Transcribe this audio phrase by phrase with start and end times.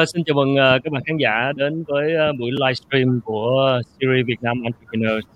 [0.00, 3.80] Uh, xin chào mừng uh, các bạn khán giả đến với uh, buổi livestream của
[4.00, 5.26] series Việt Nam Entrepreneurs.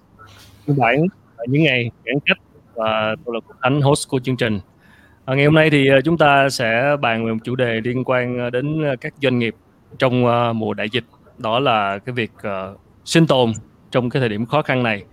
[0.66, 1.06] Phiên bạn
[1.46, 2.38] những ngày giãn cách
[2.74, 4.60] và tôi là Quốc Khánh host của chương trình.
[5.24, 8.04] À, ngày hôm nay thì uh, chúng ta sẽ bàn về một chủ đề liên
[8.04, 9.54] quan đến các doanh nghiệp
[9.98, 11.04] trong uh, mùa đại dịch.
[11.38, 13.52] Đó là cái việc uh, sinh tồn
[13.90, 15.04] trong cái thời điểm khó khăn này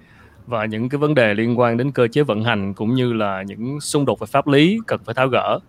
[0.47, 3.43] và những cái vấn đề liên quan đến cơ chế vận hành cũng như là
[3.47, 5.59] những xung đột về pháp lý cần phải tháo gỡ.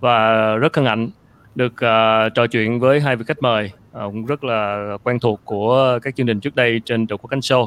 [0.00, 1.10] Và rất hân hạnh
[1.54, 5.40] được uh, trò chuyện với hai vị khách mời uh, cũng rất là quen thuộc
[5.44, 7.66] của các chương trình trước đây trên Triệu Quốc Khánh Show.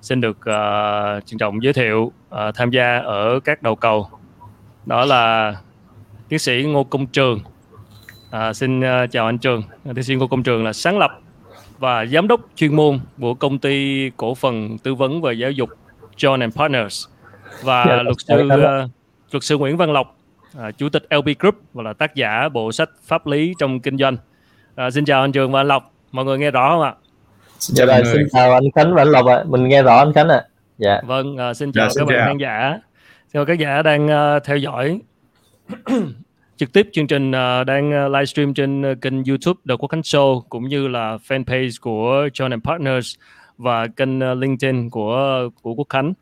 [0.00, 4.08] Xin được uh, trân trọng giới thiệu uh, tham gia ở các đầu cầu.
[4.86, 5.54] Đó là
[6.28, 7.40] tiến sĩ Ngô Công Trường.
[8.30, 9.62] À, xin uh, chào anh Trường.
[9.84, 11.10] Tiến sĩ Ngô Công Trường là sáng lập
[11.78, 15.70] và giám đốc chuyên môn của công ty cổ phần tư vấn và giáo dục
[16.16, 17.06] John and Partners
[17.62, 18.90] và yeah, dạ, luật sư uh,
[19.32, 20.17] luật sư Nguyễn Văn Lộc
[20.56, 23.98] à, chủ tịch LB Group và là tác giả bộ sách pháp lý trong kinh
[23.98, 24.16] doanh.
[24.74, 26.94] À, xin chào anh Trường và anh Lộc, mọi người nghe rõ không ạ?
[27.58, 30.12] Xin chào, dạ, xin chào anh Khánh và anh Lộc ạ, mình nghe rõ anh
[30.12, 30.36] Khánh ạ.
[30.36, 30.48] À.
[30.78, 31.00] Dạ.
[31.06, 32.18] Vâng, à, xin chào dạ, xin các chào.
[32.18, 32.78] bạn khán giả.
[33.32, 35.00] Chào các giả đang uh, theo dõi
[36.56, 40.00] trực tiếp chương trình uh, đang uh, livestream trên uh, kênh YouTube The Quốc Khánh
[40.00, 43.14] Show cũng như là fanpage của John and Partners
[43.58, 46.12] và kênh uh, LinkedIn của của Quốc Khánh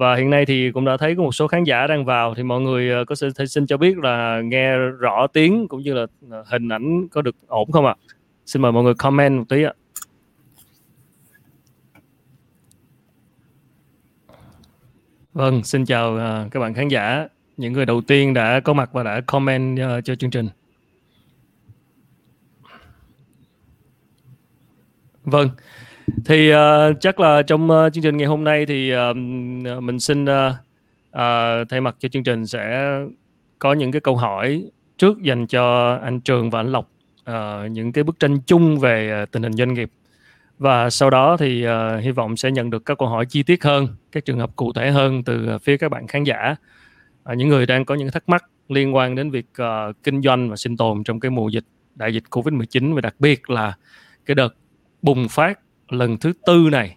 [0.00, 2.42] và hiện nay thì cũng đã thấy có một số khán giả đang vào thì
[2.42, 6.06] mọi người ờ, có thể xin cho biết là nghe rõ tiếng cũng như là
[6.30, 7.94] ờ, hình ảnh có được ổn không ạ?
[8.46, 9.72] Xin mời mọi người comment một tí ạ.
[15.32, 18.90] Vâng, xin chào ờ, các bạn khán giả, những người đầu tiên đã có mặt
[18.92, 20.48] và đã comment cho chương trình.
[25.24, 25.48] Vâng,
[26.24, 26.56] thì uh,
[27.00, 29.16] chắc là trong uh, chương trình ngày hôm nay thì uh,
[29.82, 30.30] mình xin uh,
[31.10, 32.92] uh, thay mặt cho chương trình sẽ
[33.58, 34.64] có những cái câu hỏi
[34.98, 36.90] trước dành cho anh Trường và anh Lộc
[37.30, 39.90] uh, những cái bức tranh chung về uh, tình hình doanh nghiệp.
[40.58, 43.64] Và sau đó thì uh, hy vọng sẽ nhận được các câu hỏi chi tiết
[43.64, 46.56] hơn các trường hợp cụ thể hơn từ phía các bạn khán giả
[47.32, 50.50] uh, những người đang có những thắc mắc liên quan đến việc uh, kinh doanh
[50.50, 53.74] và sinh tồn trong cái mùa dịch đại dịch Covid-19 và đặc biệt là
[54.26, 54.54] cái đợt
[55.02, 55.58] bùng phát
[55.92, 56.96] lần thứ tư này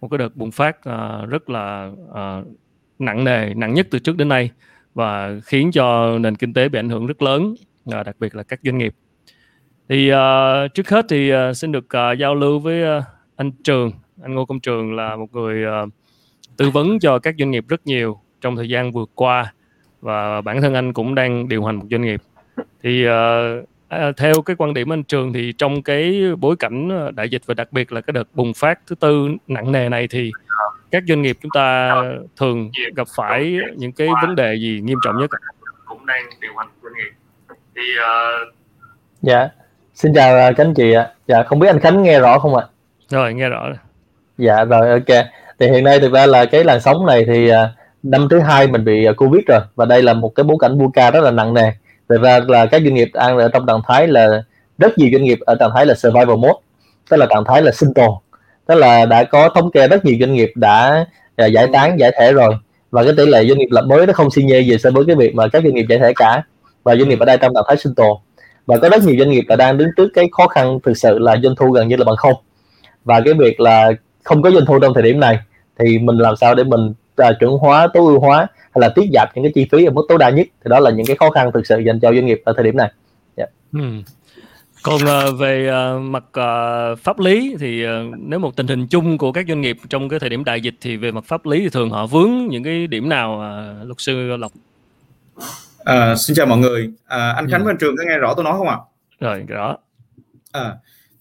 [0.00, 2.46] một cái đợt bùng phát uh, rất là uh,
[2.98, 4.50] nặng nề nặng nhất từ trước đến nay
[4.94, 7.54] và khiến cho nền kinh tế bị ảnh hưởng rất lớn
[8.00, 8.94] uh, đặc biệt là các doanh nghiệp.
[9.88, 13.04] Thì uh, trước hết thì uh, xin được uh, giao lưu với uh,
[13.36, 13.92] anh Trường.
[14.22, 15.88] Anh Ngô Công Trường là một người uh,
[16.56, 19.52] tư vấn cho các doanh nghiệp rất nhiều trong thời gian vừa qua
[20.00, 22.22] và bản thân anh cũng đang điều hành một doanh nghiệp.
[22.82, 23.10] Thì uh,
[23.90, 27.42] À, theo cái quan điểm anh Trường thì trong cái bối cảnh ờ, đại dịch
[27.46, 30.30] và đặc biệt là cái đợt bùng phát thứ tư nặng nề này thì
[30.90, 31.94] các doanh nghiệp chúng ta
[32.36, 35.30] thường gặp phải những cái vấn đề gì nghiêm trọng nhất?
[35.84, 37.10] Cũng đang điều hành doanh nghiệp.
[37.76, 38.54] Thì uh...
[39.22, 39.48] dạ
[39.94, 41.08] xin chào ờ, các anh chị ạ.
[41.26, 42.66] Dạ không biết anh Khánh nghe rõ không ạ?
[43.08, 43.68] Rồi nghe rõ.
[44.38, 45.24] Dạ rồi ok.
[45.58, 47.50] Thì hiện nay thực ra là cái làn sóng này thì
[48.02, 51.10] năm thứ hai mình bị Covid rồi và đây là một cái bối cảnh VUCA
[51.10, 51.72] rất là nặng nề
[52.10, 54.42] thực ra là các doanh nghiệp đang ở trong trạng thái là
[54.78, 56.60] rất nhiều doanh nghiệp ở trạng thái là survival mode
[57.10, 58.10] tức là trạng thái là sinh tồn.
[58.66, 61.06] Tức là đã có thống kê rất nhiều doanh nghiệp đã
[61.36, 62.54] à, giải tán giải thể rồi.
[62.90, 65.04] Và cái tỷ lệ doanh nghiệp lập mới nó không xi nhê gì so với
[65.06, 66.42] cái việc mà các doanh nghiệp giải thể cả.
[66.82, 68.16] Và doanh nghiệp ở đây trong trạng thái sinh tồn.
[68.66, 71.18] Và có rất nhiều doanh nghiệp là đang đứng trước cái khó khăn thực sự
[71.18, 72.34] là doanh thu gần như là bằng không.
[73.04, 73.92] Và cái việc là
[74.24, 75.38] không có doanh thu trong thời điểm này
[75.78, 76.92] thì mình làm sao để mình
[77.30, 79.90] uh, chuẩn hóa tối ưu hóa hay là tiết giảm những cái chi phí ở
[79.90, 82.12] mức tối đa nhất thì đó là những cái khó khăn thực sự dành cho
[82.12, 82.90] doanh nghiệp ở thời điểm này
[83.36, 83.50] yeah.
[83.72, 83.80] Dạ.
[83.80, 83.86] ừ.
[84.82, 89.18] còn uh, về uh, mặt uh, pháp lý thì uh, nếu một tình hình chung
[89.18, 91.60] của các doanh nghiệp trong cái thời điểm đại dịch thì về mặt pháp lý
[91.60, 94.52] thì thường họ vướng những cái điểm nào uh, luật sư lộc
[95.84, 97.64] à, xin chào mọi người à, anh khánh ừ.
[97.64, 98.76] và anh trường có nghe rõ tôi nói không ạ
[99.20, 99.76] rồi rõ
[100.52, 100.74] à,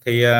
[0.05, 0.31] thì uh,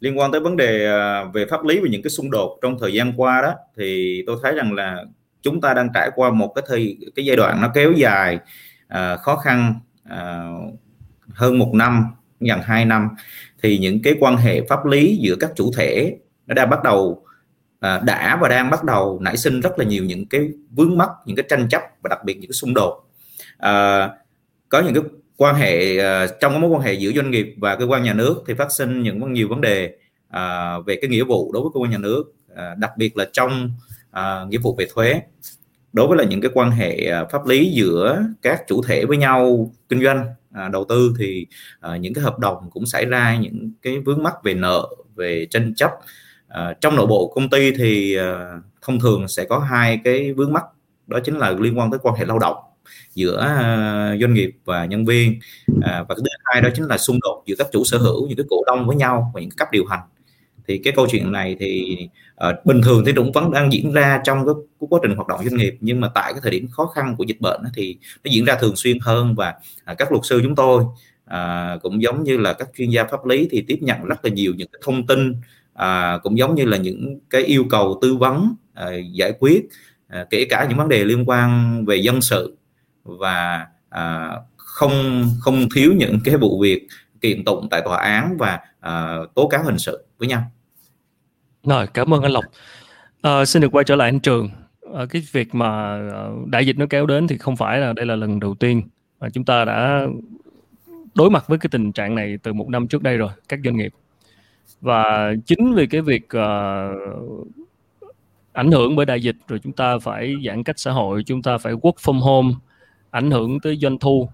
[0.00, 2.78] liên quan tới vấn đề uh, về pháp lý và những cái xung đột trong
[2.80, 5.04] thời gian qua đó thì tôi thấy rằng là
[5.42, 8.38] chúng ta đang trải qua một cái thời cái giai đoạn nó kéo dài
[8.86, 9.74] uh, khó khăn
[10.04, 10.74] uh,
[11.34, 12.04] hơn một năm
[12.40, 13.08] gần hai năm
[13.62, 16.16] thì những cái quan hệ pháp lý giữa các chủ thể
[16.46, 17.24] nó đã bắt đầu
[17.86, 21.10] uh, đã và đang bắt đầu nảy sinh rất là nhiều những cái vướng mắc
[21.26, 23.08] những cái tranh chấp và đặc biệt những cái xung đột.
[23.56, 24.10] Uh,
[24.68, 25.02] có những cái
[25.36, 28.14] quan hệ ờ, trong cái mối quan hệ giữa doanh nghiệp và cơ quan nhà
[28.14, 29.96] nước thì phát sinh những nhiều vấn đề
[30.30, 32.24] ờ, về cái nghĩa vụ đối với cơ quan nhà nước
[32.54, 33.70] ờ, đặc biệt là trong
[34.48, 35.20] nghĩa vụ về thuế.
[35.92, 39.70] Đối với là những cái quan hệ pháp lý giữa các chủ thể với nhau
[39.88, 40.26] kinh doanh
[40.72, 41.46] đầu tư thì
[42.00, 45.74] những cái hợp đồng cũng xảy ra những cái vướng mắc về nợ, về tranh
[45.74, 45.90] chấp.
[46.80, 48.16] Trong nội bộ công ty thì
[48.82, 50.64] thông thường sẽ có hai cái vướng mắc,
[51.06, 52.56] đó chính là liên quan tới quan hệ lao động
[53.14, 55.40] giữa à, doanh nghiệp và nhân viên.
[55.82, 58.28] À, và cái thứ hai đó chính là xung đột giữa các chủ sở hữu
[58.28, 60.00] những cái cổ đông với nhau và những cấp điều hành.
[60.68, 61.96] Thì cái câu chuyện này thì
[62.48, 65.28] uh, bình thường thì cũng vẫn đang diễn ra trong cái, cái quá trình hoạt
[65.28, 67.96] động doanh nghiệp nhưng mà tại cái thời điểm khó khăn của dịch bệnh thì
[68.24, 69.54] nó diễn ra thường xuyên hơn và
[69.92, 70.84] uh, các luật sư chúng tôi
[71.30, 74.30] uh, cũng giống như là các chuyên gia pháp lý thì tiếp nhận rất là
[74.30, 75.30] nhiều những cái thông tin
[75.74, 79.64] uh, cũng giống như là những cái yêu cầu tư vấn uh, giải quyết
[80.20, 82.56] uh, kể cả những vấn đề liên quan về dân sự
[83.20, 86.86] và à, không không thiếu những cái vụ việc
[87.20, 90.42] kiện tụng tại tòa án và à, tố cáo hình sự với nhau
[91.66, 92.44] rồi, cảm ơn anh Lộc.
[93.22, 94.50] À, xin được quay trở lại anh Trường.
[94.94, 95.68] À, cái việc mà
[96.12, 98.82] ờ, đại dịch nó kéo đến thì không phải là đây là lần đầu tiên
[99.20, 100.06] mà chúng ta đã
[101.14, 103.76] đối mặt với cái tình trạng này từ một năm trước đây rồi, các doanh
[103.76, 103.92] nghiệp.
[104.80, 107.48] Và chính vì cái việc uh,
[108.52, 111.58] ảnh hưởng bởi đại dịch rồi chúng ta phải giãn cách xã hội, chúng ta
[111.58, 112.54] phải work from home,
[113.10, 114.28] ảnh hưởng tới doanh thu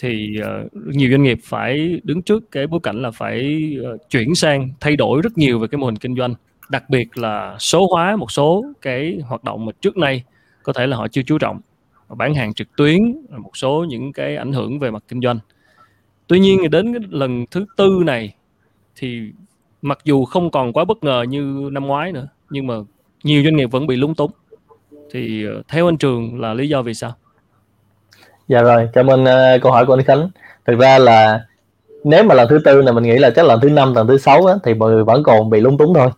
[0.00, 4.34] thì uh, nhiều doanh nghiệp phải đứng trước cái bối cảnh là phải uh, chuyển
[4.34, 6.34] sang thay đổi rất nhiều về cái mô hình kinh doanh.
[6.68, 10.24] Đặc biệt là số hóa một số cái hoạt động mà trước nay
[10.62, 11.60] có thể là họ chưa chú trọng
[12.08, 15.38] bán hàng trực tuyến một số những cái ảnh hưởng về mặt kinh doanh.
[16.26, 18.34] Tuy nhiên đến cái lần thứ tư này
[18.96, 19.32] thì
[19.82, 22.74] mặc dù không còn quá bất ngờ như năm ngoái nữa nhưng mà
[23.24, 24.30] nhiều doanh nghiệp vẫn bị lúng túng.
[25.10, 27.14] Thì ờ, theo anh trường là lý do vì sao?
[28.48, 30.30] Dạ rồi cảm ơn uh, câu hỏi của anh khánh.
[30.66, 31.40] Thực ra là
[32.04, 34.18] nếu mà lần thứ tư này mình nghĩ là chắc lần thứ năm lần thứ
[34.18, 36.08] sáu á, thì mọi người vẫn còn bị lung túng thôi.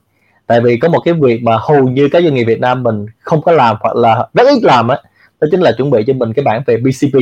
[0.46, 3.06] Tại vì có một cái việc mà hầu như các doanh nghiệp Việt Nam mình
[3.20, 4.98] không có làm hoặc là rất ít làm á
[5.40, 7.18] đó chính là chuẩn bị cho mình cái bản về BCP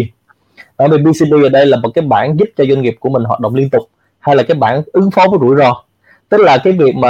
[0.79, 3.25] đó về BCP ở đây là một cái bản giúp cho doanh nghiệp của mình
[3.25, 3.83] hoạt động liên tục
[4.19, 5.83] hay là cái bản ứng phó với rủi ro.
[6.29, 7.09] Tức là cái việc mà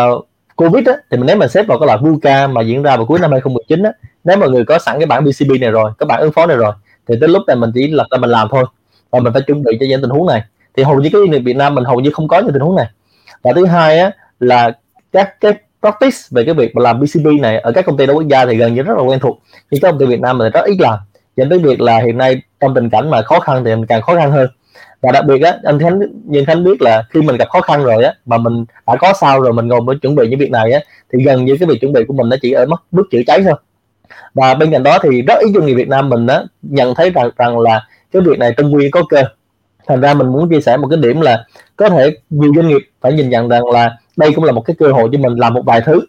[0.56, 3.06] Covid á, thì mình nếu mà xếp vào cái loại VUCA mà diễn ra vào
[3.06, 3.92] cuối năm 2019 á,
[4.24, 6.56] nếu mọi người có sẵn cái bản BCP này rồi, cái bản ứng phó này
[6.56, 6.72] rồi
[7.08, 8.64] thì tới lúc này mình chỉ là mình làm thôi.
[9.10, 10.42] Và mình phải chuẩn bị cho những tình huống này.
[10.76, 12.62] Thì hầu như cái doanh nghiệp Việt Nam mình hầu như không có những tình
[12.62, 12.86] huống này.
[13.42, 14.10] Và thứ hai á,
[14.40, 14.72] là
[15.12, 18.14] các cái practice về cái việc mà làm BCP này ở các công ty đa
[18.14, 19.38] quốc gia thì gần như rất là quen thuộc.
[19.70, 20.98] Nhưng các công ty Việt Nam mình rất ít làm.
[21.36, 24.02] Dẫn tới việc là hiện nay trong tình cảnh mà khó khăn thì mình càng
[24.02, 24.48] khó khăn hơn.
[25.00, 27.84] Và đặc biệt á anh khánh nhưng khánh biết là khi mình gặp khó khăn
[27.84, 30.50] rồi á mà mình đã có sao rồi mình ngồi mới chuẩn bị những việc
[30.50, 30.80] này á
[31.12, 33.20] thì gần như cái việc chuẩn bị của mình nó chỉ ở mức bước chữa
[33.26, 33.54] cháy thôi
[34.34, 37.10] và bên cạnh đó thì rất ít doanh nghiệp Việt Nam mình đó nhận thấy
[37.10, 39.22] rằng rằng là cái việc này tân quy có cơ
[39.88, 41.44] thành ra mình muốn chia sẻ một cái điểm là
[41.76, 44.76] có thể nhiều doanh nghiệp phải nhìn nhận rằng là đây cũng là một cái
[44.78, 46.00] cơ hội cho mình làm một vài thứ.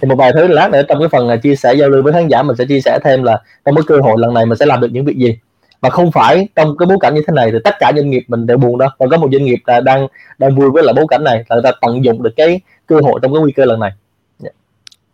[0.00, 2.12] Thì một vài thứ lát nữa trong cái phần là chia sẻ giao lưu với
[2.12, 4.58] khán giả mình sẽ chia sẻ thêm là trong cái cơ hội lần này mình
[4.58, 5.38] sẽ làm được những việc gì.
[5.82, 8.24] Mà không phải trong cái bối cảnh như thế này thì tất cả doanh nghiệp
[8.28, 8.88] mình đều buồn đâu.
[8.98, 10.06] Còn có một doanh nghiệp là đang
[10.38, 13.20] đang vui với lại bối cảnh này là ta tận dụng được cái cơ hội
[13.22, 13.90] trong cái nguy cơ lần này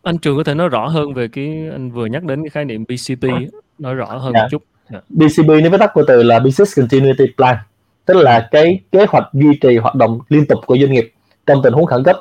[0.04, 2.64] anh trường có thể nói rõ hơn về cái anh vừa nhắc đến cái khái
[2.64, 3.24] niệm BCP
[3.78, 4.44] nói rõ hơn yeah.
[4.44, 5.04] một chút yeah.
[5.08, 7.56] BCP nếu viết tắt của từ là Business Continuity Plan
[8.06, 11.12] tức là cái kế hoạch duy trì hoạt động liên tục của doanh nghiệp
[11.46, 12.16] trong tình huống khẩn cấp.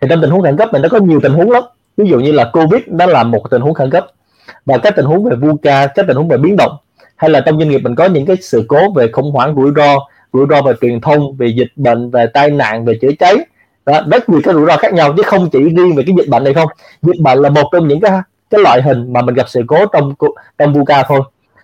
[0.00, 1.62] Thì trong tình huống khẩn cấp mình nó có nhiều tình huống lắm.
[1.96, 4.06] Ví dụ như là covid đó là một tình huống khẩn cấp
[4.66, 6.76] và các tình huống về VUCA các tình huống về biến động.
[7.16, 9.70] Hay là trong doanh nghiệp mình có những cái sự cố về khủng hoảng rủi
[9.76, 9.96] ro
[10.32, 13.36] rủi ro về truyền thông về dịch bệnh về tai nạn về chữa cháy
[13.86, 16.28] đó, rất nhiều cái rủi ro khác nhau chứ không chỉ riêng về cái dịch
[16.28, 16.68] bệnh này không.
[17.02, 18.12] Dịch bệnh là một trong những cái
[18.50, 20.14] cái loại hình mà mình gặp sự cố trong
[20.58, 21.20] trong VUCA thôi.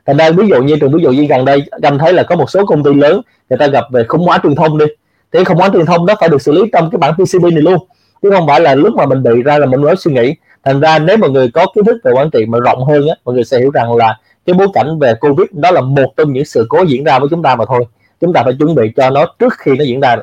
[0.06, 2.36] Thành ra ví dụ như trường ví dụ như gần đây anh thấy là có
[2.36, 3.20] một số công ty lớn
[3.50, 4.86] người ta gặp về khủng hoảng truyền thông đi.
[5.32, 7.62] Thì khủng hoảng truyền thông đó phải được xử lý trong cái bản PCB này
[7.62, 7.78] luôn
[8.22, 10.34] chứ không phải là lúc mà mình bị ra là mình mới suy nghĩ.
[10.64, 13.14] Thành ra nếu mọi người có kiến thức về quản trị mà rộng hơn á
[13.24, 16.32] mọi người sẽ hiểu rằng là cái bối cảnh về covid đó là một trong
[16.32, 17.84] những sự cố diễn ra với chúng ta mà thôi.
[18.20, 20.16] Chúng ta phải chuẩn bị cho nó trước khi nó diễn ra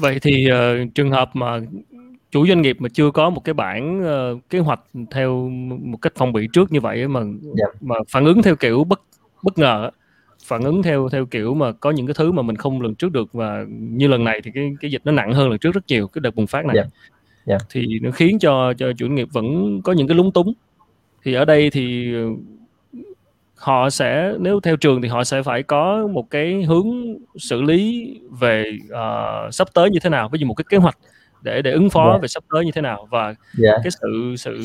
[0.00, 1.60] vậy thì uh, trường hợp mà
[2.30, 4.80] chủ doanh nghiệp mà chưa có một cái bản uh, kế hoạch
[5.10, 5.48] theo
[5.82, 7.32] một cách phòng bị trước như vậy mà yeah.
[7.42, 7.66] Dạ.
[7.80, 9.00] mà phản ứng theo kiểu bất
[9.42, 9.90] bất ngờ
[10.44, 13.12] phản ứng theo theo kiểu mà có những cái thứ mà mình không lường trước
[13.12, 15.84] được và như lần này thì cái cái dịch nó nặng hơn lần trước rất
[15.88, 16.88] nhiều cái đợt bùng phát này yeah.
[17.46, 17.62] Yeah.
[17.70, 20.52] thì nó khiến cho cho chủ nghiệp vẫn có những cái lúng túng
[21.24, 22.14] thì ở đây thì
[23.62, 26.86] họ sẽ nếu theo trường thì họ sẽ phải có một cái hướng
[27.38, 30.98] xử lý về uh, sắp tới như thế nào ví dụ một cái kế hoạch
[31.42, 32.22] để để ứng phó yeah.
[32.22, 33.80] về sắp tới như thế nào và yeah.
[33.82, 34.58] cái sự sự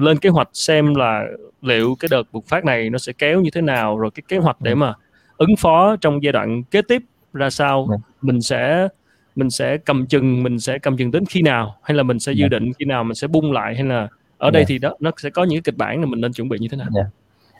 [0.00, 1.24] lên kế hoạch xem là
[1.62, 4.36] liệu cái đợt bùng phát này nó sẽ kéo như thế nào rồi cái kế
[4.36, 4.94] hoạch để mà
[5.36, 8.00] ứng phó trong giai đoạn kế tiếp ra sao yeah.
[8.22, 8.88] mình sẽ
[9.36, 12.32] mình sẽ cầm chừng mình sẽ cầm chừng đến khi nào hay là mình sẽ
[12.32, 14.08] dự định khi nào mình sẽ bung lại hay là
[14.38, 16.58] ở đây thì đó nó sẽ có những kịch bản là mình nên chuẩn bị
[16.60, 17.06] như thế nào yeah.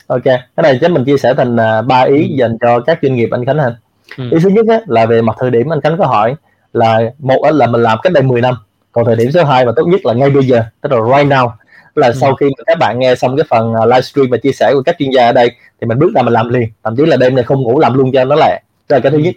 [0.07, 2.35] Ok cái này chắc mình chia sẻ thành uh, ba ý ừ.
[2.39, 3.75] dành cho các doanh nghiệp anh Khánh ha.
[4.17, 4.23] Ừ.
[4.31, 6.35] ý thứ nhất á, là về mặt thời điểm anh Khánh có hỏi
[6.73, 8.55] là một là mình làm cách đây 10 năm
[8.91, 11.31] còn thời điểm số 2 và tốt nhất là ngay bây giờ tức là right
[11.31, 11.49] now.
[11.95, 12.13] Là ừ.
[12.21, 14.95] sau khi các bạn nghe xong cái phần à, livestream và chia sẻ của các
[14.99, 17.35] chuyên gia ở đây thì mình bước ra mình làm liền thậm chí là đêm
[17.35, 18.61] này không ngủ làm luôn cho nó lẹ.
[18.89, 19.35] Đây là cái thứ nhất.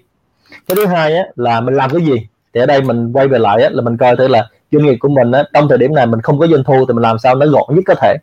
[0.68, 2.26] Cái thứ hai á, là mình làm cái gì?
[2.54, 4.96] Thì ở đây mình quay về lại á, là mình coi thử là doanh nghiệp
[5.00, 7.18] của mình á, trong thời điểm này mình không có doanh thu thì mình làm
[7.18, 8.16] sao nó gọn nhất có thể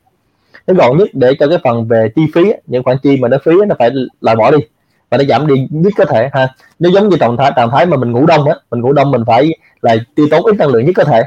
[0.67, 3.37] nó gọn nhất để cho cái phần về chi phí những khoản chi mà nó
[3.45, 3.91] phí nó phải
[4.21, 4.57] loại bỏ đi.
[5.09, 6.47] Và nó giảm đi nhất có thể ha.
[6.79, 9.11] Nó giống như trạng thái trạng thái mà mình ngủ đông á, mình ngủ đông
[9.11, 9.49] mình phải
[9.81, 11.23] là tiêu tốn ít năng lượng nhất có thể.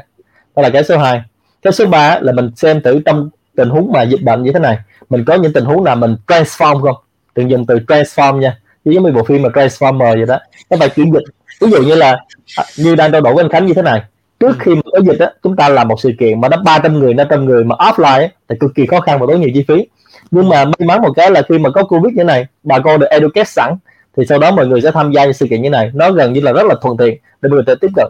[0.55, 1.21] Đó là cái số 2
[1.61, 4.59] cái số 3 là mình xem thử trong tình huống mà dịch bệnh như thế
[4.59, 4.77] này.
[5.09, 6.95] Mình có những tình huống nào mình transform không?
[7.35, 8.57] Đừng dùng từ transform nha.
[8.85, 10.39] Giống như bộ phim mà transformer vậy đó.
[10.69, 11.23] Các bạn chuyển dịch.
[11.61, 12.17] Ví dụ như là
[12.57, 14.01] à, như đang trao đổi với anh Khánh như thế này
[14.39, 16.99] trước khi mà có dịch á chúng ta làm một sự kiện mà nó 300
[16.99, 19.87] người 500 người mà offline thì cực kỳ khó khăn và tốn nhiều chi phí.
[20.31, 22.99] Nhưng mà may mắn một cái là khi mà có covid như này bà con
[22.99, 23.73] được educate sẵn
[24.17, 25.91] thì sau đó mọi người sẽ tham gia sự kiện như này.
[25.93, 28.07] Nó gần như là rất là thuận tiện để mọi người tiếp cận.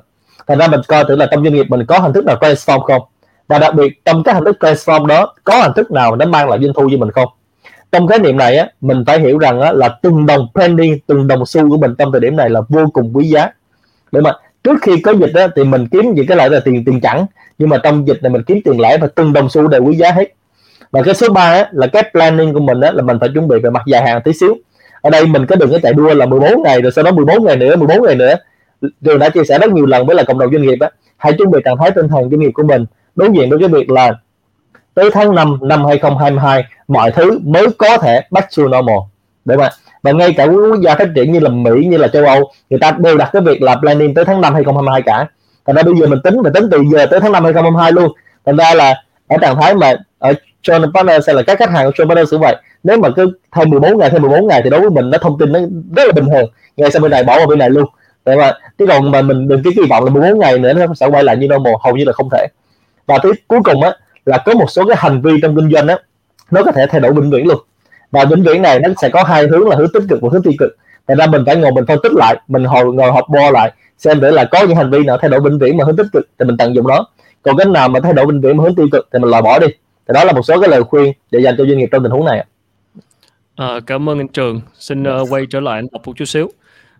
[0.47, 2.79] Thành ra mình coi thử là trong doanh nghiệp mình có hình thức nào transform
[2.79, 3.01] không?
[3.47, 6.49] Và đặc biệt trong các hình thức transform đó có hình thức nào nó mang
[6.49, 7.29] lại doanh thu cho mình không?
[7.91, 11.27] Trong khái niệm này á mình phải hiểu rằng á, là từng đồng penny từng
[11.27, 13.49] đồng xu của mình trong thời điểm này là vô cùng quý giá.
[14.11, 14.33] Để mà
[14.67, 17.25] trước khi có dịch đó thì mình kiếm những cái loại là tiền tiền chẳng
[17.57, 19.95] nhưng mà trong dịch này mình kiếm tiền lẻ và từng đồng xu đều quý
[19.95, 20.33] giá hết.
[20.91, 23.47] Và cái số 3 á, là cái planning của mình á, là mình phải chuẩn
[23.47, 24.55] bị về mặt dài hạn tí xíu.
[25.01, 27.45] Ở đây mình có đừng có chạy đua là 14 ngày rồi sau đó 14
[27.45, 28.35] ngày nữa 14 ngày nữa.
[29.05, 30.89] Trường đã chia sẻ rất nhiều lần với là cộng đồng doanh nghiệp á.
[31.17, 32.85] Hãy chuẩn bị trạng thái tinh thần doanh nghiệp của mình.
[33.15, 34.13] Đối diện với cái việc là
[34.93, 38.97] tới tháng 5 năm 2022 mọi thứ mới có thể back to normal.
[39.45, 39.69] Để mà
[40.03, 42.79] và ngay cả quốc gia phát triển như là Mỹ, như là châu Âu, người
[42.79, 45.27] ta đều đặt cái việc là planning tới tháng 5 2022 cả.
[45.65, 48.11] Thành ra bây giờ mình tính mình tính từ giờ tới tháng 5 2022 luôn.
[48.45, 51.85] Thành ra là ở trạng thái mà ở John Partner sẽ là các khách hàng
[51.85, 52.55] của John Partner cũng vậy.
[52.83, 55.37] Nếu mà cứ thêm 14 ngày, thêm 14 ngày thì đối với mình nó thông
[55.39, 55.59] tin nó
[55.95, 56.51] rất là bình thường.
[56.77, 57.85] Ngay sau bên này bỏ vào bên này luôn.
[58.25, 60.85] Để mà cái còn mà mình đừng cái kỳ vọng là 14 ngày nữa nó
[60.95, 62.47] sẽ quay lại như normal, hầu như là không thể.
[63.07, 63.91] Và thứ cuối cùng á,
[64.25, 65.97] là có một số cái hành vi trong kinh doanh á,
[66.51, 67.57] nó có thể thay đổi vĩnh viễn luôn
[68.11, 70.43] và vĩnh viễn này nó sẽ có hai hướng là hướng tích cực và hướng
[70.43, 70.77] tiêu cực.
[71.07, 73.71] Thành ra mình phải ngồi mình phân tích lại mình hồi ngồi họp bo lại
[73.97, 76.07] xem để là có những hành vi nào thay đổi vĩnh viễn mà hướng tích
[76.13, 77.05] cực thì mình tận dụng nó
[77.41, 79.41] còn cái nào mà thay đổi vĩnh viễn mà hướng tiêu cực thì mình loại
[79.41, 79.67] bỏ đi.
[80.07, 82.11] Thì đó là một số cái lời khuyên để dành cho doanh nghiệp trong tình
[82.11, 82.45] huống này
[83.55, 84.61] à, cảm ơn anh Trường.
[84.73, 86.49] Xin uh, quay trở lại anh Lộc một chút xíu.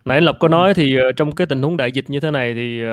[0.05, 2.31] Nãy anh Lộc có nói thì uh, trong cái tình huống đại dịch như thế
[2.31, 2.89] này thì uh,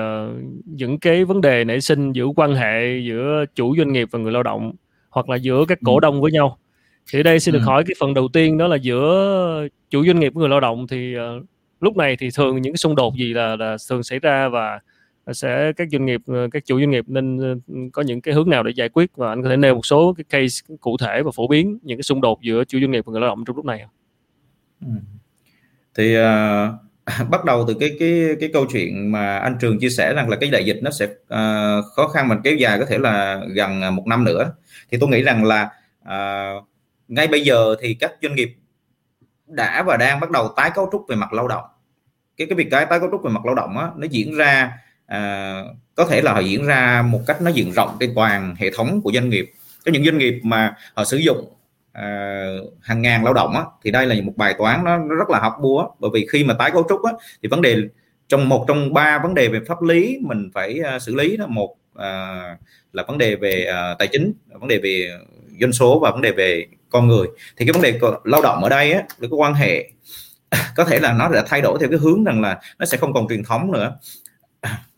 [0.65, 4.33] những cái vấn đề nảy sinh giữa quan hệ giữa chủ doanh nghiệp và người
[4.33, 4.73] lao động
[5.11, 6.01] hoặc là giữa các cổ ừ.
[6.01, 6.59] đông với nhau
[7.13, 7.65] thì đây xin được ừ.
[7.65, 10.87] hỏi cái phần đầu tiên đó là giữa chủ doanh nghiệp với người lao động
[10.87, 11.45] thì uh,
[11.81, 14.81] lúc này thì thường những cái xung đột gì là, là thường xảy ra và
[15.33, 17.55] sẽ các doanh nghiệp ờ, các chủ doanh nghiệp nên ờ,
[17.93, 20.15] có những cái hướng nào để giải quyết và anh có thể nêu một số
[20.17, 23.05] cái case cụ thể và phổ biến những cái xung đột giữa chủ doanh nghiệp
[23.07, 23.91] và người lao động trong lúc này không?
[24.81, 25.01] Ừ.
[25.95, 30.15] Thì uh, bắt đầu từ cái cái cái câu chuyện mà anh Trường chia sẻ
[30.15, 32.99] rằng là cái đại dịch nó sẽ uh, khó khăn mà kéo dài có thể
[32.99, 34.53] là gần một năm nữa
[34.91, 35.71] thì tôi nghĩ rằng là
[36.03, 36.69] uh,
[37.09, 38.57] ngay bây giờ thì các doanh nghiệp
[39.47, 41.65] đã và đang bắt đầu tái cấu trúc về mặt lao động.
[42.37, 44.73] Cái cái việc cái tái cấu trúc về mặt lao động á, nó diễn ra
[45.07, 45.63] à,
[45.95, 49.01] có thể là họ diễn ra một cách nó diện rộng trên toàn hệ thống
[49.05, 49.53] của doanh nghiệp.
[49.85, 51.53] Có những doanh nghiệp mà họ sử dụng
[51.93, 52.47] à,
[52.83, 55.39] hàng ngàn lao động á, thì đây là một bài toán nó, nó rất là
[55.39, 55.89] học búa.
[55.99, 57.77] Bởi vì khi mà tái cấu trúc á, thì vấn đề
[58.29, 61.47] trong một trong ba vấn đề về pháp lý mình phải uh, xử lý đó.
[61.47, 62.59] Một uh,
[62.93, 65.11] là vấn đề về uh, tài chính vấn đề về
[65.61, 68.69] doanh số và vấn đề về con người thì cái vấn đề lao động ở
[68.69, 69.91] đây á, cái quan hệ
[70.77, 73.13] có thể là nó đã thay đổi theo cái hướng rằng là nó sẽ không
[73.13, 73.97] còn truyền thống nữa.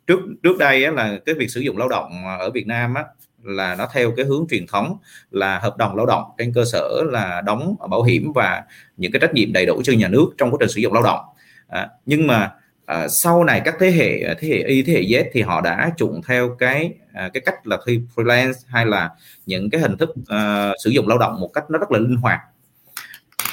[0.07, 3.05] Trước trước đây á, là cái việc sử dụng lao động ở Việt Nam á,
[3.43, 4.99] là nó theo cái hướng truyền thống
[5.31, 8.63] là hợp đồng lao động trên cơ sở là đóng bảo hiểm và
[8.97, 11.03] những cái trách nhiệm đầy đủ cho nhà nước trong quá trình sử dụng lao
[11.03, 11.21] động.
[11.69, 12.53] À, nhưng mà
[12.87, 15.61] à, sau này các thế hệ ờ, thế hệ y thế hệ Z thì họ
[15.61, 19.11] đã chuộng theo cái à, cái cách là khi freelance hay là
[19.47, 22.17] những cái hình thức à, sử dụng lao động một cách nó rất là linh
[22.17, 22.41] hoạt.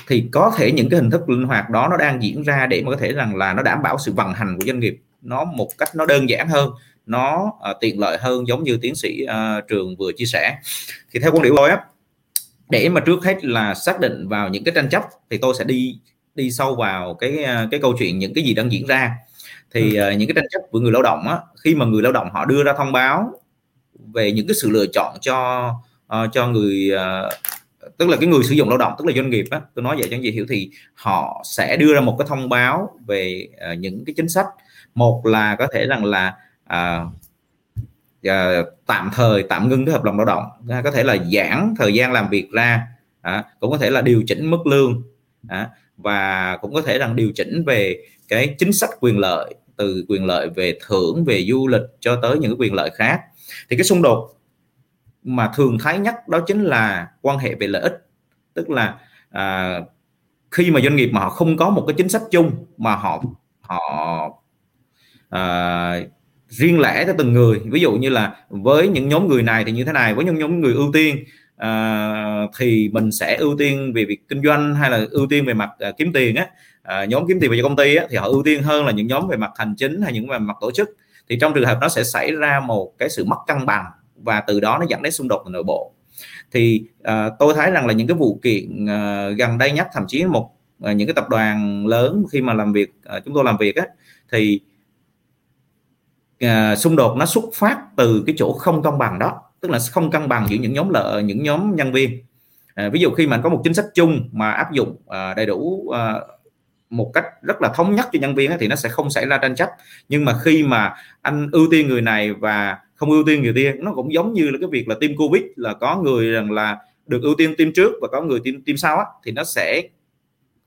[0.07, 2.83] Thì có thể những cái hình thức linh hoạt đó nó đang diễn ra để
[2.85, 5.43] mà có thể rằng là nó đảm bảo sự vận hành của doanh nghiệp nó
[5.43, 6.69] một cách nó đơn giản hơn
[7.05, 10.57] nó uh, tiện lợi hơn giống như tiến sĩ uh, trường vừa chia sẻ.
[11.11, 11.79] Thì theo quan điểm tôi á
[12.69, 15.63] để mà trước hết là xác định vào những cái tranh chấp thì tôi sẽ
[15.63, 15.99] đi
[16.35, 19.15] đi sâu vào cái cái câu chuyện những cái gì đang diễn ra.
[19.71, 22.11] Thì uh, những cái tranh chấp của người lao động á khi mà người lao
[22.11, 23.31] động họ đưa ra thông báo
[24.13, 25.69] về những cái sự lựa chọn cho
[26.05, 27.33] uh, cho người uh,
[27.97, 29.95] tức là cái người sử dụng lao động tức là doanh nghiệp á tôi nói
[29.99, 33.47] vậy cho anh chị hiểu thì họ sẽ đưa ra một cái thông báo về
[33.71, 34.45] uh, những cái chính sách.
[34.95, 36.35] Một là có thể rằng là
[36.73, 37.07] uh,
[38.27, 40.43] uh, tạm thời tạm ngưng cái hợp đồng lao động
[40.83, 42.87] có thể là giãn thời gian làm việc ra
[43.23, 45.01] à, cũng có thể là điều chỉnh mức lương
[45.47, 50.05] à, và cũng có thể rằng điều chỉnh về cái chính sách quyền lợi từ
[50.07, 53.21] quyền lợi về thưởng về du lịch cho tới những quyền lợi khác.
[53.69, 54.29] Thì cái xung đột
[55.23, 57.93] mà thường thấy nhất đó chính là quan hệ về lợi ích.
[58.53, 58.95] Tức là
[59.29, 59.79] à,
[60.51, 63.23] khi mà doanh nghiệp mà họ không có một cái chính sách chung mà họ
[63.61, 63.79] họ
[65.29, 66.01] à,
[66.47, 67.61] riêng lẻ cho từng người.
[67.65, 70.37] Ví dụ như là với những nhóm người này thì như thế này với những
[70.37, 71.23] nhóm người ưu tiên
[71.57, 75.53] à, thì mình sẽ ưu tiên về việc kinh doanh hay là ưu tiên về
[75.53, 76.47] mặt à, kiếm tiền á.
[76.83, 78.91] À, nhóm kiếm tiền về cho công ty á, thì họ ưu tiên hơn là
[78.91, 80.89] những nhóm về mặt hành chính hay những về mặt tổ chức.
[81.29, 84.41] Thì trong trường hợp nó sẽ xảy ra một cái sự mất cân bằng và
[84.41, 85.93] từ đó nó dẫn đến xung đột nội bộ.
[86.51, 90.03] Thì à, tôi thấy rằng là những cái vụ kiện à, gần đây nhất thậm
[90.07, 93.43] chí một à, những cái tập đoàn lớn khi mà làm việc à, chúng tôi
[93.43, 93.85] làm việc á
[94.31, 94.59] thì
[96.39, 99.79] à, xung đột nó xuất phát từ cái chỗ không công bằng đó tức là
[99.91, 102.23] không cân bằng giữa những nhóm lợi những nhóm nhân viên.
[102.75, 105.45] À, ví dụ khi mà có một chính sách chung mà áp dụng à, đầy
[105.45, 106.21] đủ à,
[106.89, 109.37] một cách rất là thống nhất cho nhân viên thì nó sẽ không xảy ra
[109.37, 109.69] tranh chấp.
[110.09, 113.73] Nhưng mà khi mà anh ưu tiên người này và không ưu tiên người kia
[113.79, 116.77] nó cũng giống như là cái việc là tiêm covid là có người rằng là
[117.07, 119.81] được ưu tiên tiêm trước và có người tiêm tiêm sau á, thì nó sẽ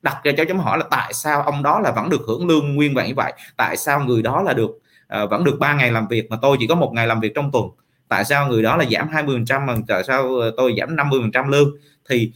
[0.02, 2.74] đặt ra cho chấm hỏi là tại sao ông đó là vẫn được hưởng lương
[2.74, 3.32] nguyên vậy như vậy?
[3.56, 6.56] Tại sao người đó là được uh, vẫn được 3 ngày làm việc mà tôi
[6.60, 7.64] chỉ có một ngày làm việc trong tuần?
[8.08, 11.70] Tại sao người đó là giảm 20% mà tại sao ờ, tôi giảm 50% lương?
[12.08, 12.32] Thì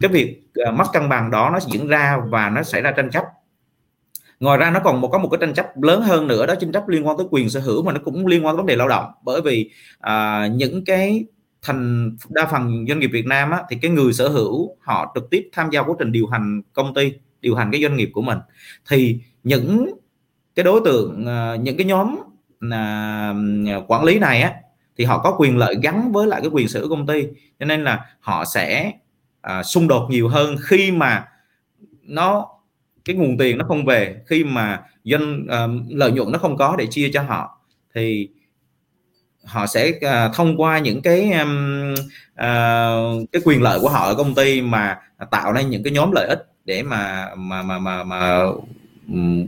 [0.00, 3.10] cái việc ờ, mất cân bằng đó nó diễn ra và nó xảy ra tranh
[3.10, 3.24] chấp.
[4.40, 6.72] Ngoài ra nó còn một có một cái tranh chấp lớn hơn nữa đó tranh
[6.72, 8.76] chấp liên quan tới quyền sở hữu mà nó cũng liên quan tới vấn đề
[8.76, 9.10] lao động.
[9.22, 11.24] Bởi vì à, những cái
[11.62, 15.30] thành đa phần doanh nghiệp Việt Nam á, thì cái người sở hữu họ trực
[15.30, 18.22] tiếp tham gia quá trình điều hành công ty điều hành cái doanh nghiệp của
[18.22, 18.38] mình.
[18.90, 19.90] Thì những
[20.54, 22.16] cái đối tượng ờ, những cái nhóm
[22.70, 23.34] à,
[23.88, 24.52] quản lý này á
[24.96, 27.26] thì họ có quyền lợi gắn với lại cái quyền sở hữu công ty.
[27.60, 28.92] Cho nên là họ sẽ
[29.40, 31.24] à, xung đột nhiều hơn khi mà
[32.02, 32.48] nó
[33.04, 36.76] cái nguồn tiền nó không về khi mà doanh à, lợi nhuận nó không có
[36.78, 37.60] để chia cho họ.
[37.94, 38.28] Thì
[39.44, 41.94] họ sẽ à, thông qua những cái um,
[43.32, 44.98] cái quyền lợi của họ ở công ty mà
[45.30, 48.42] tạo nên những cái nhóm lợi ích để mà mà mà mà, mà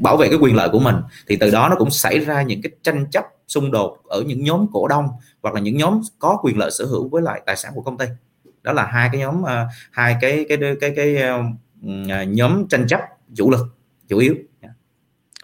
[0.01, 0.97] bảo vệ cái quyền lợi của mình
[1.29, 4.45] thì từ đó nó cũng xảy ra những cái tranh chấp xung đột ở những
[4.45, 5.09] nhóm cổ đông
[5.43, 7.99] hoặc là những nhóm có quyền lợi sở hữu với lại tài sản của công
[7.99, 8.07] ty.
[8.63, 9.49] Đó là hai cái nhóm uh,
[9.91, 13.01] hai cái cái cái cái, cái uh, nhóm tranh chấp
[13.35, 13.67] chủ lực
[14.09, 14.35] chủ yếu.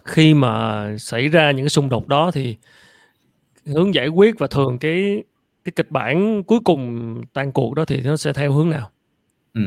[0.05, 2.57] Khi mà xảy ra những cái xung đột đó thì
[3.65, 5.23] hướng giải quyết và thường cái
[5.63, 8.91] cái kịch bản cuối cùng tan cuộc đó thì nó sẽ theo hướng nào?
[9.53, 9.61] Ừ.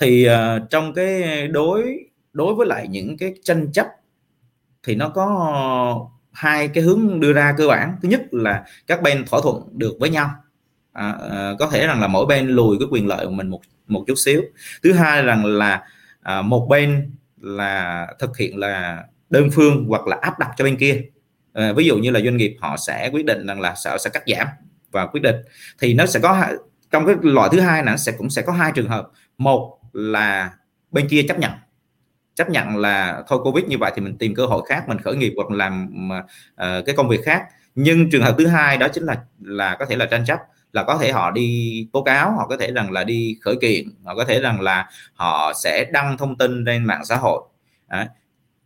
[0.00, 3.86] thì uh, trong cái đối đối với lại những cái tranh chấp
[4.82, 7.96] thì nó có hai cái hướng đưa ra cơ bản.
[8.02, 10.30] Thứ nhất là các bên thỏa thuận được với nhau.
[10.92, 13.60] À, à, có thể rằng là mỗi bên lùi cái quyền lợi của mình một
[13.86, 14.42] một chút xíu.
[14.82, 15.82] Thứ hai rằng là
[16.22, 20.76] à, một bên là thực hiện là đơn phương hoặc là áp đặt cho bên
[20.76, 21.02] kia.
[21.52, 24.10] À, ví dụ như là doanh nghiệp họ sẽ quyết định rằng là sợ sẽ
[24.10, 24.46] cắt giảm
[24.90, 25.36] và quyết định.
[25.78, 26.46] Thì nó sẽ có
[26.90, 29.08] trong cái loại thứ hai nó sẽ cũng sẽ có hai trường hợp.
[29.38, 30.50] Một là
[30.90, 31.50] bên kia chấp nhận
[32.36, 35.16] chấp nhận là thôi covid như vậy thì mình tìm cơ hội khác mình khởi
[35.16, 35.88] nghiệp hoặc làm
[36.20, 37.42] uh, cái công việc khác.
[37.74, 40.38] Nhưng trường hợp thứ hai đó chính là là có thể là tranh chấp
[40.72, 43.84] là có thể họ đi tố cáo họ có thể rằng là đi khởi kiện
[44.04, 47.42] họ có thể rằng là họ sẽ đăng thông tin lên mạng xã hội.
[47.86, 48.08] À,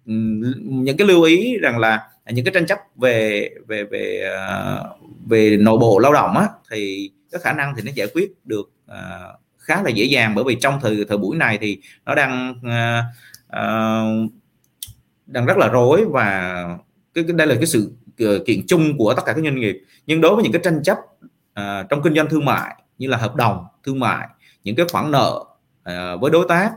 [0.04, 5.56] những cái lưu ý rằng là những cái tranh chấp về về về ờ, về
[5.60, 9.40] nội bộ lao động á thì có khả năng thì nó giải quyết được uh,
[9.58, 13.04] khá là dễ dàng bởi vì trong thời thời buổi này thì nó đang uh,
[13.56, 14.30] uh,
[15.26, 16.52] đang rất là rối và
[17.14, 19.82] cái, cái đây là cái sự ờ, kiện chung của tất cả các doanh nghiệp.
[20.06, 20.98] Nhưng đối với những cái tranh chấp
[21.54, 24.28] à, trong kinh doanh thương mại như là hợp đồng thương mại
[24.64, 25.44] những cái khoản nợ
[25.82, 26.70] à, với đối tác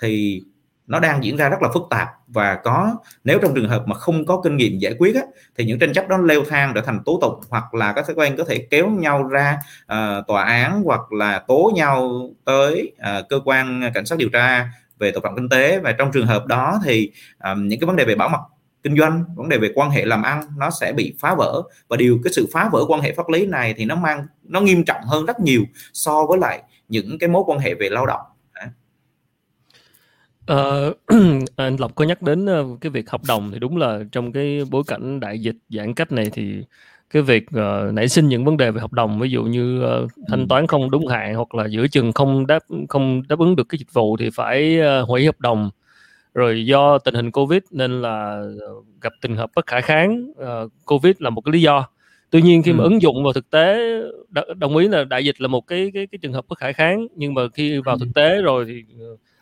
[0.00, 0.42] thì
[0.86, 2.08] nó đang diễn ra rất là phức tạp.
[2.26, 5.22] Và có nếu trong trường hợp mà không có kinh nghiệm giải quyết á,
[5.56, 8.14] thì những tranh chấp đó leo thang trở thành tố tụng hoặc là các cơ
[8.16, 13.22] quan có thể kéo nhau ra à, tòa án hoặc là tố nhau tới à,
[13.28, 15.78] cơ quan cảnh sát điều tra về tội phạm kinh tế.
[15.78, 17.10] Và trong trường hợp đó thì
[17.44, 18.40] um, những cái vấn đề về bảo mật
[18.82, 21.62] kinh doanh vấn đề về quan hệ làm ăn nó sẽ bị phá vỡ.
[21.88, 24.60] Và điều cái sự phá vỡ quan hệ pháp lý này thì nó mang nó
[24.60, 28.06] nghiêm trọng hơn rất nhiều so với lại những cái mối quan hệ về lao
[28.06, 28.20] động.
[30.46, 30.94] Ờ,
[31.56, 34.60] anh Lộc có nhắc đến ờ, cái việc hợp đồng thì đúng là trong cái
[34.70, 36.64] bối cảnh đại dịch giãn cách này thì
[37.10, 40.10] cái việc uh, nảy sinh những vấn đề về hợp đồng ví dụ như uh,
[40.28, 43.68] thanh toán không đúng hạn hoặc là giữa chừng không đáp không đáp ứng được
[43.68, 45.70] cái dịch vụ thì phải uh, hủy hợp đồng.
[46.34, 48.42] Rồi do tình hình covid nên là
[49.00, 51.88] gặp tình hợp bất khả kháng uh, covid là một cái lý do.
[52.30, 53.78] Tuy nhiên khi mà ứng dụng vào thực tế
[54.56, 57.06] đồng ý là đại dịch là một cái cái cái trường hợp bất khả kháng
[57.14, 58.82] nhưng mà khi vào thực tế rồi thì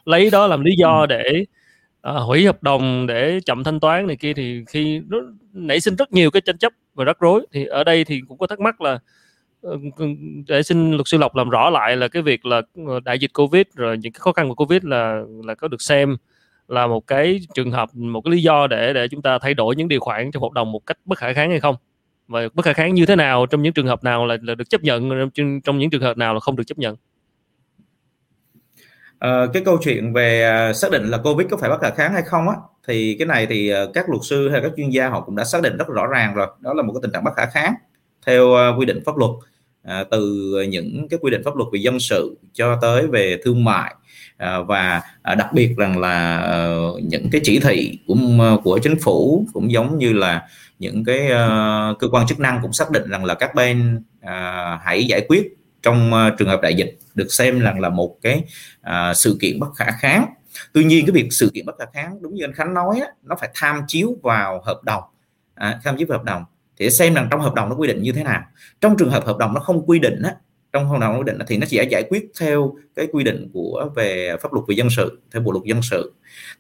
[0.05, 1.45] lấy đó làm lý do để
[2.05, 5.19] à, hủy hợp đồng để chậm thanh toán này kia thì khi nó
[5.53, 7.47] nảy sinh rất nhiều cái tranh chấp và rắc rối.
[7.53, 8.99] Thì ở đây thì cũng có thắc mắc là
[9.63, 9.79] ờ,
[10.49, 13.31] để xin luật sư Lộc làm rõ lại là cái việc là ờ, đại dịch
[13.35, 16.17] Covid rồi những cái khó khăn của Covid là là có được xem
[16.69, 19.77] là một cái trường hợp một cái lý do để để chúng ta thay đổi
[19.77, 21.77] những điều khoản trong hợp đồng một cách bất khả kháng hay không?
[22.29, 24.71] Và bất khả kháng như thế nào trong những trường hợp nào là, là được
[24.71, 26.97] chấp nhận trong, trong những trường hợp nào là không được chấp nhận?
[29.25, 32.13] À, cái câu chuyện về à, xác định là covid có phải bất khả kháng
[32.13, 32.55] hay không á
[32.89, 35.45] thì cái này thì ờ, các luật sư hay các chuyên gia họ cũng đã
[35.45, 36.47] xác định rất rõ ràng rồi.
[36.61, 37.75] Đó là một cái tình trạng bất khả kháng
[38.27, 39.31] theo ờ, quy định pháp luật.
[39.83, 43.65] À, từ những cái quy định pháp luật về dân sự cho tới về thương
[43.65, 43.95] mại
[44.37, 48.17] à, và à, đặc biệt rằng là à, những cái chỉ thị của
[48.65, 51.29] của chính phủ cũng giống như là những cái
[51.99, 55.57] cơ quan chức năng cũng xác định rằng là các bên à, hãy giải quyết
[55.85, 58.45] trong uh, trường hợp đại dịch được xem rằng là một cái
[58.81, 60.27] uh, sự kiện bất khả kháng.
[60.73, 63.07] Tuy nhiên cái việc sự kiện bất khả kháng đúng như anh khánh nói á,
[63.23, 65.03] nó phải tham chiếu vào hợp đồng.
[65.55, 66.45] À, tham chiếu vào hợp đồng
[66.77, 68.43] thì xem rằng trong hợp đồng nó quy định như thế nào.
[68.81, 70.35] Trong trường hợp hợp đồng nó không quy định á,
[70.73, 73.91] trong hợp đồng quy định thì nó chỉ giải quyết theo cái quy định của
[73.97, 76.13] về pháp luật về dân sự theo bộ luật dân sự.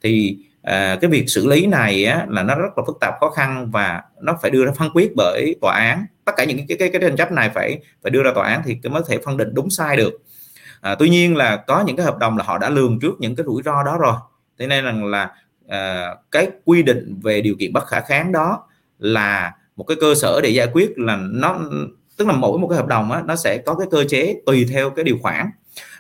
[0.03, 3.31] Thì à, cái việc xử lý này á, là nó rất là phức tạp khó
[3.31, 6.77] khăn và nó phải đưa ra phán quyết bởi tòa án tất cả những cái
[6.79, 9.37] cái cái tranh chấp này phải phải đưa ra tòa án thì mới thể phân
[9.37, 10.23] định đúng sai được.
[10.81, 13.37] À, tuy nhiên là có những cái hợp đồng là họ đã lường trước những
[13.37, 14.15] cái rủi ro đó rồi.
[14.59, 15.31] Thế nên rằng là
[15.69, 18.67] à, cái quy định về điều kiện bất khả kháng đó
[18.99, 21.61] là một cái cơ sở để giải quyết là nó
[22.17, 24.67] tức là mỗi một cái hợp đồng á, nó sẽ có cái cơ chế tùy
[24.73, 25.51] theo cái điều khoản.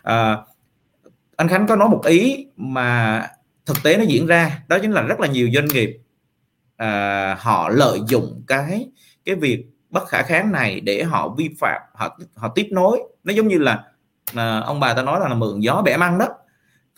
[0.02, 0.36] À,
[1.36, 3.22] anh Khánh có nói một ý mà
[3.66, 5.98] thực tế nó diễn ra đó chính là rất là nhiều doanh nghiệp
[6.76, 8.88] à, họ lợi dụng cái
[9.24, 13.02] cái việc bất khả kháng này để họ vi phạm họ họ tiếp nối.
[13.24, 13.84] Nó giống như là
[14.34, 16.28] à, ông bà ta nói là, là mượn gió bẻ măng đó.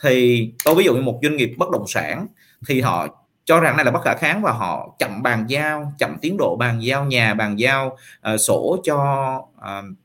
[0.02, 2.26] Thì tôi ví dụ như một doanh nghiệp bất động sản
[2.66, 3.08] thì họ
[3.44, 6.56] cho rằng này là bất khả kháng và họ chậm bàn giao chậm tiến độ
[6.56, 7.86] bàn giao nhà bàn giao
[8.34, 8.98] uh, sổ cho
[9.56, 9.96] uh,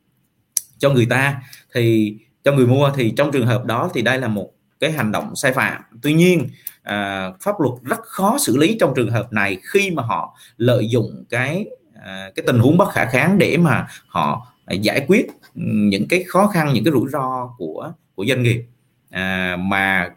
[0.77, 1.41] cho người ta.
[1.73, 4.49] Thì cho người mua thì trong trường hợp đó thì đây là một
[4.79, 5.81] cái hành động sai phạm.
[6.01, 6.49] Tuy nhiên
[6.83, 10.89] à, pháp luật rất khó xử lý trong trường hợp này khi mà họ lợi
[10.89, 11.65] dụng cái
[12.05, 14.47] cái tình huống bất khả kháng để mà họ
[14.81, 18.63] giải quyết những cái khó khăn những cái rủi ro của của doanh nghiệp.
[19.09, 20.09] À, mà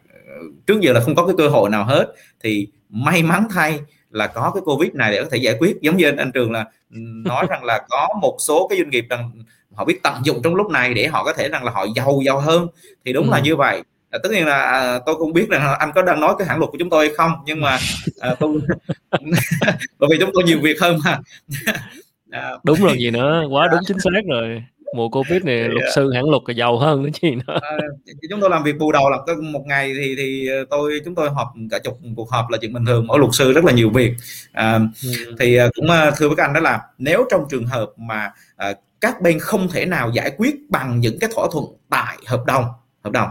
[0.66, 4.26] trước giờ là không có cái cơ hội nào hết thì may mắn thay là
[4.26, 5.76] có cái covid này để có thể giải quyết.
[5.80, 6.66] Giống như anh, anh trường là
[7.24, 9.30] nói rằng là có một số cái doanh nghiệp rằng
[9.74, 12.20] họ biết tận dụng trong lúc này để họ có thể rằng là họ giàu
[12.24, 12.66] giàu hơn.
[13.04, 13.30] Thì đúng ừ.
[13.30, 13.82] là như vậy
[14.14, 16.58] à, tất nhiên là à, tôi không biết rằng anh có đang nói cái hãng
[16.58, 17.78] luật của chúng tôi hay không nhưng mà
[18.20, 18.58] à, tôi
[19.98, 21.18] bởi vì chúng tôi nhiều việc hơn mà.
[22.30, 24.62] À, đúng rồi gì nữa quá đúng chính xác rồi.
[24.96, 27.58] Mùa covid này luật sư hãng luật là giàu hơn nữa chi nữa.
[27.62, 27.76] À,
[28.30, 31.48] chúng tôi làm việc bù đầu là một ngày thì thì tôi chúng tôi họp
[31.70, 34.12] cả chục cuộc họp là chuyện bình thường mỗi luật sư rất là nhiều việc.
[34.52, 35.34] À, ừ.
[35.38, 39.20] thì cũng thưa với các anh đó là nếu trong trường hợp mà à, các
[39.20, 42.64] bên không thể nào giải quyết bằng những cái thỏa thuận tại hợp đồng
[43.04, 43.28] hợp đồng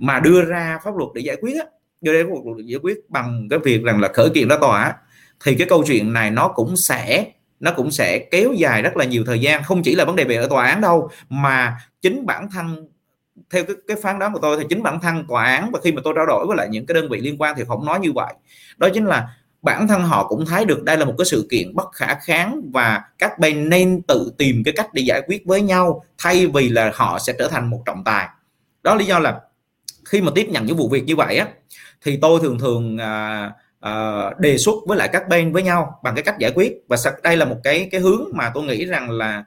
[0.00, 1.64] mà đưa ra pháp luật để giải quyết á,
[2.00, 4.56] đưa ra pháp luật để giải quyết bằng cái việc rằng là khởi kiện ra
[4.60, 4.96] tòa
[5.44, 9.04] thì cái câu chuyện này nó cũng sẽ nó cũng sẽ kéo dài rất là
[9.04, 9.62] nhiều thời gian.
[9.62, 12.88] Không chỉ là vấn đề về ở tòa án đâu mà chính bản thân
[13.50, 15.92] theo cái, cái phán đoán của tôi thì chính bản thân tòa án và khi
[15.92, 18.00] mà tôi trao đổi với lại những cái đơn vị liên quan thì không nói
[18.00, 18.34] như vậy.
[18.76, 19.28] Đó chính là
[19.62, 22.60] bản thân họ cũng thấy được đây là một cái sự kiện bất khả kháng
[22.72, 26.68] và các bên nên tự tìm cái cách để giải quyết với nhau thay vì
[26.68, 28.28] là họ sẽ trở thành một trọng tài.
[28.82, 29.40] Đó lý do là
[30.10, 31.46] khi mà tiếp nhận những vụ việc như vậy á
[32.02, 33.50] thì tôi thường thường à,
[33.86, 36.72] uh, đề xuất với lại các bên với nhau bằng cái cách giải quyết.
[36.88, 39.44] Và đây là một cái cái hướng mà tôi nghĩ rằng là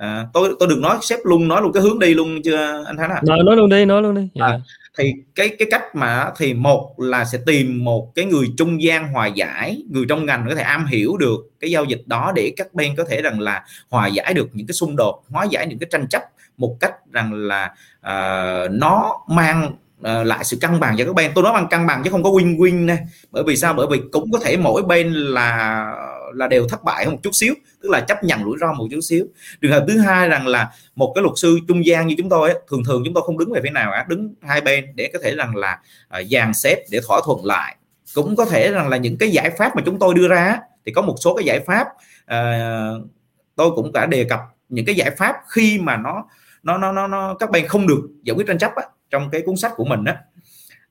[0.00, 2.96] uh, tôi tôi đừng nói xếp luôn nói luôn cái hướng đi luôn chưa anh
[2.96, 4.28] Thắng à nói, nói luôn đi nói luôn đi.
[4.34, 4.50] Yeah.
[4.50, 4.60] à,
[4.98, 9.12] thì cái cái cách mà thì một là sẽ tìm một cái người trung gian
[9.12, 12.52] hòa giải người trong ngành có thể am hiểu được cái giao dịch đó để
[12.56, 15.66] các bên có thể rằng là hòa giải được những cái xung đột hóa giải
[15.66, 16.22] những cái tranh chấp
[16.56, 21.30] một cách rằng là uh, nó mang uh, lại sự cân bằng cho các bên.
[21.34, 22.98] Tôi nói bằng cân bằng chứ không có win win này.
[23.30, 23.74] bởi vì sao?
[23.74, 25.86] Bởi vì cũng có thể mỗi bên là
[26.34, 29.00] là đều thất bại một chút xíu tức là chấp nhận rủi ro một chút
[29.00, 29.26] xíu.
[29.60, 32.50] Trường hợp thứ hai rằng là một cái luật sư trung gian như chúng tôi
[32.50, 35.10] ấy, thường thường chúng tôi không đứng về phía nào cả đứng hai bên để
[35.12, 35.78] có thể rằng là
[36.20, 37.76] uh, dàn xếp để thỏa thuận lại.
[38.14, 40.92] Cũng có thể rằng là những cái giải pháp mà chúng tôi đưa ra thì
[40.92, 41.86] có một số cái giải pháp
[42.24, 43.06] uh,
[43.56, 46.24] tôi cũng đã đề cập những cái giải pháp khi mà nó
[46.62, 48.82] nó nó nó, nó các bên không được giải quyết tranh chấp á,
[49.14, 50.12] trong cái cuốn sách của mình đó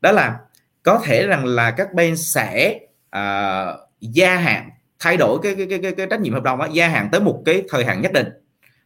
[0.02, 0.40] đó là
[0.84, 2.80] có thể rằng là các bên sẽ
[3.18, 6.68] uh, gia hạn thay đổi cái cái, cái, cái, cái trách nhiệm hợp đồng đó,
[6.74, 8.28] gia hạn tới một cái thời hạn nhất định.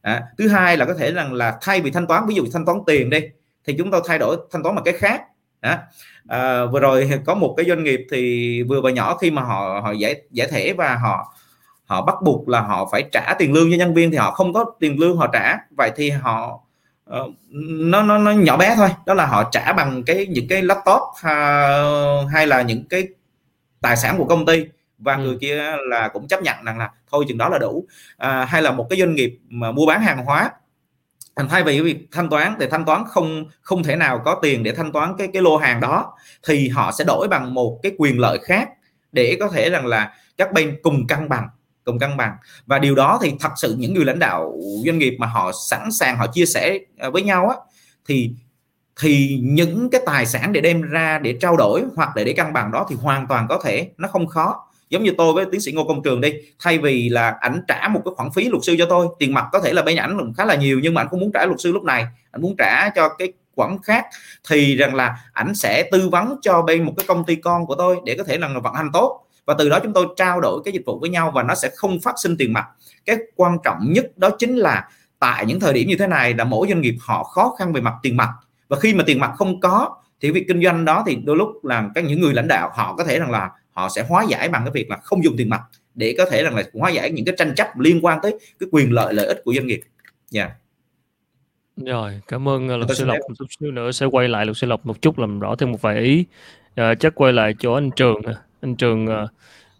[0.01, 2.65] À, thứ hai là có thể rằng là thay vì thanh toán ví dụ thanh
[2.65, 3.19] toán tiền đi
[3.65, 5.21] thì chúng tôi thay đổi thanh toán bằng cái khác.
[5.61, 5.83] À,
[6.27, 9.79] à, vừa rồi có một cái doanh nghiệp thì vừa và nhỏ khi mà họ
[9.83, 11.33] họ giải giải thể và họ
[11.85, 14.53] họ bắt buộc là họ phải trả tiền lương cho nhân viên thì họ không
[14.53, 15.57] có tiền lương họ trả.
[15.77, 16.66] Vậy thì họ
[17.07, 17.33] uh,
[17.69, 18.89] nó nó nó nhỏ bé thôi.
[19.05, 23.07] Đó là họ trả bằng cái những cái laptop uh, hay là những cái
[23.81, 24.65] tài sản của công ty.
[24.97, 25.23] Và ừ.
[25.23, 27.85] người kia là cũng chấp nhận rằng là thôi chừng đó là đủ.
[28.17, 30.51] À, hay là một cái doanh nghiệp mà mua bán hàng hóa
[31.49, 34.71] thay vì việc thanh toán thì thanh toán không không thể nào có tiền để
[34.71, 36.13] thanh toán cái cái lô hàng đó
[36.47, 38.69] thì họ sẽ đổi bằng một cái quyền lợi khác
[39.11, 41.47] để có thể rằng là các bên cùng cân bằng
[41.87, 42.35] cùng cân bằng.
[42.65, 45.91] Và điều đó thì thật sự những người lãnh đạo doanh nghiệp mà họ sẵn
[45.91, 47.55] sàng họ chia sẻ à, với nhau á,
[48.07, 48.31] thì
[49.01, 52.53] thì những cái tài sản để đem ra để trao đổi hoặc để để cân
[52.53, 54.63] bằng đó thì hoàn toàn có thể, nó không khó.
[54.89, 57.87] Giống như tôi với tiến sĩ ngô công trường đi, thay vì là ảnh trả
[57.87, 60.33] một cái khoản phí luật sư cho tôi, tiền mặt có thể là bên ảnh
[60.37, 62.55] khá là nhiều nhưng mà ảnh không muốn trả luật sư lúc này, ảnh muốn
[62.57, 64.05] trả cho cái khoản khác,
[64.49, 67.75] thì rằng là ảnh sẽ tư vấn cho bên một cái công ty con của
[67.75, 70.61] tôi để có thể là vận hành tốt và từ đó chúng tôi trao đổi
[70.65, 72.65] cái dịch vụ với nhau và nó sẽ không phát sinh tiền mặt
[73.05, 76.43] cái quan trọng nhất đó chính là tại những thời điểm như thế này là
[76.43, 78.29] mỗi doanh nghiệp họ khó khăn về mặt tiền mặt
[78.67, 81.65] và khi mà tiền mặt không có thì việc kinh doanh đó thì đôi lúc
[81.65, 84.49] là các những người lãnh đạo họ có thể rằng là họ sẽ hóa giải
[84.49, 85.61] bằng cái việc là không dùng tiền mặt
[85.95, 88.69] để có thể rằng là hóa giải những cái tranh chấp liên quan tới cái
[88.71, 89.81] quyền lợi lợi ích của doanh nghiệp.
[90.29, 90.43] Dạ.
[90.43, 90.57] Yeah.
[91.85, 93.17] Rồi, cảm ơn uh, luật sư Lộc.
[93.29, 95.71] Một chút xíu nữa sẽ quay lại luật sư Lộc một chút làm rõ thêm
[95.71, 96.25] một vài ý.
[96.75, 98.21] À, chắc quay lại chỗ anh Trường.
[98.61, 99.27] Anh Trường ờ,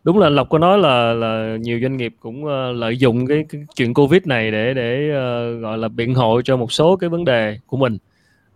[0.04, 3.46] đúng là Lộc có nói là là nhiều doanh nghiệp cũng ờ, lợi dụng cái,
[3.50, 7.10] cái chuyện Covid này để để uh, gọi là biện hộ cho một số cái
[7.10, 7.98] vấn đề của mình.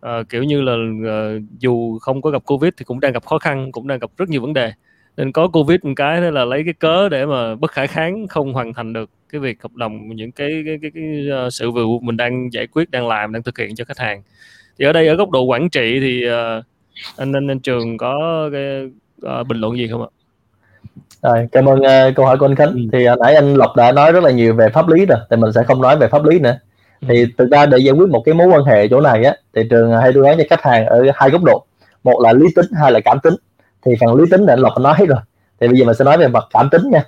[0.06, 3.40] Uh, kiểu như là uh, dù không có gặp Covid thì cũng đang gặp khó
[3.40, 4.74] khăn, cũng đang gặp rất nhiều vấn đề
[5.18, 8.28] nên có covid một cái thế là lấy cái cớ để mà bất khả kháng
[8.28, 11.04] không hoàn thành được cái việc hợp đồng những cái cái cái, cái,
[11.52, 14.24] sự vụ mình đang giải quyết đang làm đang thực hiện cho khách hàng
[14.80, 16.66] thì ở đây ở góc độ quản trị thì uh,
[17.18, 18.90] anh, anh anh trường có cái
[19.26, 20.08] uh, bình luận gì không ạ
[21.24, 22.74] rồi, cảm ơn uh, câu hỏi của anh Khánh.
[22.74, 22.80] Ừ.
[22.92, 25.36] Thì uh, nãy anh Lộc đã nói rất là nhiều về pháp lý rồi, thì
[25.36, 26.58] mình sẽ không nói về pháp lý nữa.
[27.02, 27.06] Ừ.
[27.10, 29.62] Thì thực ra để giải quyết một cái mối quan hệ chỗ này á, thì
[29.70, 31.66] trường hay đưa cho khách hàng ở hai góc độ.
[32.04, 33.36] Một là lý tính, hai là cảm tính
[33.86, 35.20] thì phần lý tính là anh lộc nói hết rồi
[35.60, 37.04] thì bây giờ mình sẽ nói về mặt cảm tính nha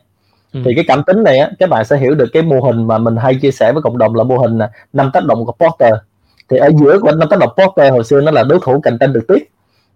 [0.53, 0.59] ừ.
[0.65, 2.97] thì cái cảm tính này á các bạn sẽ hiểu được cái mô hình mà
[2.97, 4.59] mình hay chia sẻ với cộng đồng là mô hình
[4.93, 5.93] năm tác động của Porter
[6.49, 8.97] thì ở giữa của năm tác động Porter hồi xưa nó là đối thủ cạnh
[8.99, 9.47] tranh trực tiếp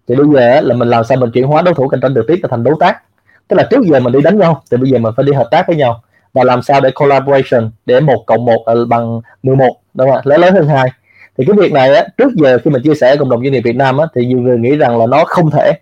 [0.08, 2.26] thì bây giờ là mình làm sao mình chuyển hóa đối thủ cạnh tranh trực
[2.28, 3.02] tiếp thành đối tác.
[3.48, 5.48] Tức là trước giờ mình đi đánh nhau thì bây giờ mình phải đi hợp
[5.50, 6.02] tác với nhau.
[6.32, 10.40] Và làm sao để collaboration để một cộng một ờ, bằng 11 đúng không lớn
[10.40, 10.90] lớn hơn hai.
[11.38, 13.60] Thì cái việc này á trước giờ khi mình chia sẻ cộng đồng doanh nghiệp
[13.60, 15.72] Việt Nam á thì nhiều người nghĩ rằng là nó không thể.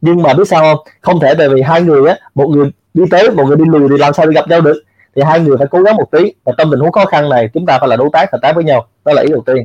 [0.00, 0.86] Nhưng mà biết sao không?
[1.00, 3.88] Không thể tại vì hai người á một người đi tới một người đi lùi
[3.88, 4.82] thì làm sao đi gặp nhau được?
[5.16, 6.32] Thì hai người phải cố gắng một tí.
[6.44, 8.54] Và trong tình huống khó khăn này chúng ta phải là đối tác hợp tác
[8.54, 8.86] với nhau.
[9.04, 9.64] Đó là ý đầu tiên.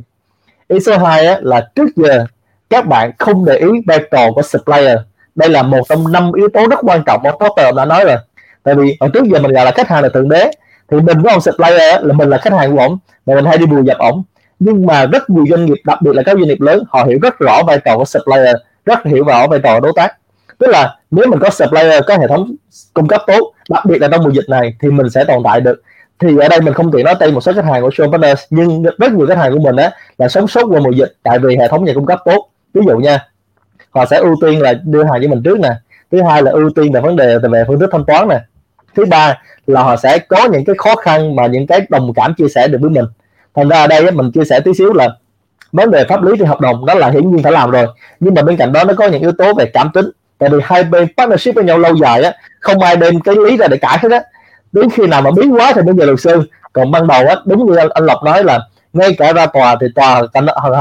[0.68, 2.26] Ý số 2 á, là trước giờ
[2.72, 4.98] các bạn không để ý vai trò của supplier
[5.34, 8.16] đây là một trong năm yếu tố rất quan trọng mà Potter đã nói rồi.
[8.62, 10.50] Tại vì ở trước giờ mình gọi là khách hàng là thượng đế,
[10.90, 13.58] thì mình với ông supplier là mình là khách hàng của ổng và mình hay
[13.58, 14.22] đi bù dập ổng.
[14.58, 17.18] Nhưng mà rất nhiều doanh nghiệp, đặc biệt là các doanh nghiệp lớn, họ hiểu
[17.22, 20.16] rất rõ vai trò của supplier rất hiểu rõ vai trò đối tác.
[20.58, 22.54] Tức là nếu mình có supplier có hệ thống
[22.94, 25.60] cung cấp tốt, đặc biệt là trong mùa dịch này, thì mình sẽ tồn tại
[25.60, 25.82] được.
[26.18, 28.42] Thì ở đây mình không tiện nói tên một số khách hàng của Show Partners
[28.50, 31.38] nhưng rất nhiều khách hàng của mình á, là sống sót qua mùa dịch, tại
[31.38, 33.26] vì hệ thống nhà cung cấp tốt ví dụ nha
[33.90, 35.70] họ sẽ ưu tiên là đưa hàng cho mình trước nè.
[36.12, 38.40] Thứ hai là ưu tiên về vấn đề về phương thức thanh toán nè.
[38.96, 42.34] Thứ ba là họ sẽ có những cái khó khăn mà những cái đồng cảm
[42.34, 43.04] chia sẻ được với mình.
[43.54, 45.08] Thành ra ở đây mình chia sẻ tí xíu là
[45.72, 47.86] vấn đề pháp lý thì hợp đồng đó là hiển nhiên phải làm rồi.
[48.20, 50.10] Nhưng mà bên cạnh đó nó có những yếu tố về cảm tính.
[50.38, 53.56] Tại vì hai bên partnership với nhau lâu dài á không ai đem cái lý
[53.56, 54.22] ra để cãi hết á.
[54.72, 57.36] Đến khi nào mà biến quá thì mới về luật sư còn ban đầu á
[57.46, 58.60] đúng như anh, anh lộc nói là
[58.92, 60.20] ngay cả ra tòa thì tòa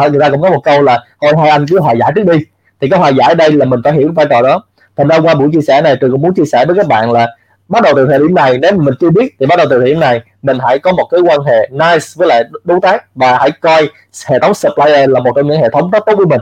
[0.10, 2.38] người ta cũng có một câu là thôi hai anh cứ hòa giải trước đi.
[2.82, 4.64] Thì cái hòa giải đây là mình phải hiểu vai trò đó.
[4.98, 7.12] Thành ra qua buổi chia sẻ này tôi cũng muốn chia sẻ với các bạn
[7.12, 7.28] là
[7.68, 9.88] bắt đầu từ thời điểm này nếu mình chưa biết thì bắt đầu từ thời
[9.88, 13.38] điểm này mình hãy có một cái quan hệ nice với lại đối tác và
[13.38, 13.90] hãy coi
[14.28, 16.42] hệ thống supplier là một trong những hệ thống rất tốt với mình.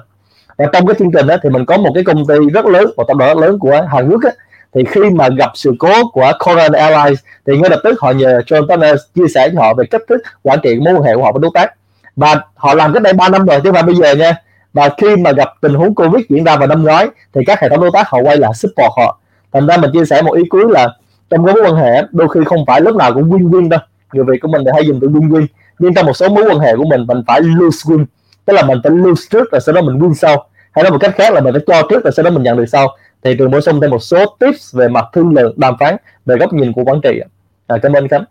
[0.57, 2.91] Và trong cái chương trình đó thì mình có một cái công ty rất lớn
[2.97, 4.31] một tập đoàn rất lớn của Hàn Quốc á,
[4.73, 8.39] thì khi mà gặp sự cố của Korean Airlines, thì ngay lập tức họ nhờ
[8.47, 11.23] John Turner chia sẻ cho họ về cách thức quản trị mối quan hệ của
[11.23, 11.73] họ với đối tác.
[12.15, 14.35] Và họ làm cái đây 3 năm rồi, chứ mà bây giờ nha.
[14.73, 17.69] Và khi mà gặp tình huống Covid diễn ra vào năm ngoái, thì các hệ
[17.69, 19.19] thống đối tác họ quay lại support họ.
[19.53, 20.89] Thành ra mình chia sẻ một ý cuối là
[21.29, 23.79] trong cái mối quan hệ, đôi khi không phải lúc nào cũng win win đâu.
[24.13, 25.45] Người Việt của mình thì hay dùng từ win win
[25.79, 28.05] nhưng trong một số mối quan hệ của mình mình phải lose win.
[28.45, 30.45] Tức là mình phải lose trước rồi sau đó mình win sau.
[30.71, 32.57] Hay nói một cách khác là mình phải cho trước rồi sau đó mình nhận
[32.57, 35.73] được sau thì trường bổ sung thêm một số tips về mặt thương lượng đàm
[35.79, 37.19] phán về góc nhìn của quản trị.
[37.67, 38.23] À, cảm ơn khánh.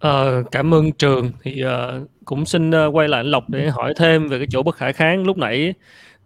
[0.00, 1.30] À, cảm ơn trường.
[1.42, 4.62] Thì uh, cũng xin uh, quay lại anh lộc để hỏi thêm về cái chỗ
[4.62, 5.26] bất khả kháng.
[5.26, 5.74] Lúc nãy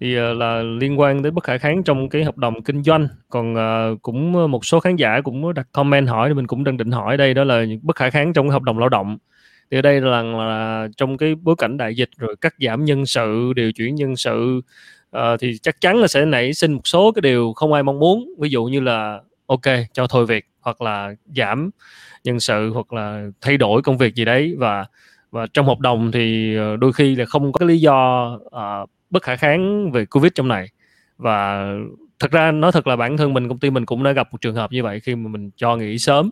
[0.01, 3.09] thì uh, là liên quan đến bất khả kháng trong cái hợp đồng kinh doanh.
[3.29, 6.77] Còn uh, cũng một số khán giả cũng đặt comment hỏi thì mình cũng đang
[6.77, 9.19] định hỏi đây đó là bất khả kháng trong hợp đồng lao động.
[9.71, 13.07] Thì ở đây là, là trong cái bối cảnh đại dịch rồi cắt giảm nhân
[13.07, 14.61] sự điều chuyển nhân sự
[15.17, 17.99] uh, thì chắc chắn là sẽ nảy sinh một số cái điều không ai mong
[17.99, 18.35] muốn.
[18.39, 19.61] Ví dụ như là ok
[19.93, 21.71] cho thôi việc hoặc là giảm
[22.25, 24.55] nhân sự hoặc là thay đổi công việc gì đấy.
[24.59, 24.85] Và
[25.31, 28.91] và trong hợp đồng thì ờ, đôi khi là không có cái lý do uh,
[29.11, 30.69] bất khả kháng về covid trong này.
[31.19, 31.67] Và
[32.19, 34.41] thật ra nói thật là bản thân mình công ty mình cũng đã gặp một
[34.41, 36.31] trường hợp như vậy khi mà mình cho nghỉ sớm.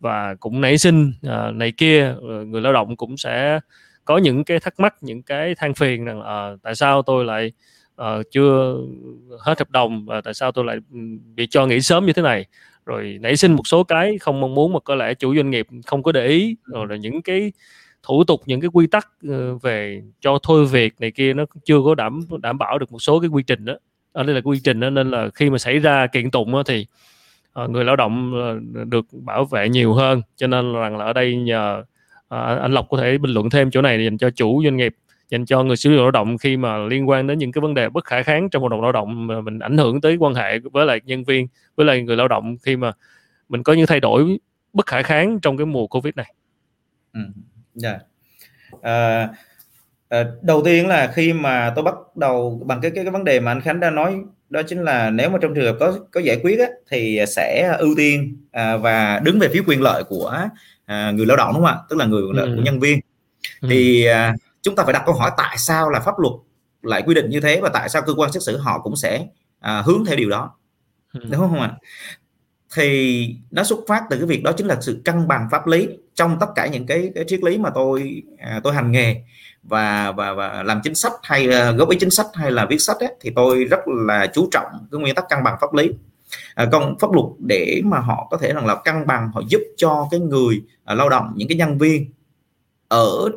[0.00, 2.14] Và cũng nảy sinh uh, này kia
[2.46, 3.60] người lao động cũng sẽ
[4.04, 7.52] có những cái thắc mắc những cái than phiền rằng uh, tại sao tôi lại
[8.02, 8.76] uh, chưa
[9.40, 10.76] hết hợp đồng và tại sao tôi lại
[11.34, 12.46] bị cho nghỉ sớm như thế này?
[12.86, 15.66] Rồi nảy sinh một số cái không mong muốn mà có lẽ chủ doanh nghiệp
[15.86, 16.56] không có để ý.
[16.66, 17.52] Rồi là những cái
[18.02, 19.08] thủ tục những cái quy tắc
[19.62, 23.20] về cho thôi việc này kia nó chưa có đảm đảm bảo được một số
[23.20, 23.74] cái quy trình đó.
[24.12, 26.62] Ở đây là quy trình đó nên là khi mà xảy ra kiện tụng đó,
[26.62, 26.86] thì
[27.64, 30.22] uh, người lao động uh, được bảo vệ nhiều hơn.
[30.36, 31.84] Cho nên là rằng là ở đây nhờ
[32.28, 34.94] anh Lộc có thể bình luận thêm chỗ này dành cho chủ doanh nghiệp
[35.34, 37.74] dành cho người sử dụng lao động khi mà liên quan đến những cái vấn
[37.74, 40.34] đề bất khả kháng trong hoạt động lao động mà mình ảnh hưởng tới quan
[40.34, 42.92] hệ với lại nhân viên với lại người lao động khi mà
[43.48, 44.38] mình có những thay đổi
[44.72, 46.34] bất khả kháng trong cái mùa covid này.
[47.12, 47.20] Ừ.
[47.82, 47.96] Yeah.
[48.82, 49.28] À,
[50.08, 53.40] à, đầu tiên là khi mà tôi bắt đầu bằng cái cái cái vấn đề
[53.40, 54.16] mà anh Khánh đã nói
[54.50, 57.76] đó chính là nếu mà trong trường hợp có có giải quyết á, thì sẽ
[57.78, 60.48] ưu tiên à, và đứng về phía quyền lợi của
[60.86, 62.54] à, người lao động đúng không ạ tức là người ừ.
[62.56, 63.00] của nhân viên
[63.60, 63.68] ừ.
[63.70, 64.34] thì à,
[64.64, 66.34] chúng ta phải đặt câu hỏi tại sao là pháp luật
[66.82, 69.26] lại quy định như thế và tại sao cơ quan xét xử họ cũng sẽ
[69.60, 70.50] à, hướng theo điều đó.
[71.12, 71.20] Ừ.
[71.30, 71.72] đúng không ạ?
[72.74, 75.88] Thì nó xuất phát từ cái việc đó chính là sự cân bằng pháp lý
[76.14, 79.22] trong tất cả những cái, cái triết lý mà tôi à, tôi hành nghề
[79.62, 82.78] và và và làm chính sách hay uh, góp ý chính sách hay là viết
[82.78, 85.90] sách ấy, thì tôi rất là chú trọng cái nguyên tắc cân bằng pháp lý.
[86.54, 89.60] À, công pháp luật để mà họ có thể rằng là cân bằng họ giúp
[89.76, 92.12] cho cái người uh, lao động những cái nhân viên
[92.88, 93.30] ở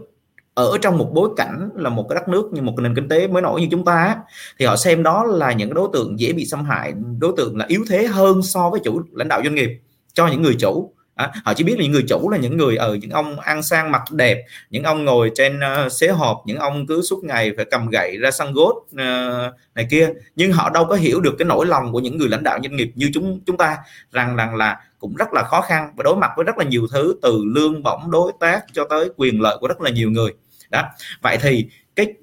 [0.58, 3.10] ở trong một bối cảnh là một cái đất nước như một cái nền kinh
[3.10, 4.16] tế mới nổi như chúng ta
[4.60, 7.66] thì họ xem đó là những đối tượng dễ bị xâm hại đối tượng là
[7.68, 9.70] yếu thế hơn so với chủ lãnh đạo doanh nghiệp
[10.14, 10.94] cho những người chủ.
[11.16, 13.64] À, họ chỉ biết là những người chủ là những người ở những ông ăn
[13.64, 17.52] sang mặc đẹp những ông ngồi trên uh, xế hộp những ông cứ suốt ngày
[17.56, 20.10] phải cầm gậy ra săn gốt uh, này kia.
[20.36, 22.76] Nhưng họ đâu có hiểu được cái nỗi lòng của những người lãnh đạo doanh
[22.76, 23.78] nghiệp như chúng chúng ta
[24.12, 26.88] rằng rằng là cũng rất là khó khăn và đối mặt với rất là nhiều
[26.92, 30.32] thứ từ lương bổng đối tác cho tới quyền lợi của rất là nhiều người
[30.70, 30.84] đó.
[31.22, 32.14] Vậy thì cái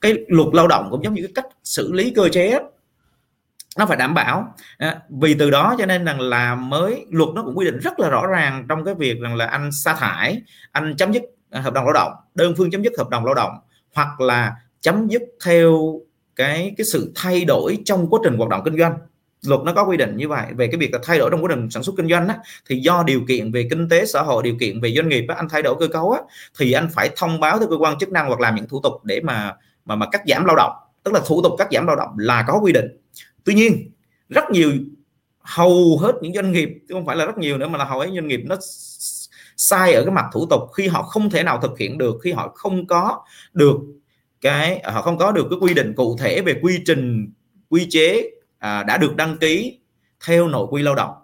[0.00, 2.58] cái luật lao động cũng giống như cái cách xử lý cơ chế
[3.78, 4.54] nó phải đảm bảo.
[4.78, 8.00] À, vì từ đó cho nên rằng là mới luật nó cũng quy định rất
[8.00, 11.60] là rõ ràng trong cái việc rằng là anh sa thải anh chấm dứt à,
[11.60, 13.52] hợp đồng lao động đơn phương chấm dứt hợp đồng lao động
[13.94, 16.00] hoặc là chấm dứt theo
[16.36, 18.98] cái cái sự thay đổi trong quá trình hoạt động kinh doanh
[19.42, 21.48] luật nó có quy định như vậy về cái việc là thay đổi trong quá
[21.54, 24.42] trình sản xuất kinh doanh á, thì do điều kiện về kinh tế xã hội
[24.42, 26.20] điều kiện về doanh nghiệp á, anh thay đổi cơ cấu á,
[26.58, 28.92] thì anh phải thông báo tới cơ quan chức năng hoặc làm những thủ tục
[29.04, 30.72] để mà mà mà cắt giảm lao động.
[31.02, 32.86] Tức là thủ tục cắt giảm lao động là có quy định.
[33.44, 33.90] Tuy nhiên
[34.28, 34.72] rất nhiều
[35.40, 38.00] hầu hết những doanh nghiệp chứ không phải là rất nhiều nữa mà là hầu
[38.00, 38.56] hết doanh nghiệp nó
[39.56, 42.32] sai ở cái mặt thủ tục khi họ không thể nào thực hiện được khi
[42.32, 43.76] họ không có được
[44.40, 47.32] cái họ không có được cái quy định cụ thể về quy trình
[47.68, 49.78] quy chế à, đã được đăng ký
[50.26, 51.14] theo nội quy lao động.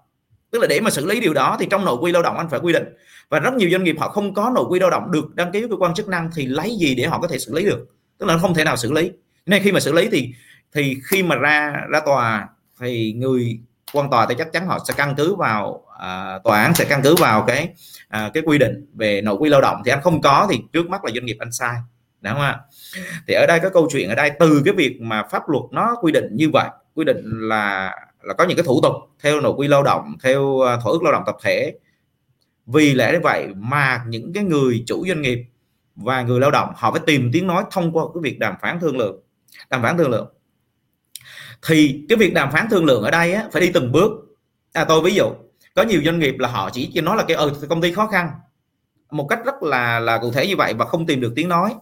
[0.51, 2.49] Tức là để mà xử lý điều đó thì trong nội quy lao động anh
[2.49, 2.85] phải quy định.
[3.29, 5.61] Và rất nhiều doanh nghiệp họ không có nội quy lao động được đăng ký
[5.61, 7.87] với cơ quan chức năng thì lấy gì để họ có thể xử lý được?
[8.18, 9.11] Tức là không thể nào xử lý.
[9.47, 10.33] Nên khi mà xử lý thì
[10.73, 12.49] thì khi mà ra ra tòa
[12.81, 13.61] thì người
[13.92, 17.01] quan tòa thì chắc chắn họ sẽ căn cứ vào à, tòa án sẽ căn
[17.03, 17.68] cứ vào cái
[18.09, 19.83] à, cái quy định về nội quy lao động.
[19.85, 21.75] Thì anh không có thì trước mắt là doanh nghiệp anh sai.
[22.20, 22.61] Đúng không ạ?
[23.27, 25.97] Thì ở đây có câu chuyện ở đây từ cái việc mà pháp luật nó
[26.03, 29.52] quy định như vậy quy định là là có những cái thủ tục theo nội
[29.57, 31.74] quy lao động theo à, thỏa ước lao động tập thể.
[32.66, 35.38] Vì lẽ như vậy mà những cái người chủ doanh nghiệp
[35.97, 38.80] và người lao động họ phải tìm tiếng nói thông qua cái việc đàm phán
[38.80, 39.20] thương lượng
[39.70, 40.34] đàm phán thương lượng.
[41.66, 44.11] Thì cái việc đàm phán thương lượng ở đây á, phải đi từng bước.
[44.72, 45.32] À, tôi ví dụ
[45.74, 48.30] có nhiều doanh nghiệp là họ chỉ nói là cái ừ, công ty khó khăn.
[49.11, 51.74] Một cách rất là là cụ thể như vậy và không tìm được tiếng nói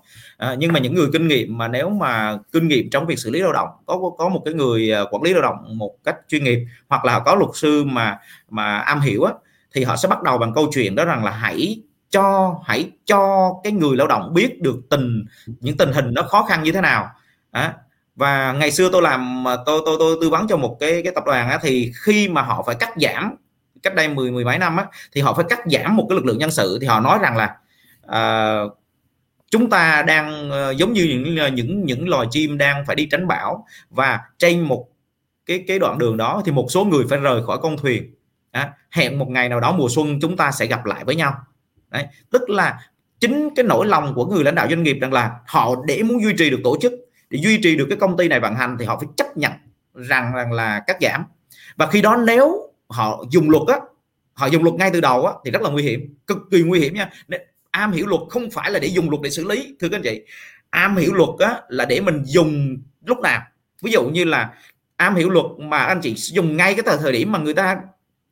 [0.42, 3.30] à, nhưng mà những người kinh nghiệm mà nếu mà kinh nghiệm trong việc xử
[3.30, 6.16] lý lao động có có một cái người à, quản lý lao động một cách
[6.28, 8.18] chuyên nghiệp hoặc là có luật sư mà
[8.50, 9.32] mà am hiểu á,
[9.74, 13.52] thì họ sẽ bắt đầu bằng câu chuyện đó rằng là hãy cho hãy cho
[13.64, 15.24] cái người lao động biết được tình
[15.60, 17.10] những tình hình nó khó khăn như thế nào.
[17.50, 17.74] À,
[18.16, 21.12] và ngày xưa tôi làm à, tôi tôi tôi tư vấn cho một cái cái
[21.14, 23.34] tập đoàn á, thì khi mà họ phải cắt giảm
[23.82, 26.24] cách đây mười mười mấy năm á, thì họ phải cắt giảm một cái lực
[26.24, 27.56] lượng nhân sự thì họ nói rằng là
[28.06, 28.81] uh,
[29.52, 33.06] chúng ta đang uh, giống như những ờ, những những loài chim đang phải đi
[33.10, 34.88] tránh bão và trên một
[35.46, 38.14] cái cái đoạn đường đó thì một số người phải rời khỏi con thuyền.
[38.50, 41.34] À, hẹn một ngày nào đó mùa xuân chúng ta sẽ gặp lại với nhau.
[41.90, 42.80] Đấy, tức là
[43.20, 46.22] chính cái nỗi lòng của người lãnh đạo doanh nghiệp rằng là họ để muốn
[46.22, 46.92] duy trì được tổ chức
[47.30, 49.52] để duy trì được cái công ty này vận hành thì họ phải chấp nhận
[49.94, 51.24] rằng rằng là cắt giảm.
[51.76, 53.76] Và khi đó nếu họ dùng luật á
[54.32, 56.80] họ dùng luật ngay từ đầu á thì rất là nguy hiểm cực kỳ nguy
[56.80, 57.10] hiểm nha
[57.72, 60.02] am hiểu luật không phải là để dùng luật để xử lý, thưa các anh
[60.02, 60.22] chị.
[60.70, 63.42] Am hiểu luật á, là để mình dùng lúc nào.
[63.82, 64.50] Ví dụ như là
[64.96, 67.76] am hiểu luật mà anh chị dùng ngay cái thời thời điểm mà người ta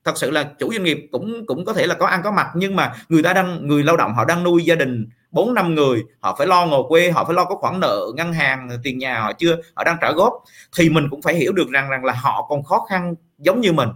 [0.05, 2.47] thật sự là chủ doanh nghiệp cũng cũng có thể là có ăn có mặc,
[2.55, 5.74] nhưng mà người ta đang, người lao động họ đang nuôi gia đình bốn năm
[5.74, 8.99] người, họ phải lo ngồi quê, họ phải lo có khoản nợ, ngân hàng, tiền
[8.99, 10.32] nhà, họ chưa, họ đang trả góp,
[10.76, 13.72] thì mình cũng phải hiểu được rằng rằng là họ còn khó khăn giống như
[13.72, 13.88] mình.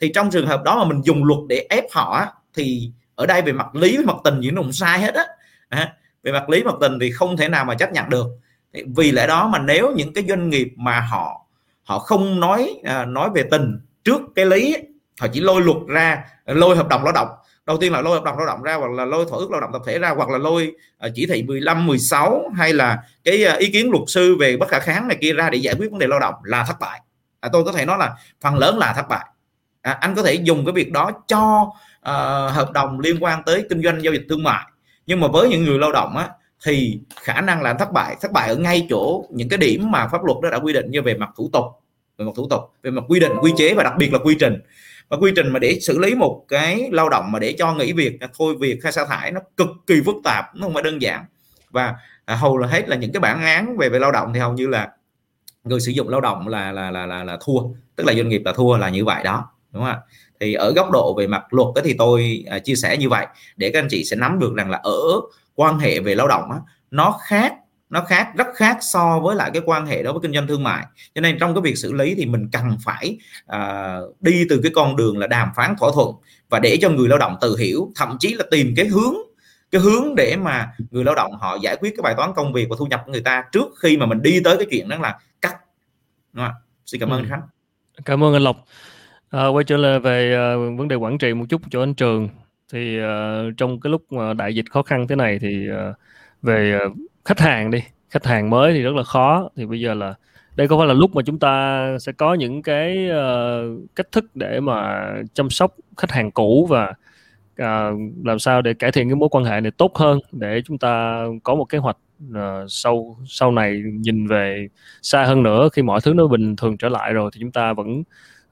[0.00, 3.42] Thì trong trường hợp đó mà mình dùng luật để ép họ thì ở đây
[3.42, 5.24] về mặt lý mặt tình những đồng sai hết á.
[5.68, 5.92] À,
[6.22, 8.26] về mặt lý mặt tình thì không thể nào mà chấp nhận được.
[8.96, 11.46] Vì lẽ đó mà nếu những cái doanh nghiệp mà họ
[11.82, 14.76] họ không nói à, nói về tình trước cái lý
[15.20, 17.28] họ chỉ lôi luật ra lôi hợp đồng lao động.
[17.66, 19.60] Đầu tiên là lôi hợp đồng lao động ra hoặc là lôi thỏa ước lao
[19.60, 23.44] động tập thể ra hoặc là lôi à, chỉ thị 15 16 hay là cái
[23.44, 25.90] à, ý kiến luật sư về bất khả kháng này kia ra để giải quyết
[25.90, 27.00] vấn đề lao động là thất bại.
[27.40, 29.26] À, tôi có thể nói là phần lớn là thất bại.
[29.82, 31.72] À, anh có thể dùng cái việc đó cho
[32.10, 34.64] uh, hợp đồng liên quan tới kinh doanh giao dịch thương mại.
[35.06, 36.28] Nhưng mà với những người lao động á
[36.64, 38.16] thì khả năng là thất bại.
[38.20, 40.90] Thất bại ở ngay chỗ những cái điểm mà pháp luật đó đã quy định
[40.90, 41.64] như về mặt thủ tục
[42.18, 44.36] về mặt thủ tục về mặt quy định quy chế và đặc biệt là quy
[44.40, 44.54] trình.
[45.08, 47.92] Và quy trình mà để xử lý một cái lao động mà để cho nghỉ
[47.92, 51.02] việc thôi việc hay sa thải nó cực kỳ phức tạp nó không phải đơn
[51.02, 51.24] giản.
[51.70, 51.94] Và
[52.24, 54.52] à, hầu là hết là những cái bản án về về lao động thì hầu
[54.52, 54.88] như là
[55.64, 57.60] người sử dụng lao động là là là là, là thua.
[57.96, 60.00] Tức là doanh nghiệp là thua là như vậy đó đúng không ạ?
[60.40, 63.26] Thì ở góc độ về mặt luật đó thì tôi à, chia sẻ như vậy
[63.56, 65.00] để các anh chị sẽ nắm được rằng là ở
[65.54, 66.58] quan hệ về lao động á,
[66.90, 67.54] nó khác
[67.90, 70.62] nó khác rất khác so với lại cái quan hệ đó với kinh doanh thương
[70.62, 73.18] mại cho nên trong cái việc xử lý thì mình cần phải
[73.52, 76.10] uh, đi từ cái con đường là đàm phán thỏa thuận
[76.48, 79.14] và để cho người lao động tự hiểu thậm chí là tìm cái hướng
[79.70, 82.66] cái hướng để mà người lao động họ giải quyết cái bài toán công việc
[82.70, 84.96] và thu nhập của người ta trước khi mà mình đi tới cái chuyện đó
[84.96, 85.56] là cắt
[86.32, 86.54] đúng không?
[86.86, 87.26] xin cảm ơn ừ.
[87.30, 87.42] khánh
[88.04, 88.64] cảm ơn anh lộc
[89.30, 92.28] à, quay trở lại về uh, vấn đề quản trị một chút cho anh trường.
[92.72, 95.96] Thì uh, trong cái lúc mà đại dịch khó khăn thế này thì uh,
[96.42, 97.82] về uh, khách hàng đi.
[98.10, 99.48] Khách hàng mới thì rất là khó.
[99.56, 100.14] Thì bây giờ là
[100.56, 104.24] đây có phải là lúc mà chúng ta sẽ có những cái uh, cách thức
[104.34, 106.94] để mà chăm sóc khách hàng cũ và
[107.62, 110.78] uh, làm sao để cải thiện cái mối quan hệ này tốt hơn để chúng
[110.78, 111.96] ta có một kế hoạch
[112.30, 114.68] uh, sau sau này nhìn về
[115.02, 117.72] xa hơn nữa khi mọi thứ nó bình thường trở lại rồi thì chúng ta
[117.72, 118.02] vẫn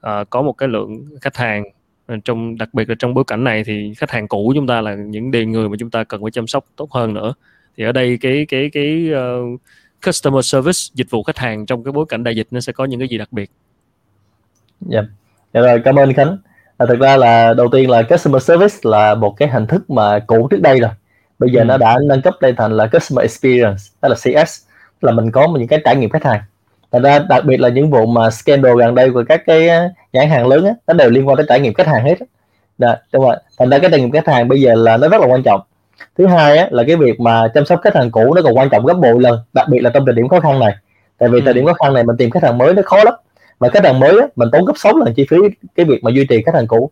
[0.09, 1.63] uh, có một cái lượng khách hàng
[2.23, 4.95] trong đặc biệt là trong bối cảnh này thì khách hàng cũ chúng ta là
[4.95, 7.33] những đề người mà chúng ta cần phải chăm sóc tốt hơn nữa.
[7.77, 9.61] Thì ở đây cái cái cái uh,
[10.05, 12.85] customer service dịch vụ khách hàng trong cái bối cảnh đại dịch nó sẽ có
[12.85, 13.49] những cái gì đặc biệt?
[14.81, 14.99] Dạ.
[14.99, 15.09] Yeah.
[15.53, 16.37] dạ rồi cảm ơn khánh.
[16.77, 20.19] À, thực ra là đầu tiên là customer service là một cái hình thức mà
[20.19, 20.91] cũ trước đây rồi.
[21.39, 21.65] Bây giờ ừ.
[21.65, 24.65] nó đã nâng cấp lên thành là customer experience tức là CS
[25.01, 26.41] là mình có những cái trải nghiệm khách hàng
[26.95, 29.69] Thật ra đặc biệt là những vụ mà scandal gần đây của các cái
[30.13, 32.15] nhãn hàng lớn á, nó đều liên quan tới trải nghiệm khách hàng hết.
[32.77, 33.35] Đó, đúng rồi.
[33.59, 35.61] Thành ra cái trải nghiệm khách hàng bây giờ là nó rất là quan trọng
[36.17, 38.69] thứ hai á, là cái việc mà chăm sóc khách hàng cũ nó còn quan
[38.69, 40.75] trọng gấp bội lần đặc biệt là trong thời điểm khó khăn này
[41.17, 41.45] tại vì ừ.
[41.45, 43.13] thời điểm khó khăn này mình tìm khách hàng mới nó khó lắm
[43.59, 45.37] mà khách hàng mới á, mình tốn gấp 6 lần chi phí
[45.75, 46.91] cái việc mà duy trì khách hàng cũ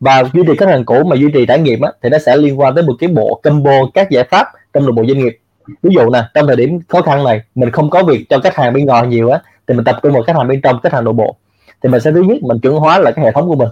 [0.00, 2.36] và duy trì khách hàng cũ mà duy trì trải nghiệm á, thì nó sẽ
[2.36, 5.38] liên quan tới một cái bộ combo các giải pháp trong nội bộ doanh nghiệp
[5.82, 8.56] ví dụ nè, trong thời điểm khó khăn này, mình không có việc cho khách
[8.56, 10.92] hàng bên ngoài nhiều á, thì mình tập trung vào khách hàng bên trong, khách
[10.92, 11.36] hàng nội bộ.
[11.82, 13.68] Thì mình sẽ thứ nhất, mình chuẩn hóa lại cái hệ thống của mình.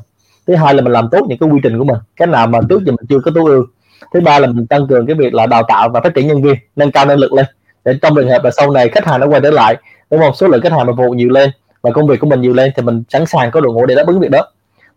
[0.47, 2.59] Thứ hai là mình làm tốt những cái quy trình của mình, cái nào mà
[2.69, 3.67] trước giờ mình chưa có tối ưu.
[4.15, 6.43] Thứ ba là mình tăng cường cái việc là đào tạo và phát triển nhân
[6.43, 7.47] viên, nâng cao năng lực lên.
[7.85, 9.77] Để trong trường hợp là sau này khách hàng nó quay trở lại
[10.11, 11.51] đúng không số lượng khách hàng mà vụ nhiều lên
[11.83, 13.95] và công việc của mình nhiều lên, thì mình sẵn sàng có đội ngũ để
[13.95, 14.47] đáp ứng việc đó.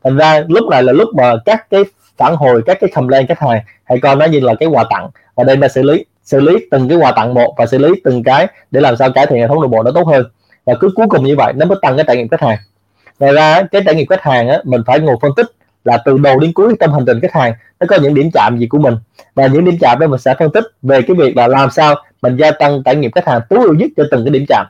[0.03, 1.83] Thành ra, lúc này là lúc mà các cái
[2.17, 5.09] phản hồi, các cái complaint khách hàng, hãy coi nó như là cái quà tặng.
[5.35, 7.89] Và đây là xử lý xử lý từng cái quà tặng một và xử lý
[8.03, 10.25] từng cái để làm sao cải thiện hệ thống nội bộ nó tốt hơn.
[10.65, 12.57] Và cứ cuối cùng như vậy nó mới tăng cái trải nghiệm khách hàng.
[13.19, 15.45] Ngoài ra cái trải nghiệm khách hàng á, mình phải ngồi phân tích
[15.85, 18.57] là từ đầu đến cuối trong hành trình khách hàng nó có những điểm chạm
[18.57, 18.95] gì của mình.
[19.35, 21.95] Và những điểm chạm đó mình sẽ phân tích về cái việc là làm sao
[22.21, 24.65] mình gia tăng trải nghiệm khách hàng tối ưu nhất cho từng cái điểm chạm.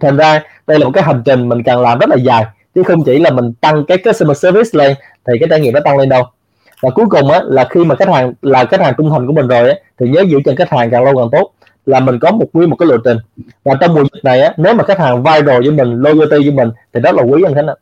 [0.00, 2.44] Thành ra đây là một cái hành trình mình cần làm rất là dài
[2.74, 4.94] chứ không chỉ là mình tăng cái customer service lên
[5.26, 6.24] thì cái trải nghiệm nó tăng lên đâu
[6.82, 9.32] và cuối cùng á là khi mà khách hàng là khách hàng trung thành của
[9.32, 11.52] mình rồi á thì nhớ giữ chân khách hàng càng lâu càng tốt
[11.86, 13.18] là mình có một nguyên một cái lộ trình
[13.64, 16.50] và trong mùa dịch này á nếu mà khách hàng viral với mình loyalty với
[16.50, 17.74] mình thì rất là quý anh khánh ạ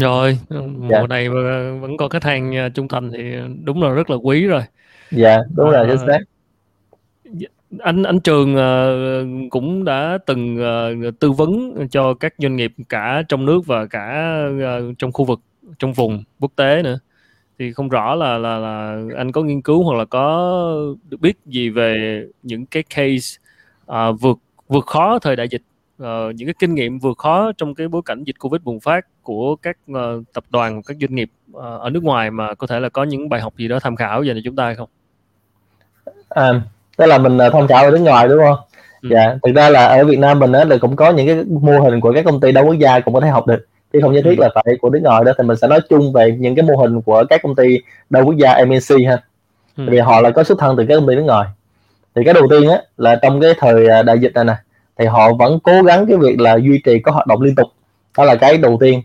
[0.00, 1.02] rồi, mùa dạ.
[1.08, 1.28] này
[1.80, 3.32] vẫn có khách hàng, à, trung thành thì
[3.64, 4.62] đúng là rất là quý rồi.
[5.10, 6.18] dạ đúng rồi chính xác
[7.78, 10.58] anh anh Trường uh, cũng đã từng
[11.08, 14.36] uh, tư vấn cho các doanh nghiệp cả trong nước và cả
[14.98, 15.40] trong khu vực
[15.78, 16.98] trong vùng quốc tế nữa
[17.58, 20.62] thì không rõ là là là anh có nghiên cứu hoặc là có
[21.08, 23.38] được biết gì về những cái case
[23.92, 25.62] uh, vượt vượt khó thời đại dịch
[26.02, 29.06] uh, những cái kinh nghiệm vượt khó trong cái bối cảnh dịch covid bùng phát
[29.22, 29.96] của các uh,
[30.32, 33.28] tập đoàn các doanh nghiệp uh, ở nước ngoài mà có thể là có những
[33.28, 34.88] bài học gì đó tham khảo dành cho chúng ta không?
[36.28, 36.62] À,
[36.96, 38.58] tức là mình tham khảo ở nước ngoài đúng không?
[39.02, 39.08] Ừ.
[39.12, 41.80] Dạ, thực ra là ở Việt Nam mình á là cũng có những cái mô
[41.80, 44.12] hình của các công ty đa quốc gia cũng có thể học được chứ không
[44.12, 44.42] nhất thiết ừ.
[44.42, 46.76] là phải của nước ngoài đó thì mình sẽ nói chung về những cái mô
[46.76, 47.78] hình của các công ty
[48.10, 49.22] đa quốc gia MNC ha.
[49.76, 49.84] Ừ.
[49.88, 51.48] vì họ là có xuất thân từ các công ty nước ngoài.
[52.14, 54.54] Thì cái đầu tiên á là trong cái thời à, đại dịch này nè
[54.98, 57.68] thì họ vẫn cố gắng cái việc là duy trì có hoạt động liên tục.
[58.18, 59.02] Đó là cái đầu tiên.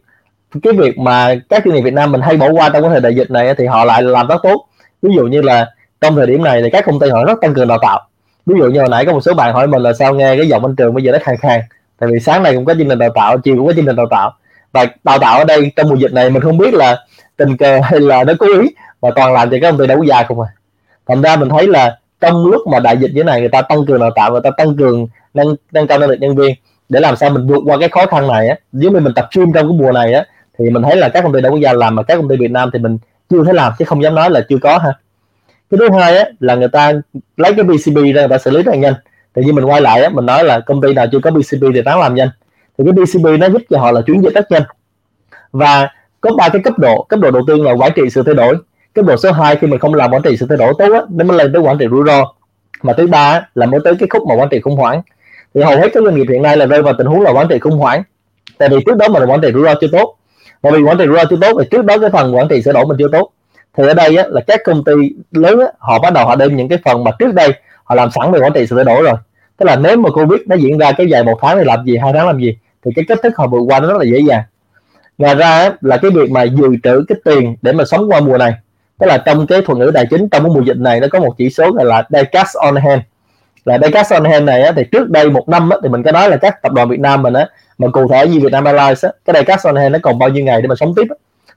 [0.63, 3.01] Cái việc mà các doanh nghiệp Việt Nam mình hay bỏ qua trong cái thời
[3.01, 4.67] đại dịch này thì họ lại làm rất tốt.
[5.01, 5.71] Ví dụ như là
[6.01, 8.07] trong thời điểm này thì các công ty họ rất tăng cường đào tạo.
[8.45, 10.47] Ví dụ như hồi nãy có một số bạn hỏi mình là sao nghe cái
[10.47, 11.61] giọng anh trường bây giờ nó khang khang
[11.99, 13.95] tại vì sáng nay cũng có chương trình đào tạo chiều cũng có chương trình
[13.95, 14.33] đào tạo
[14.75, 17.05] và đào tạo ở đây trong mùa dịch này mình không biết là
[17.37, 18.67] tình cờ hay là nó cố ý
[19.01, 20.47] mà toàn làm cho các công ty đa quốc gia không à.
[21.07, 23.85] Thành ra mình thấy là trong lúc mà đại dịch như này người ta tăng
[23.85, 26.55] cường đào tạo, người ta tăng cường nâng nâng cao năng lực nhân viên
[26.89, 28.55] để làm sao mình vượt qua cái khó khăn này á.
[28.71, 30.25] Nếu mà mình tập trung trong cái mùa này á,
[30.59, 32.35] thì mình thấy là các công ty đa quốc gia làm mà các công ty
[32.35, 32.97] Việt Nam thì mình
[33.29, 34.93] chưa thấy làm, chứ không dám nói là chưa có ha.
[35.71, 36.93] Cái thứ hai á, là người ta
[37.37, 38.93] lấy cái BCP ra người ta xử lý rất là nhanh.
[39.35, 41.61] Thì như mình quay lại á, mình nói là công ty nào chưa có BCP
[41.73, 42.29] thì đáng làm nhanh
[42.77, 44.63] thì cái BCP nó giúp cho họ là chuyển dịch rất nhanh.
[45.51, 45.89] Và
[46.21, 47.05] có ba cái cấp độ.
[47.09, 48.55] Cấp độ đầu tiên là quản trị sự thay đổi.
[48.93, 51.01] Cấp độ số 2 khi mình không làm quản trị sự thay đổi tốt á
[51.09, 52.33] nó mới lên tới quản trị rủi ro.
[52.83, 55.01] Mà thứ ba là mới tới cái khúc mà quản trị khủng hoảng.
[55.53, 57.47] Thì hầu hết các doanh nghiệp hiện nay là rơi vào tình huống là quản
[57.47, 58.03] trị khủng hoảng.
[58.57, 60.15] Tại vì trước đó mình quản trị rủi ro chưa tốt.
[60.63, 62.61] Mà vì quản trị rủi ro chưa tốt thì trước đó cái phần quản trị
[62.61, 63.31] sửa đổi mình chưa tốt.
[63.77, 64.93] Thì ở đây á, là các công ty
[65.31, 67.49] lớn á, họ bắt đầu họ đem những cái phần mà trước đây
[67.83, 69.13] họ làm sẵn về quản trị sự thay đổi rồi.
[69.57, 71.97] Tức là nếu mà covid nó diễn ra cái dài một tháng thì làm gì
[71.97, 72.57] hai tháng làm gì?
[72.85, 74.43] Thì cái cách thức họ vượt qua nó rất là dễ dàng.
[75.17, 78.37] Ngoài ra là cái việc mà dự trữ cái tiền để mà sống qua mùa
[78.37, 78.53] này
[78.99, 81.19] tức là trong cái thuật ngữ tài chính trong cái mùa dịch này nó có
[81.19, 83.01] một chỉ số gọi là day cash on hand.
[83.65, 86.03] Là day cash on hand này á, thì trước đây một năm á, thì mình
[86.03, 88.63] có nói là các tập đoàn Việt Nam mình á mà cụ thể như Vietnam
[88.63, 90.95] Airlines á, cái day cash on hand nó còn bao nhiêu ngày để mà sống
[90.95, 91.15] tiếp á.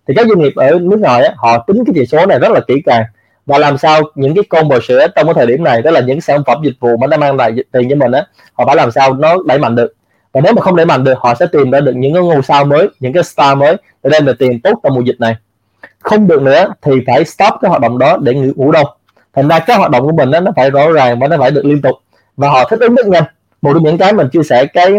[0.08, 2.52] thì các doanh nghiệp ở nước ngoài á, họ tính cái chỉ số này rất
[2.52, 3.04] là kỹ càng.
[3.46, 6.00] Và làm sao những cái con bò sữa trong cái thời điểm này đó là
[6.00, 8.76] những sản phẩm dịch vụ mà nó mang lại tiền cho mình á họ phải
[8.76, 9.94] làm sao nó đẩy mạnh được
[10.32, 12.42] và nếu mà không đẩy mạnh được họ sẽ tìm ra được những cái ngôi
[12.42, 15.36] sao mới những cái star mới để đem lại tiền tốt trong mùa dịch này.
[16.00, 18.86] Không được nữa thì phải stop cái hoạt động đó để ngủ đông
[19.34, 21.50] thành ra các hoạt động của mình đó, nó phải rõ ràng và nó phải
[21.50, 21.96] được liên tục.
[22.36, 23.24] Và họ thích ứng rất nhanh.
[23.62, 24.92] Một trong những cái mình chia sẻ cái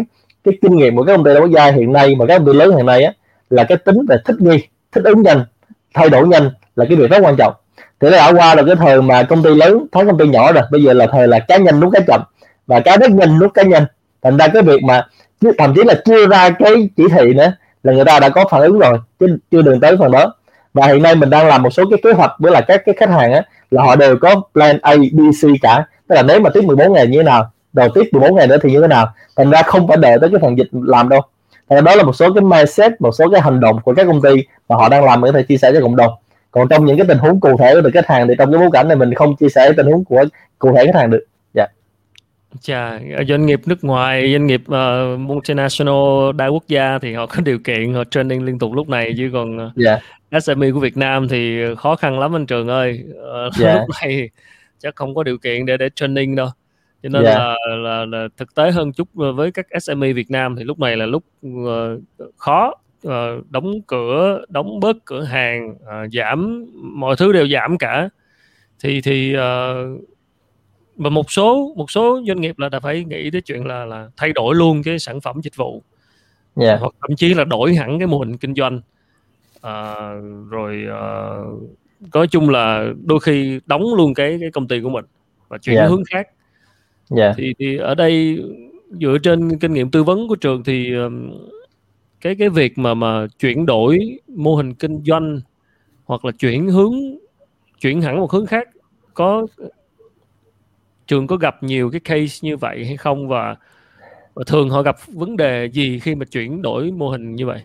[0.43, 2.53] cái kinh nghiệm của các công ty đấu dài hiện nay mà các công ty
[2.53, 3.13] lớn hiện nay á,
[3.49, 5.45] là cái tính về thích nghi thích ứng nhanh
[5.93, 7.53] thay đổi nhanh là cái việc rất quan trọng.
[7.99, 10.63] Thì đã qua là cái thời mà công ty lớn thấy công ty nhỏ rồi
[10.71, 12.21] bây giờ là thời là cá nhân lúc cái chậm.
[12.67, 13.85] Và cá rất nhanh lúc cá nhân
[14.21, 15.07] thành ra cái việc mà
[15.57, 17.51] thậm chí là chưa ra cái chỉ thị nữa
[17.83, 20.33] là người ta đã có phản ứng rồi chứ chưa đường tới phần đó.
[20.73, 22.95] Và hiện nay mình đang làm một số cái kế hoạch với là các cái
[22.97, 25.85] khách hàng á là họ đều có plan A, B, C cả.
[26.07, 28.57] Tức là nếu mà tiếp 14 ngày như thế nào rồi tiếp 14 ngày nữa
[28.61, 31.21] thì như thế nào thành ra không phải đợi tới cái phần dịch làm đâu.
[31.69, 34.21] Thành đó là một số cái mindset một số cái hành động của các công
[34.21, 34.29] ty
[34.69, 36.11] mà họ đang làm để có thể chia sẻ cho cộng đồng.
[36.51, 38.69] Còn trong những cái tình huống cụ thể của khách hàng thì trong cái bối
[38.73, 40.25] cảnh này mình không chia sẻ tình huống của
[40.59, 41.25] cụ thể khách hàng được.
[42.61, 47.41] Chà, doanh nghiệp nước ngoài, doanh nghiệp uh, multinational đa quốc gia thì họ có
[47.41, 50.43] điều kiện họ training liên tục lúc này chứ còn yeah.
[50.43, 53.03] SME của Việt Nam thì khó khăn lắm anh Trường ơi.
[53.47, 53.77] Uh, yeah.
[53.77, 54.29] lúc này
[54.79, 56.47] chắc không có điều kiện để để training đâu.
[57.03, 57.37] Cho nên yeah.
[57.37, 60.97] là, là là thực tế hơn chút với các SME Việt Nam thì lúc này
[60.97, 62.01] là lúc uh,
[62.37, 62.73] khó
[63.07, 63.11] uh,
[63.49, 68.09] đóng cửa, đóng bớt cửa hàng, uh, giảm mọi thứ đều giảm cả.
[68.83, 70.01] Thì thì uh,
[70.99, 74.09] và một số một số doanh nghiệp là đã phải nghĩ tới chuyện là là
[74.17, 75.83] thay đổi luôn cái sản phẩm dịch vụ
[76.61, 76.79] yeah.
[76.79, 78.81] hoặc thậm chí là đổi hẳn cái mô hình kinh doanh
[79.61, 79.95] à,
[80.49, 81.03] rồi à,
[82.13, 85.05] nói chung là đôi khi đóng luôn cái cái công ty của mình
[85.47, 85.89] và chuyển yeah.
[85.89, 86.27] hướng khác
[87.17, 87.35] yeah.
[87.37, 88.43] thì thì ở đây
[88.89, 90.91] dựa trên kinh nghiệm tư vấn của trường thì
[92.21, 95.41] cái cái việc mà mà chuyển đổi mô hình kinh doanh
[96.05, 96.93] hoặc là chuyển hướng
[97.81, 98.69] chuyển hẳn một hướng khác
[99.13, 99.47] có
[101.09, 103.27] trường có gặp nhiều cái case như vậy hay không?
[103.27, 103.55] Và,
[104.33, 107.61] và thường họ gặp vấn đề gì khi mà chuyển đổi mô hình như vậy?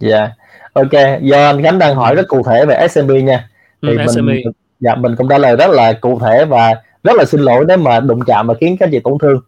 [0.00, 0.18] Dạ.
[0.18, 0.30] Yeah.
[0.72, 3.48] ok do anh Khánh đang hỏi rất cụ thể về SMB nha.
[3.80, 4.52] Ừ, thì ừ, mình SME.
[4.80, 7.76] dạ mình cũng trả lời rất là cụ thể và rất là xin lỗi nếu
[7.76, 9.40] mà đụng chạm và khiến các chị tổn thương.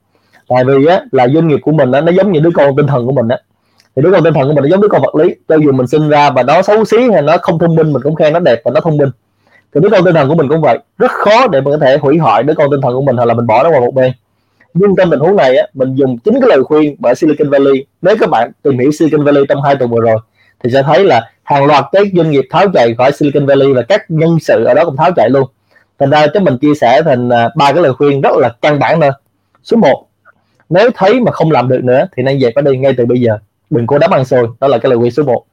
[0.49, 2.87] Tại vì á là doanh nghiệp của mình á nó giống như đứa con tinh
[2.87, 3.39] thần của mình á.
[3.97, 5.35] Thì đứa con tinh thần của mình nó giống đứa con vật lý.
[5.49, 8.03] Cho dù mình sinh ra và nó xấu xí hay nó không thông minh mình
[8.03, 9.11] cũng khen nó đẹp và nó thông minh
[9.75, 10.79] thì đứa con tinh thần của mình cũng vậy.
[10.99, 13.25] Rất khó để mình có thể hủy hoại đứa con tinh thần của mình hoặc
[13.25, 14.13] là mình bỏ nó qua một bên.
[14.75, 17.87] Nhưng trong tình huống này á, mình dùng chính cái lời khuyên bởi Silicon Valley.
[18.03, 20.17] Nếu các bạn tìm hiểu Silicon Valley trong hai tuần vừa rồi
[20.65, 23.83] thì sẽ thấy là hàng loạt các doanh nghiệp tháo chạy khỏi Silicon Valley và
[23.83, 25.49] các nhân sự ở đó cũng tháo chạy luôn.
[25.99, 28.79] Thành ra chúng mình chia sẻ thành à, ba cái lời khuyên rất là căn
[28.79, 29.11] bản thôi.
[29.63, 30.07] Số 1
[30.69, 33.21] nếu thấy mà không làm được nữa thì nên dẹp nó đi ngay từ bây
[33.21, 33.39] giờ.
[33.71, 34.49] Đừng cố đấm ăn xôi.
[34.61, 35.45] Đó là cái lời khuyên số 1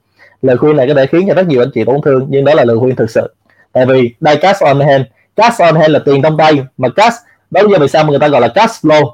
[0.41, 2.53] lời khuyên này có thể khiến cho rất nhiều anh chị tổn thương nhưng đó
[2.53, 3.33] là lời khuyên thực sự
[3.73, 5.03] tại vì đây cash on hand.
[5.35, 7.17] Cash on hand là tiền trong tay, mà cash,
[7.51, 9.11] đó giờ vì sao mà người ta gọi là cash flow?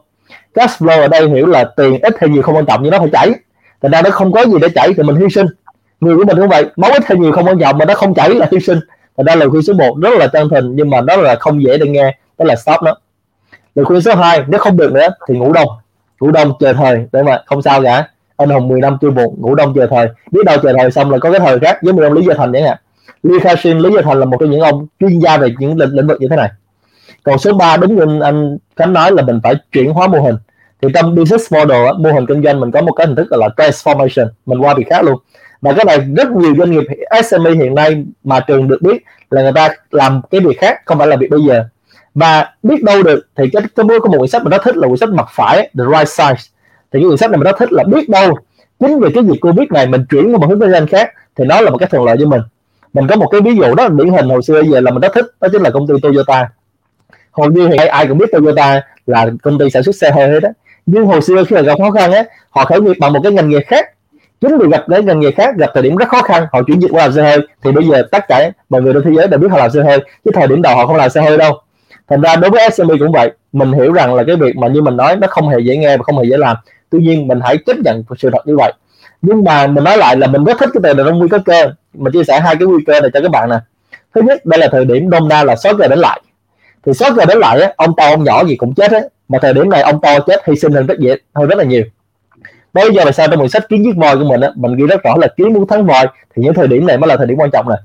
[0.54, 3.00] Cash flow ở đây hiểu là tiền ít hay nhiều không quan trọng, nhưng nó
[3.00, 3.32] phải chảy.
[3.82, 5.48] Thành ra nó không có gì để chảy thì mình hy sinh.
[6.00, 8.14] Người của mình cũng vậy, máu ít hay nhiều không quan trọng mà nó không
[8.14, 8.80] chảy là hy sinh.
[9.18, 11.64] Thành ra lời khuyên số 1 rất là chân thành, nhưng mà nó là không
[11.64, 12.96] dễ để nghe, đó là stop nó.
[13.76, 15.68] Lời khuyên số 2 nếu không được nữa thì ngủ đông.
[16.20, 18.08] Ngủ đông chờ thời để mà không sao cả.
[18.38, 20.08] Anh hùng 10 năm chưa buồn ngủ đông chờ thời.
[20.32, 22.34] Biết đâu chờ thời xong là có cái thời khác, giống như ông lý gia
[22.34, 22.78] thành chẳng hạn.
[23.28, 25.90] Lee Kashin Lý Gia Thành là một trong những ông chuyên gia về những lĩnh,
[25.90, 26.50] lĩnh vực như thế này.
[27.24, 30.36] Còn số 3 đúng như anh Khánh nói là mình phải chuyển hóa mô hình.
[30.82, 33.40] Thì trong business model mô hình kinh doanh mình có một cái hình thức gọi
[33.40, 34.28] là transformation.
[34.46, 35.16] Mình qua việc khác luôn.
[35.62, 36.84] Và cái này rất nhiều doanh nghiệp
[37.24, 40.98] SME hiện nay mà trường được biết là người ta làm cái việc khác không
[40.98, 41.64] phải là việc bây giờ.
[42.16, 44.88] Và biết đâu được thì cái có có một quyển sách mà nó thích là
[44.88, 46.50] quyển sách mặt phải The Right Size
[46.92, 48.38] thì cái quyển sách này mình nó thích là biết đâu
[48.80, 51.46] chính vì cái việc covid này mình chuyển qua một hướng kinh doanh khác thì
[51.46, 52.42] nó là một cái thuận lợi cho mình
[52.94, 55.02] mình có một cái ví dụ rất là điển hình hồi xưa giờ là mình
[55.02, 56.50] rất thích, đó chính là công ty Toyota.
[57.32, 60.40] Hầu như hiện ai cũng biết Toyota là công ty sản xuất xe hơi hết
[60.40, 60.50] đó
[60.88, 63.32] nhưng hồi xưa khi mà gặp khó khăn á, họ khởi nghiệp bằng một cái
[63.32, 63.86] ngành nghề khác.
[64.42, 66.82] Chính vì gặp cái ngành nghề khác, gặp thời điểm rất khó khăn, họ chuyển
[66.82, 69.28] dịch qua làm xe hơi, thì bây giờ tất cả mọi người trên thế giới
[69.28, 71.38] đều biết họ làm xe hơi, chứ thời điểm đầu họ không làm xe hơi
[71.38, 71.62] đâu.
[72.08, 74.82] Thành ra đối với SME cũng vậy, mình hiểu rằng là cái việc mà như
[74.82, 76.58] mình nói, nó không hề dễ nghe và không hề dễ làm.
[76.90, 78.74] Tuy nhiên mình hãy chấp nhận sự thật như vậy
[79.28, 81.40] nhưng mà mình nói lại là mình rất thích cái từ là trong nguy cơ
[81.46, 81.72] cơ.
[81.94, 83.56] Mình chia sẻ hai cái nguy cơ này cho các bạn nè.
[84.16, 86.22] Thứ nhất đây là thời điểm đông đa là sót giờ đến lại.
[86.86, 89.40] Thì sót giờ đến lại á, ông to ông nhỏ gì cũng chết á mà
[89.42, 91.84] thời điểm này ông to chết hy sinh hơn rất dễ hơn rất là nhiều.
[92.74, 94.86] Bây giờ là sao trong quyển sách kiến giết voi của mình á mình ghi
[94.88, 96.08] rất rõ là kiến muốn thắng voi.
[96.36, 97.78] Thì những thời điểm này mới là thời điểm quan trọng này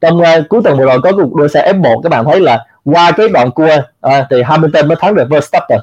[0.00, 2.66] trong uh, cuối tuần vừa rồi có cuộc đua xe F1 các bạn thấy là
[2.84, 5.80] qua cái đoạn cua uh, thì Hamilton mới thắng được Verstappen.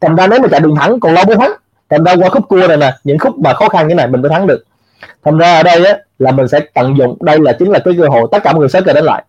[0.00, 1.52] Thành ra nếu mà chạy đường thẳng còn lâu mới thắng
[1.90, 4.22] thành ra qua khúc cua này nè, những khúc mà khó khăn như này mình
[4.22, 4.64] mới thắng được.
[5.24, 7.94] Thành ra ở đây á, là mình sẽ tận dụng, đây là chính là cái
[7.98, 9.24] cơ hội tất cả mọi người sẽ cờ đến lại.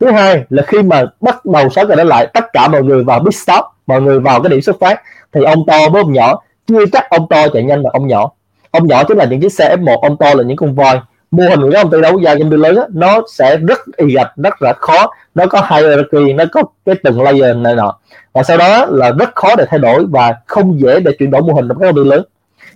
[0.00, 3.04] Thứ hai là khi mà bắt đầu sớm cờ đến lại, tất cả mọi người
[3.04, 5.02] vào big stop, mọi người vào cái điểm xuất phát,
[5.32, 8.30] thì ông to với ông nhỏ, chưa chắc ông to chạy nhanh là ông nhỏ.
[8.70, 11.00] Ông nhỏ chính là những chiếc xe F1 ông to là những con voi
[11.30, 13.80] mô hình của các công ty đấu giá công ty lớn á, nó sẽ rất
[13.96, 15.10] y gạch rất là khó.
[15.34, 17.98] Nó có hierarchy nó có cái từng layer này nọ.
[18.32, 21.42] Và sau đó là rất khó để thay đổi và không dễ để chuyển đổi
[21.42, 22.24] mô hình trong các công ty lớn.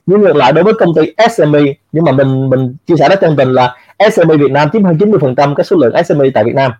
[0.06, 1.60] Nhưng ngược lại đối với công ty SME
[1.92, 3.76] nhưng mà mình mình chia sẻ rất chân tình là
[4.12, 6.72] SME Việt Nam chiếm hơn 90% cái số lượng SME tại Việt Nam.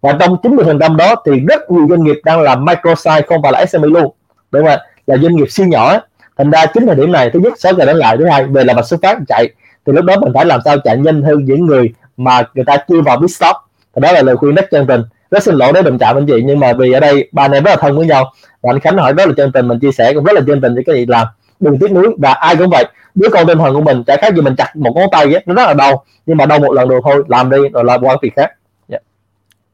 [0.00, 3.52] Và trong 90% đó thì rất nhiều doanh nghiệp đang làm micro size không phải
[3.52, 4.12] là SME luôn.
[4.50, 5.98] Đúng không là doanh nghiệp siêu nhỏ.
[6.36, 8.16] Thành ra chính thời điểm này thứ nhất sáu giờ đến lại.
[8.16, 9.48] Thứ hai về là mặt xuất phát chạy
[9.86, 12.76] thì lúc đó mình phải làm sao chạy nhanh hơn những người mà người ta
[12.88, 13.56] chưa vào pit stop
[13.94, 16.26] thì đó là lời khuyên rất chân tình rất xin lỗi nếu đụng chạm anh
[16.26, 18.72] chị nhưng mà vì ở đây ba anh em rất là thân với nhau và
[18.72, 20.74] anh Khánh hỏi rất là chân tình mình chia sẻ cũng rất là chân tình
[20.74, 21.26] với cái gì làm
[21.60, 24.34] đừng tiếc nuối và ai cũng vậy đứa con tinh thần của mình chả khác
[24.34, 26.72] gì mình chặt một ngón tay ấy, nó rất là đau nhưng mà đau một
[26.72, 28.58] lần rồi thôi làm đi rồi làm qua việc khác yeah.
[28.88, 28.98] Dạ.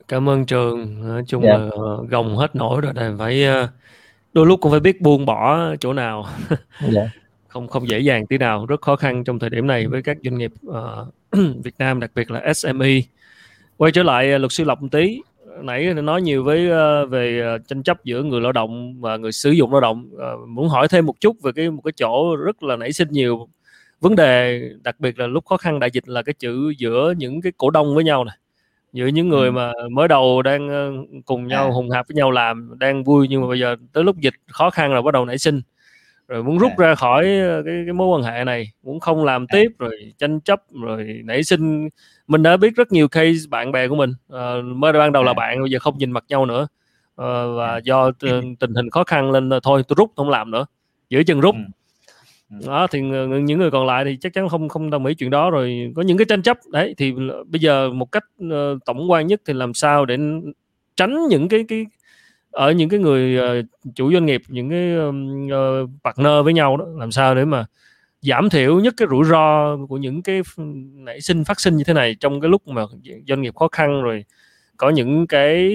[0.09, 1.61] cảm ơn trường nói chung yeah.
[1.61, 1.65] Dạ.
[1.65, 3.69] là ờ, gồng hết nổi rồi này phải ờ,
[4.33, 6.27] đôi lúc cũng phải biết buông bỏ chỗ nào
[6.95, 7.09] yeah.
[7.59, 10.17] Không không dễ dàng tí nào rất khó khăn trong thời điểm này với các
[10.25, 10.75] doanh nghiệp uh,
[11.65, 13.01] Việt Nam đặc biệt là SME
[13.77, 15.23] quay trở lại luật sư lộc một tí.
[15.63, 19.51] Nãy nói nhiều với uh, về tranh chấp giữa người lao động và người sử
[19.51, 20.11] dụng lao động.
[20.15, 23.09] Uh, muốn hỏi thêm một chút về cái một cái chỗ rất là nảy sinh
[23.11, 23.49] nhiều
[24.01, 27.41] vấn đề đặc biệt là lúc khó khăn đại dịch là cái chữ giữa những
[27.41, 28.37] cái cổ đông với nhau này
[28.93, 30.69] giữa những người mà mới đầu đang
[31.25, 31.71] cùng nhau à.
[31.71, 34.71] hùng hạp với nhau làm đang vui nhưng mà bây giờ tới lúc dịch khó
[34.71, 35.61] khăn là bắt đầu nảy sinh
[36.29, 36.77] rồi muốn rút à.
[36.79, 37.25] ra khỏi
[37.65, 39.53] cái, cái mối quan hệ này muốn không làm à.
[39.53, 41.89] tiếp rồi tranh chấp rồi nảy sinh
[42.27, 45.33] mình đã biết rất nhiều case bạn bè của mình uh, mới ban đầu là
[45.33, 46.67] bạn bây giờ không nhìn mặt nhau nữa.
[47.21, 48.11] Uh, và do
[48.61, 50.67] tình hình khó khăn lên thôi tôi rút không làm nữa
[51.11, 51.55] giữ chân rút.
[52.67, 53.01] Đó thì
[53.43, 56.03] những người còn lại thì chắc chắn không không đồng ý chuyện đó rồi có
[56.03, 56.59] những cái tranh chấp.
[56.73, 57.13] Đấy thì
[57.47, 60.17] bây giờ một cách uh, tổng quan nhất thì làm sao để
[60.97, 61.87] tránh những cái cái
[62.59, 66.85] ở những cái người uh, chủ doanh nghiệp những cái uh, partner với nhau đó
[66.97, 67.67] làm sao để mà
[68.23, 70.43] giảm thiểu nhất cái rủi ro của những cái
[70.95, 72.83] nảy sinh phát sinh như thế này trong cái lúc mà
[73.29, 74.25] doanh nghiệp khó khăn rồi
[74.77, 75.71] có những cái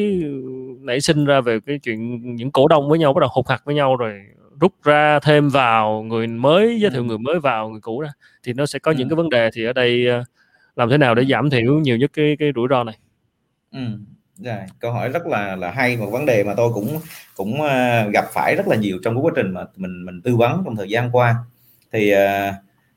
[0.79, 3.61] nảy sinh ra về cái chuyện những cổ đông với nhau bắt đầu hụt hạt
[3.65, 4.21] với nhau rồi
[4.59, 7.05] rút ra thêm vào người mới giới thiệu ừ.
[7.05, 8.09] người mới vào người cũ ra
[8.43, 8.95] thì nó sẽ có ừ.
[8.97, 10.05] những cái vấn đề thì ở đây
[10.75, 12.97] làm thế nào để giảm thiểu nhiều nhất cái cái rủi ro này
[13.71, 13.79] ừ.
[14.43, 16.99] Rồi, câu hỏi rất là là hay một vấn đề mà tôi cũng
[17.35, 20.35] cũng uh, gặp phải rất là nhiều trong cái quá trình mà mình mình tư
[20.35, 21.35] vấn trong thời gian qua.
[21.91, 22.53] Thì uh,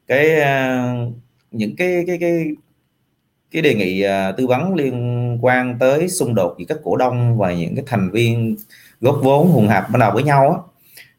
[0.07, 1.13] cái uh,
[1.51, 2.47] những cái cái cái
[3.51, 7.39] cái đề nghị uh, tư vấn liên quan tới xung đột giữa các cổ đông
[7.39, 8.57] và những cái thành viên
[9.01, 10.59] góp vốn hùng hạp ban đầu với nhau á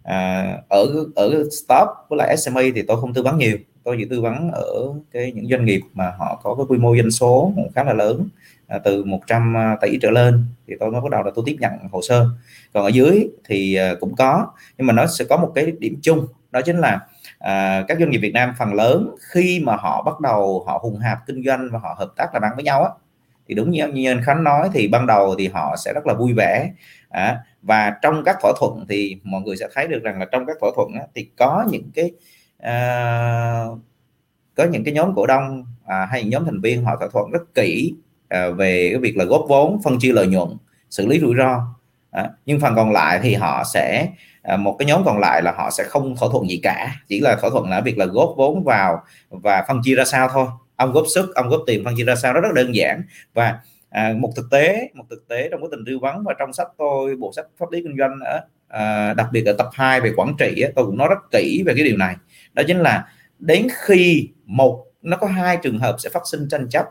[0.08, 3.58] à, ở ở stop với lại SME thì tôi không tư vấn nhiều
[3.88, 6.96] tôi chỉ tư vấn ở cái những doanh nghiệp mà họ có cái quy mô
[6.96, 8.28] doanh số khá là lớn
[8.68, 11.56] à, từ 100 à, tỷ trở lên thì tôi mới bắt đầu là tôi tiếp
[11.60, 12.30] nhận hồ sơ.
[12.74, 16.00] Còn ở dưới thì à, cũng có nhưng mà nó sẽ có một cái điểm
[16.02, 17.00] chung đó chính là
[17.40, 21.00] à, các doanh nghiệp Việt Nam phần lớn khi mà họ bắt đầu họ hùng
[21.00, 22.90] hạp kinh doanh và họ hợp tác làm ăn với nhau á
[23.48, 26.14] thì đúng như như anh Khánh nói thì ban đầu thì họ sẽ rất là
[26.14, 26.72] vui vẻ
[27.10, 30.46] à, và trong các thỏa thuận thì mọi người sẽ thấy được rằng là trong
[30.46, 32.12] các thỏa thuận á, thì có những cái
[32.58, 33.66] à,
[34.56, 37.54] có những cái nhóm cổ đông à, hay nhóm thành viên họ thỏa thuận rất
[37.56, 37.94] kỹ
[38.30, 40.50] à, về cái việc là góp vốn phân chia lợi nhuận
[40.90, 41.78] xử lý rủi ro.
[42.12, 44.10] À, nhưng phần còn lại thì họ sẽ
[44.42, 47.20] à, một cái nhóm còn lại là họ sẽ không thỏa thuận gì cả chỉ
[47.20, 50.48] là thỏa thuận là việc là góp vốn vào và phân chia ra sao thôi.
[50.76, 53.02] Ông góp sức ông góp tiền phân chia ra sao đó rất đơn giản.
[53.34, 56.54] Và à, một thực tế một thực tế trong quá trình tư vấn và trong
[56.54, 60.02] sách tôi bộ sách pháp lý kinh doanh ở à, đặc biệt ở tập 2
[60.02, 62.16] về quản trị tôi cũng nói rất kỹ về cái điều này
[62.58, 63.08] đó chính là
[63.40, 66.86] đến khi một nó có hai trường hợp sẽ phát sinh tranh chấp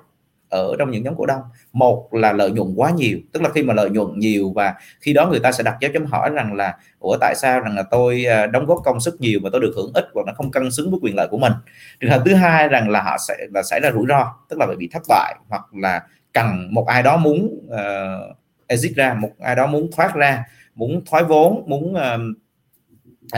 [0.48, 1.42] ở trong những nhóm cổ đông.
[1.72, 5.12] Một là lợi nhuận quá nhiều tức là khi mà lợi nhuận nhiều và khi
[5.12, 7.82] đó người ta sẽ đặt dấu chấm hỏi rằng là ủa tại sao rằng là
[7.90, 10.50] tôi à, đóng góp công sức nhiều mà tôi được hưởng ít hoặc nó không
[10.50, 11.52] cân xứng với quyền lợi của mình?
[12.00, 14.66] Trường hợp thứ hai rằng là họ sẽ là xảy ra rủi ro tức là
[14.78, 16.02] bị thất bại hoặc là
[16.32, 18.36] cần một ai đó muốn uh,
[18.66, 20.44] exit ra một ai đó muốn thoát ra
[20.74, 22.36] muốn thoái vốn muốn uh,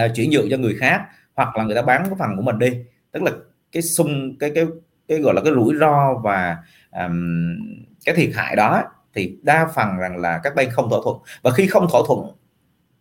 [0.04, 1.00] uh, chuyển nhượng cho người khác
[1.38, 2.70] hoặc là người ta bán cái phần của mình đi.
[3.12, 3.30] Tức là
[3.72, 4.66] cái sung cái cái
[5.08, 6.56] cái gọi là cái rủi ro và
[6.92, 7.56] um,
[8.04, 8.82] cái thiệt hại đó
[9.14, 11.18] thì đa phần rằng là các bên không thỏa thuận.
[11.42, 12.20] Và khi không thỏa thuận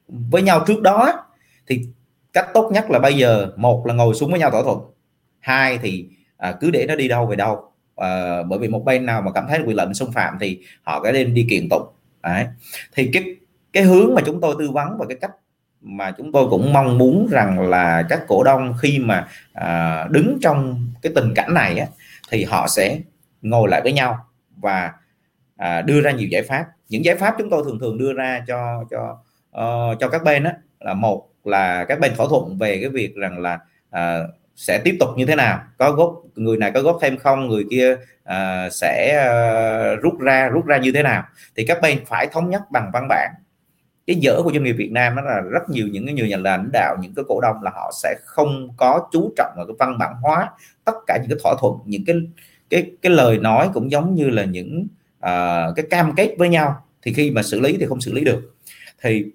[0.08, 1.26] với nhau trước đó
[1.68, 1.82] thì
[2.34, 4.80] cách tốt nhất là bây giờ một là ngồi xuống với nhau thỏa thuận
[5.40, 7.72] hai thì à, cứ để nó đi đâu về đâu.
[7.96, 10.62] À, bởi vì một bên nào mà cảm thấy quyền lợi mình xâm phạm thì
[10.84, 11.88] họ cái đem đi kiện tụng.
[12.24, 12.46] Đấy.
[12.94, 13.36] thì cái
[13.74, 15.32] cái hướng mà chúng tôi tư vấn và cái cách
[15.82, 20.38] mà chúng tôi cũng mong muốn rằng là các cổ đông khi mà à, đứng
[20.42, 21.88] trong cái tình cảnh này á,
[22.30, 23.00] thì họ sẽ
[23.42, 24.26] ngồi lại với nhau
[24.56, 24.92] và
[25.58, 26.66] à, đưa ra nhiều giải pháp.
[26.90, 29.18] Những giải pháp chúng tôi thường thường đưa ra cho cho
[29.58, 33.16] uh, cho các bên đó là một là các bên thỏa thuận về cái việc
[33.16, 33.60] rằng là
[33.90, 34.20] à,
[34.56, 37.66] sẽ tiếp tục như thế nào có góp người này có góp thêm không người
[37.72, 39.26] kia uh, sẽ
[39.96, 41.24] uh, rút ra rút ra như thế nào.
[41.56, 43.32] Thì các bên phải thống nhất bằng văn bản
[44.08, 46.38] cái dở của doanh nghiệp Việt Nam đó là rất nhiều những cái nhiều nhà
[46.38, 49.76] lãnh đạo những cái cổ đông là họ sẽ không có chú trọng vào cái
[49.80, 50.50] văn bản hóa
[50.86, 52.16] tất cả những cái thỏa thuận những cái
[52.70, 54.88] cái cái lời nói cũng giống như là những
[55.18, 56.84] uh, cái cam kết với nhau.
[57.02, 58.56] Thì khi mà xử lý thì không xử lý được.
[59.02, 59.26] Thì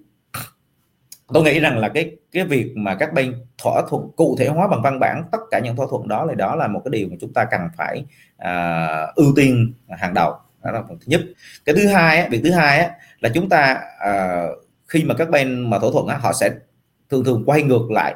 [1.33, 4.67] tôi nghĩ rằng là cái cái việc mà các bên thỏa thuận cụ thể hóa
[4.67, 7.07] bằng văn bản tất cả những thỏa thuận đó là đó là một cái điều
[7.09, 8.05] mà chúng ta cần phải
[8.35, 10.35] uh, ưu tiên hàng đầu.
[10.63, 11.21] Đó là phần thứ nhất.
[11.65, 14.62] Cái thứ hai việc thứ hai là chúng ta uh,
[14.93, 16.51] khi mà các bên mà thỏa thuận á, họ sẽ
[17.09, 18.15] thường thường quay ngược lại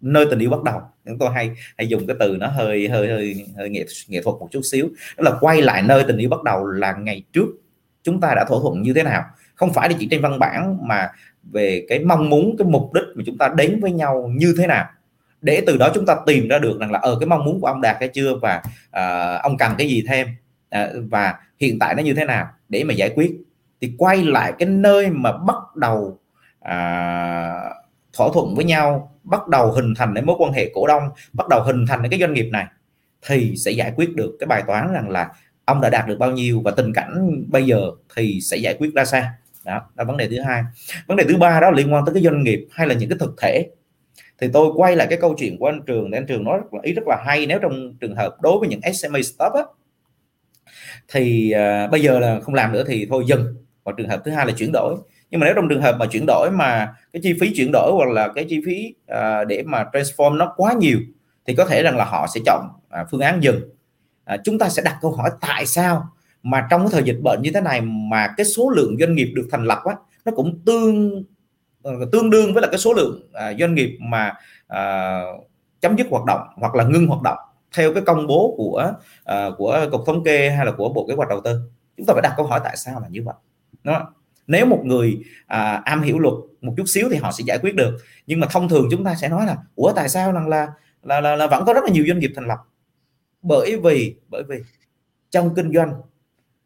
[0.00, 0.80] nơi tình yêu bắt đầu.
[1.06, 4.36] Chúng tôi hay hay dùng cái từ nó hơi hơi hơi hơi nghệ nghệ thuật
[4.40, 4.88] một chút xíu.
[5.16, 7.46] Đó là quay lại nơi tình yêu bắt đầu là ngày trước
[8.02, 9.24] chúng ta đã thỏa thuận như thế nào.
[9.54, 11.08] Không phải là chỉ trên văn bản mà
[11.42, 14.66] về cái mong muốn cái mục đích mà chúng ta đến với nhau như thế
[14.66, 14.86] nào.
[15.40, 17.60] Để từ đó chúng ta tìm ra được rằng là ở ờ, cái mong muốn
[17.60, 20.28] của ông đạt hay chưa và uh, ông cần cái gì thêm
[20.74, 23.32] uh, và hiện tại nó như thế nào để mà giải quyết
[23.84, 26.18] thì quay lại cái nơi mà bắt đầu
[26.60, 27.70] à,
[28.12, 31.48] thỏa thuận với nhau bắt đầu hình thành cái mối quan hệ cổ đông bắt
[31.48, 32.66] đầu hình thành cái doanh nghiệp này
[33.26, 35.30] thì sẽ giải quyết được cái bài toán rằng là
[35.64, 38.94] ông đã đạt được bao nhiêu và tình cảnh bây giờ thì sẽ giải quyết
[38.94, 39.24] ra sao.
[39.64, 40.62] Đó là vấn đề thứ hai.
[41.06, 43.18] Vấn đề thứ ba đó liên quan tới cái doanh nghiệp hay là những cái
[43.18, 43.68] thực thể.
[44.38, 46.74] Thì tôi quay lại cái câu chuyện của anh trường thì anh trường nói rất
[46.74, 49.62] là, ý rất là hay nếu trong trường hợp đối với những SME stop á,
[51.08, 54.30] thì uh, bây giờ là không làm nữa thì thôi dừng và trường hợp thứ
[54.30, 54.96] hai là chuyển đổi.
[55.30, 57.92] Nhưng mà nếu trong trường hợp mà chuyển đổi mà cái chi phí chuyển đổi
[57.92, 60.98] hoặc là cái chi phí à, để mà transform nó quá nhiều
[61.46, 63.60] thì có thể rằng là họ sẽ chọn à, phương án dừng.
[64.24, 66.08] À, chúng ta sẽ đặt câu hỏi tại sao
[66.42, 69.32] mà trong cái thời dịch bệnh như thế này mà cái số lượng doanh nghiệp
[69.34, 71.24] được thành lập á nó cũng tương
[71.82, 74.32] ờ, tương đương với là cái số lượng à, doanh nghiệp mà
[74.66, 75.20] à,
[75.80, 77.38] chấm dứt hoạt động hoặc là ngưng hoạt động
[77.76, 78.92] theo cái công bố của
[79.24, 81.60] à, của cục thống kê hay là của bộ kế hoạch đầu tư.
[81.96, 83.34] Chúng ta phải đặt câu hỏi tại sao là như vậy
[83.84, 84.14] đó.
[84.46, 87.74] Nếu một người à, am hiểu luật một chút xíu thì họ sẽ giải quyết
[87.74, 87.96] được.
[88.26, 90.68] Nhưng mà thông thường chúng ta sẽ nói là ủa tại sao rằng là
[91.02, 92.58] là, là là vẫn có rất là nhiều doanh nghiệp thành lập?
[93.42, 94.56] Bởi vì bởi vì
[95.30, 95.94] trong kinh doanh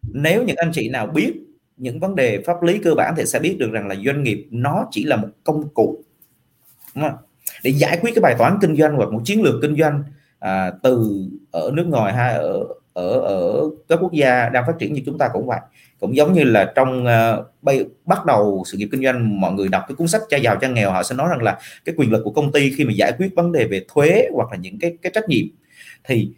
[0.02, 1.34] nếu những anh chị nào biết
[1.76, 4.46] những vấn đề pháp lý cơ bản thì sẽ biết được rằng là doanh nghiệp
[4.50, 6.04] nó chỉ là một công cụ
[6.94, 7.16] đúng không?
[7.62, 10.02] để giải quyết cái bài toán kinh doanh hoặc một chiến lược kinh doanh
[10.38, 12.64] à, từ ở nước ngoài hay ở
[12.98, 15.60] ở ở các quốc gia đang phát triển như chúng ta cũng vậy.
[16.00, 19.68] Cũng giống như là trong uh, bay, bắt đầu sự nghiệp kinh doanh mọi người
[19.68, 22.12] đọc cái cuốn sách cha giàu cha nghèo họ sẽ nói rằng là cái quyền
[22.12, 24.78] lực của công ty khi mà giải quyết vấn đề về thuế hoặc là những
[24.78, 25.46] cái cái trách nhiệm
[26.04, 26.30] thì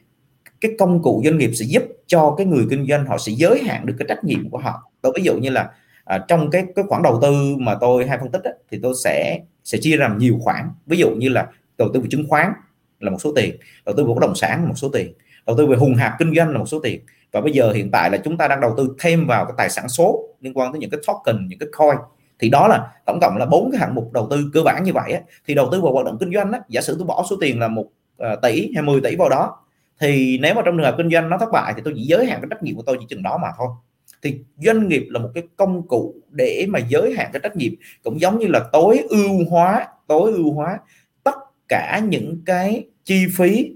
[0.61, 3.62] cái công cụ doanh nghiệp sẽ giúp cho cái người kinh doanh họ sẽ giới
[3.62, 4.90] hạn được cái trách nhiệm của họ.
[5.02, 5.70] Tôi ví dụ như là
[6.04, 8.94] à, trong cái cái khoản đầu tư mà tôi hay phân tích đó, thì tôi
[9.04, 10.70] sẽ sẽ chia làm nhiều khoản.
[10.86, 11.46] Ví dụ như là
[11.78, 12.52] đầu tư về chứng khoán
[13.00, 13.56] là một số tiền
[13.86, 15.12] đầu tư vào bất động sản là một số tiền
[15.51, 17.01] đầu tư về hùng hạp kinh doanh là một số tiền.
[17.32, 19.70] Và bây giờ hiện tại là chúng ta đang đầu tư thêm vào cái tài
[19.70, 21.96] sản số liên quan tới những cái token những cái coin.
[22.38, 24.92] Thì đó là tổng cộng là bốn cái hạng mục đầu tư cơ bản như
[24.92, 27.24] vậy á, thì đầu tư vào hoạt động kinh doanh á, giả sử tôi bỏ
[27.30, 27.86] số tiền là một
[28.16, 29.57] ờ, tỷ hay 10 tỷ vào đó
[30.01, 32.26] thì nếu mà trong trường hợp kinh doanh nó thất bại thì tôi chỉ giới
[32.26, 33.68] hạn cái trách nhiệm của tôi chỉ chừng đó mà thôi.
[34.22, 37.72] Thì doanh nghiệp là một cái công cụ để mà giới hạn cái trách nhiệm
[38.03, 40.78] cũng giống như là tối ưu hóa tối ưu hóa
[41.24, 41.36] tất
[41.68, 43.72] cả những cái chi phí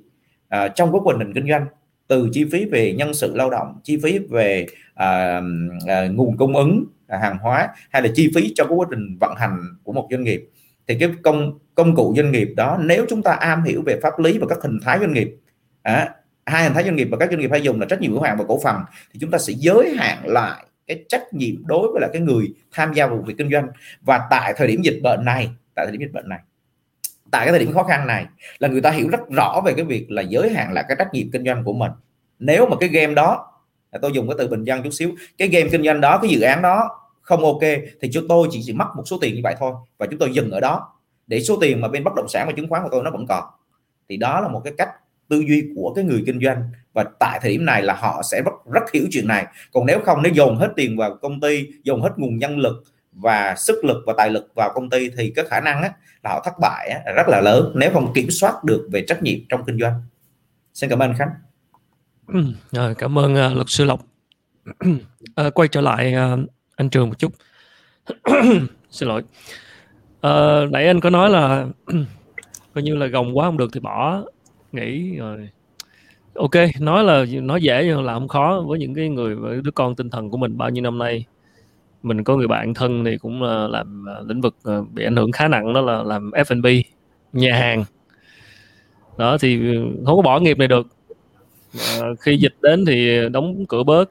[0.55, 1.67] à, trong cái quá trình kinh doanh
[2.07, 5.41] từ chi phí về nhân sự lao động chi phí về à,
[5.87, 9.19] à, nguồn cung ứng à, hàng hóa hay là chi phí cho cái quá trình
[9.21, 10.49] vận hành của một doanh nghiệp.
[10.87, 14.19] Thì cái công công cụ doanh nghiệp đó nếu chúng ta am hiểu về pháp
[14.19, 15.37] lý và các hình thái doanh nghiệp
[15.83, 16.15] à,
[16.47, 18.21] hai hình thái doanh nghiệp và các doanh nghiệp hay dùng là trách nhiệm hữu
[18.21, 18.77] hạn và cổ phần
[19.13, 22.55] thì chúng ta sẽ giới hạn lại cái trách nhiệm đối với là cái người
[22.73, 23.69] tham gia vào việc kinh doanh.
[24.03, 26.41] Và tại thời điểm dịch bệnh này tại thời điểm dịch bệnh này
[27.35, 28.27] tại cái thời điểm khó khăn này
[28.59, 31.15] là người ta hiểu rất rõ về cái việc là giới hạn lại cái trách
[31.15, 31.93] nhiệm kinh doanh của mình.
[32.39, 33.47] Nếu mà cái game đó
[33.91, 36.31] à, tôi dùng cái từ bình dân chút xíu cái game kinh doanh đó cái
[36.31, 36.89] dự án đó
[37.23, 37.61] không ok
[38.01, 40.31] thì chúng tôi chỉ, chỉ mất một số tiền như vậy thôi và chúng tôi
[40.33, 40.93] dừng ở đó.
[41.27, 43.27] Để số tiền mà bên bất động sản và chứng khoán của tôi nó vẫn
[43.29, 43.45] còn
[44.09, 44.89] thì đó là một cái cách
[45.29, 48.43] tư duy của cái người kinh doanh và tại thời điểm này là họ sẽ
[48.43, 49.47] rất rất hiểu chuyện này.
[49.73, 52.85] Còn nếu không nếu dồn hết tiền vào công ty dồn hết nguồn nhân lực
[53.15, 55.91] và sức lực và tài lực vào công ty thì cái khả năng á,
[56.23, 59.23] là họ thất bại á, rất là lớn nếu không kiểm soát được về trách
[59.23, 60.03] nhiệm trong kinh doanh.
[60.75, 61.29] Xin cảm ơn khánh.
[62.27, 64.01] Ừ, rồi, cảm ơn uh, luật sư lộc.
[65.35, 67.33] À, quay trở lại uh, anh trường một chút.
[68.91, 69.23] Xin lỗi.
[70.27, 71.67] Uh, nãy anh có nói là
[72.75, 74.23] coi như là gồng quá không được thì bỏ
[74.73, 75.49] nghỉ rồi.
[76.35, 76.51] Ok
[76.81, 79.97] nói là nói dễ nhưng làm không khó với những cái người với đứa con
[79.97, 81.25] tinh thần của mình bao nhiêu năm nay
[82.05, 85.17] mình có người bạn thân thì cũng là làm ờ, lĩnh vực ờ, bị ảnh
[85.17, 86.67] hưởng khá nặng đó là làm F&B
[87.33, 87.85] nhà hàng.
[89.17, 90.87] Đó thì ừ, không có bỏ nghiệp này được.
[91.79, 94.11] À, khi dịch đến thì đóng cửa bớt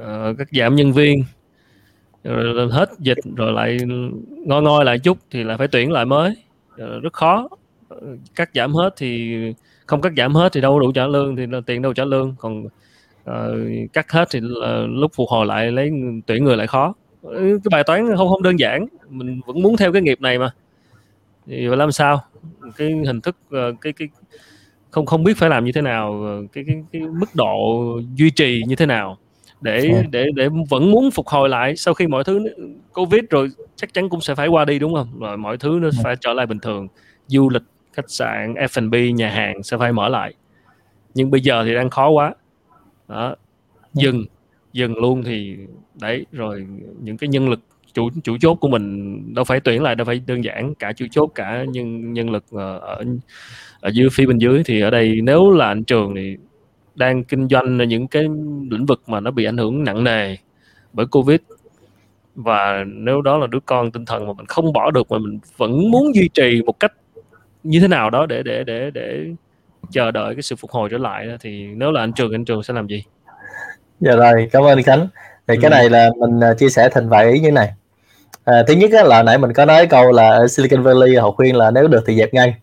[0.00, 1.24] à, các giảm nhân viên
[2.24, 3.78] rồi hết dịch rồi lại
[4.46, 6.34] ngoi ngoi lại chút thì lại phải tuyển lại mới.
[6.76, 7.48] Rất khó.
[8.34, 9.36] Cắt giảm hết thì
[9.86, 12.34] không cắt giảm hết thì đâu đủ trả lương thì tiền đâu trả lương.
[12.38, 12.64] Còn
[13.30, 14.44] uh, cắt hết thì uh,
[14.88, 15.90] lúc phục hồi lại lấy
[16.26, 18.86] tuyển người lại khó cái bài toán không không đơn giản.
[19.08, 20.50] Mình vẫn muốn theo cái nghiệp này mà.
[21.46, 22.20] Thì làm sao?
[22.76, 24.08] Cái hình thức uh, cái cái
[24.90, 28.62] không không biết phải làm như thế nào cái cái, cái mức độ duy trì
[28.66, 29.18] như thế nào
[29.60, 31.76] để để để vẫn muốn phục hồi lại.
[31.76, 32.40] Sau khi mọi thứ
[32.92, 35.20] covid rồi chắc chắn cũng sẽ phải qua đi đúng không?
[35.20, 36.88] Rồi mọi thứ nó phải trở lại bình thường.
[37.26, 37.62] Du lịch
[37.92, 40.34] khách sạn F&B nhà hàng sẽ phải mở lại.
[41.14, 42.34] Nhưng bây giờ thì đang khó quá.
[43.08, 43.34] Đó
[43.94, 44.24] dừng
[44.72, 45.56] dừng luôn thì
[46.00, 46.66] đấy, rồi
[47.02, 47.60] những cái nhân lực
[47.94, 51.06] chủ chủ chốt của mình đâu phải tuyển lại, đâu phải đơn giản cả chủ
[51.10, 53.04] chốt, cả nhân nhân lực ờ, ở
[53.80, 54.62] ở dưới, phía bên dưới.
[54.64, 56.36] Thì ở đây nếu là anh trường thì
[56.94, 58.22] đang kinh doanh ở những cái
[58.70, 60.36] lĩnh vực mà nó bị ảnh hưởng nặng nề
[60.92, 61.40] bởi covid.
[62.34, 65.38] Và nếu đó là đứa con tinh thần mà mình không bỏ được mà mình
[65.56, 66.92] vẫn muốn duy trì một cách
[67.64, 69.26] như thế nào đó để để để để
[69.90, 72.62] chờ đợi cái sự phục hồi trở lại thì nếu là anh trường anh trường
[72.62, 73.04] sẽ làm gì?
[74.00, 75.08] Dạ rồi cảm ơn khánh.
[75.48, 75.58] Thì ừ.
[75.62, 77.70] cái này là mình à, chia sẻ thành vài ý như này.
[78.44, 81.56] À, thứ nhất là nãy mình có nói câu là ở Silicon Valley họ khuyên
[81.56, 82.54] là nếu được thì dẹp ngay.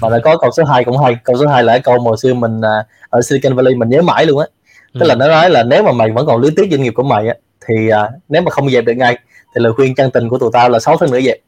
[0.00, 2.16] Mà lại có câu số 2 cũng hay câu số 2 là cái câu hồi
[2.22, 4.46] xưa mình à, ở Silicon Valley mình nhớ mãi luôn á.
[4.94, 5.06] Tức ừ.
[5.06, 7.28] là nó nói là nếu mà mày vẫn còn lưới tiếc doanh nghiệp của mày
[7.28, 7.34] á
[7.68, 9.18] thì à, nếu mà không dẹp được ngay
[9.54, 11.38] thì lời khuyên chân tình của tụi tao là 6 tháng nữa dẹp.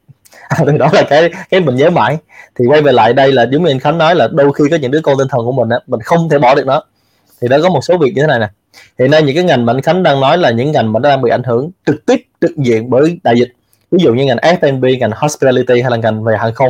[0.57, 2.17] Thì đó là cái cái mình nhớ mãi.
[2.59, 4.77] Thì quay về lại đây là giống như anh khánh nói là đôi khi có
[4.77, 6.83] những đứa con tinh thần của mình á mình không thể bỏ được nó.
[7.41, 8.47] Thì đã có một số việc như thế này nè
[8.99, 11.09] hiện nay những cái ngành mà anh khánh đang nói là những ngành mà nó
[11.09, 13.53] đang bị ảnh hưởng trực tiếp trực diện bởi đại dịch.
[13.91, 16.69] Ví dụ như ngành F&B ngành hospitality hay là ngành về hàng không.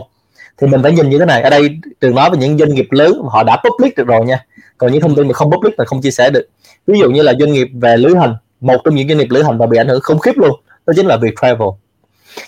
[0.58, 1.70] Thì mình phải nhìn như thế này ở đây
[2.02, 4.46] trường nói về những doanh nghiệp lớn họ đã public được rồi nha.
[4.78, 6.48] Còn những thông tin mà không public là không chia sẻ được.
[6.88, 8.36] Ví dụ như là doanh nghiệp về lữ hành
[8.66, 10.94] một trong những doanh nghiệp lữ hành mà bị ảnh hưởng khủng khiếp luôn đó
[10.96, 11.68] chính là việc travel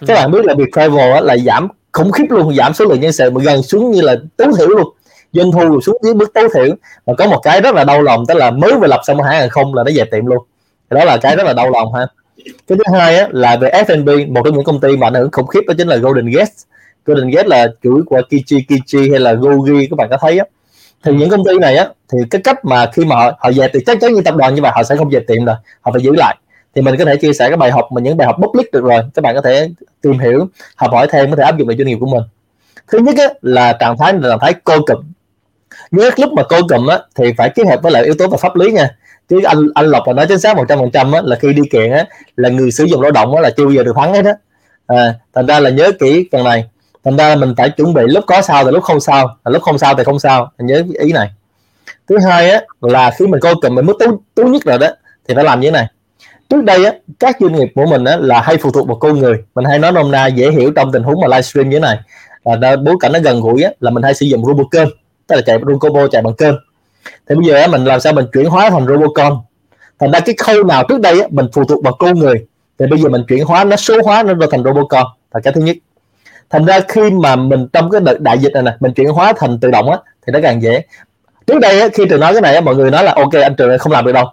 [0.07, 3.11] các bạn biết là việc travel là giảm khủng khiếp luôn giảm số lượng nhân
[3.11, 4.93] sự mà gần xuống như là tối thiểu luôn
[5.31, 6.75] doanh thu xuống dưới mức tối thiểu.
[7.05, 9.39] Mà có một cái rất là đau lòng tức là mới vừa lập xong hãng
[9.39, 10.45] hàng không là nó dẹp tiệm luôn.
[10.89, 12.07] Đó là cái rất là đau lòng ha.
[12.67, 15.31] Cái thứ hai á, là về F&B một trong những công ty mà ảnh hưởng
[15.31, 16.51] khủng khiếp đó chính là Golden Gate.
[17.05, 20.45] Golden Gate là chuỗi của Kichi Kichi hay là Gogi các bạn có thấy á.
[21.03, 23.71] Thì những công ty này á thì cái cách mà khi mà họ, họ dẹp
[23.73, 25.91] thì chắc chắn như tập đoàn như vậy họ sẽ không dẹp tiệm rồi họ
[25.91, 26.37] phải giữ lại.
[26.75, 28.83] Thì mình có thể chia sẻ cái bài học mà những bài học public được
[28.83, 29.69] rồi các bạn có thể
[30.01, 32.23] tìm hiểu học hỏi thêm có thể áp dụng vào doanh nghiệp của mình.
[32.91, 35.03] Thứ nhất á, là trạng thái là trạng thái cô cụm
[35.91, 38.37] nhớ lúc mà cô cầm á thì phải kết hợp với lại yếu tố về
[38.41, 38.89] pháp lý nha.
[39.29, 41.61] Chứ anh anh lộc là nói chính xác một trăm phần trăm là khi đi
[41.71, 44.13] kiện á là người sử dụng lao động á là chưa bao giờ được thắng
[44.13, 44.33] hết á.
[44.87, 46.65] À, thành ra là nhớ kỹ phần này.
[47.03, 49.63] Thành ra là mình phải chuẩn bị lúc có sao thì lúc không sao lúc
[49.63, 50.51] không sao thì không sao.
[50.57, 51.29] Mình nhớ ý này.
[52.09, 54.87] Thứ hai á là khi mình coi cầm mình mức tú tú nhất rồi đó
[55.27, 55.87] thì phải làm như thế này.
[56.49, 59.19] Trước đây á các doanh nghiệp của mình á là hay phụ thuộc vào con
[59.19, 59.43] người.
[59.55, 61.99] Mình hay nói nôm na dễ hiểu trong tình huống mà livestream như thế này.
[62.61, 64.87] Là bối cảnh nó gần gũi á là mình hay sử dụng robot cơm
[65.27, 66.55] tức là chạy robot chạy bằng cơm
[67.29, 69.33] thì bây giờ mình làm sao mình chuyển hóa thành robocon
[69.99, 72.45] thành ra cái khâu nào trước đây mình phụ thuộc vào con người
[72.79, 75.61] thì bây giờ mình chuyển hóa nó số hóa nó thành robocon là cái thứ
[75.61, 75.77] nhất.
[76.49, 79.33] Thành ra khi mà mình trong cái đợt đại dịch này nè mình chuyển hóa
[79.37, 79.97] thành tự động á
[80.27, 80.81] thì nó càng dễ.
[81.47, 83.55] Trước đây á, khi trường nói cái này á, mọi người nói là ok anh
[83.55, 84.25] trường không làm được đâu.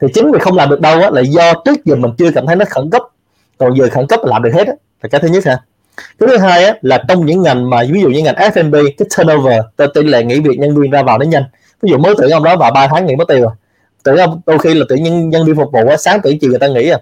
[0.00, 2.46] Thì chính vì không làm được đâu á, là do trước giờ mình chưa cảm
[2.46, 3.02] thấy nó khẩn cấp.
[3.58, 4.72] Còn giờ khẩn cấp là làm được hết á
[5.02, 5.58] là cái thứ nhất ha
[5.96, 9.08] cái thứ hai á, là trong những ngành mà ví dụ như ngành F&B cái
[9.18, 9.60] turnover
[9.94, 11.44] tỷ lệ nghỉ việc nhân viên ra vào nó nhanh.
[11.82, 13.52] Ví dụ mới tuyển ông đó vào 3 tháng nghỉ mất tiêu rồi.
[14.02, 16.50] Tuyển ông đôi khi là tuyển nhân nhân viên phục vụ á, sáng tuyển chiều
[16.50, 16.98] người ta nghỉ à.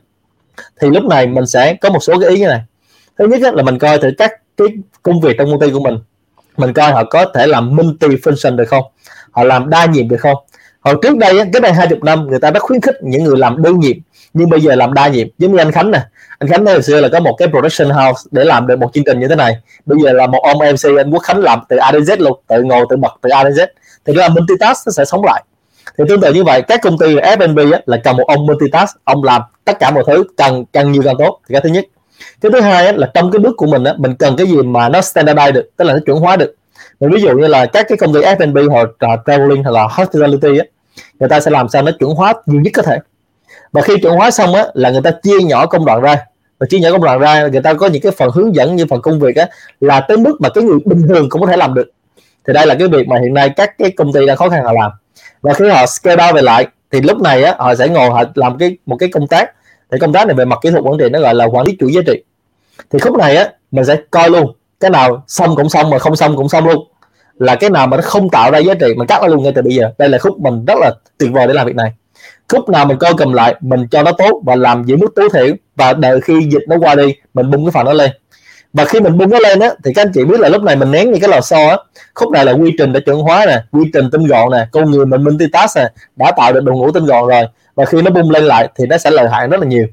[0.81, 2.61] Thì lúc này mình sẽ có một số cái ý như này.
[3.19, 4.69] Thứ nhất á là mình coi thử các cái
[5.03, 5.99] công việc trong công ty của mình.
[6.57, 8.85] Mình coi họ có thể làm multi function được không?
[9.31, 10.37] Họ làm đa nhiệm được không?
[10.85, 13.37] Hồi trước đây cái này hai chục năm người ta đã khuyến khích những người
[13.37, 13.97] làm đơn nhiệm.
[14.35, 16.01] Nhưng bây giờ làm đa nhiệm giống như anh Khánh nè.
[16.39, 19.05] Anh Khánh hồi xưa là có một cái production house để làm được một chương
[19.05, 19.57] trình như thế này.
[19.87, 22.41] Bây giờ là một ông MC anh Quốc Khánh làm từ A đến Z luôn
[22.47, 23.67] tự ngồi tự bật từ A đến Z.
[24.07, 25.45] Thì là multitask nó sẽ sống lại.
[25.99, 29.25] Thì tương tự như vậy các công ty F&B là cần một ông multitask ông
[29.25, 31.41] làm tất cả mọi thứ càng càng nhiều càng tốt.
[31.49, 31.85] Thì cái thứ nhất.
[32.41, 34.89] Cái thứ hai là trong cái bước của mình á, mình cần cái gì mà
[34.89, 36.55] nó standardize được tức là nó chuẩn hóa được.
[37.01, 39.89] Mình ví dụ như là các cái công ty F&B hoặc là traveling hoặc là
[39.91, 40.65] hospitality á,
[41.21, 42.99] người ta sẽ làm sao nó chuẩn hóa nhiều nhất có thể.
[43.73, 46.17] Và khi chuẩn hóa xong á, là người ta chia nhỏ công đoạn ra.
[46.59, 48.87] Và chia nhỏ công đoạn ra, người ta có những cái phần hướng dẫn như
[48.91, 49.47] phần công việc á,
[49.81, 51.91] là tới mức mà cái người bình thường cũng có thể làm được.
[52.47, 54.65] Thì đây là cái việc mà hiện nay các cái công ty đang khó khăn
[54.65, 54.91] họ làm.
[55.43, 58.25] Và khi họ scale down về lại, thì lúc này á, họ sẽ ngồi, họ
[58.35, 59.51] làm cái, một cái công tác.
[59.93, 61.77] Thì công tác này về mặt kỹ thuật quản trị nó gọi là quản lý
[61.81, 62.23] chuỗi giá trị.
[62.91, 64.53] Thì khúc này á, mình sẽ coi luôn.
[64.81, 66.89] Cái nào xong cũng xong, mà không xong cũng xong luôn
[67.39, 69.53] là cái nào mà nó không tạo ra giá trị mình cắt nó luôn ngay
[69.55, 69.91] từ bây giờ.
[69.99, 71.93] Đây là khúc mình rất là tuyệt vời để làm việc này.
[72.49, 75.29] Khúc nào mình coi cầm lại, mình cho nó tốt và làm giữ mức tối
[75.35, 78.11] thiểu và đợi khi dịch nó qua đi, mình bung cái phần nó lên.
[78.73, 80.77] Và khi mình bung nó lên á, thì các anh chị biết là lúc này
[80.77, 81.77] mình nén như cái lò xo á.
[82.15, 84.91] Khúc này là quy trình đã chuẩn hóa nè, quy trình tinh gọn nè, con
[84.91, 87.43] người mình multitask nè, đã tạo được đội ngũ tinh gọn rồi.
[87.75, 89.87] Và khi nó bung lên lại thì nó sẽ lợi hại rất là nhiều.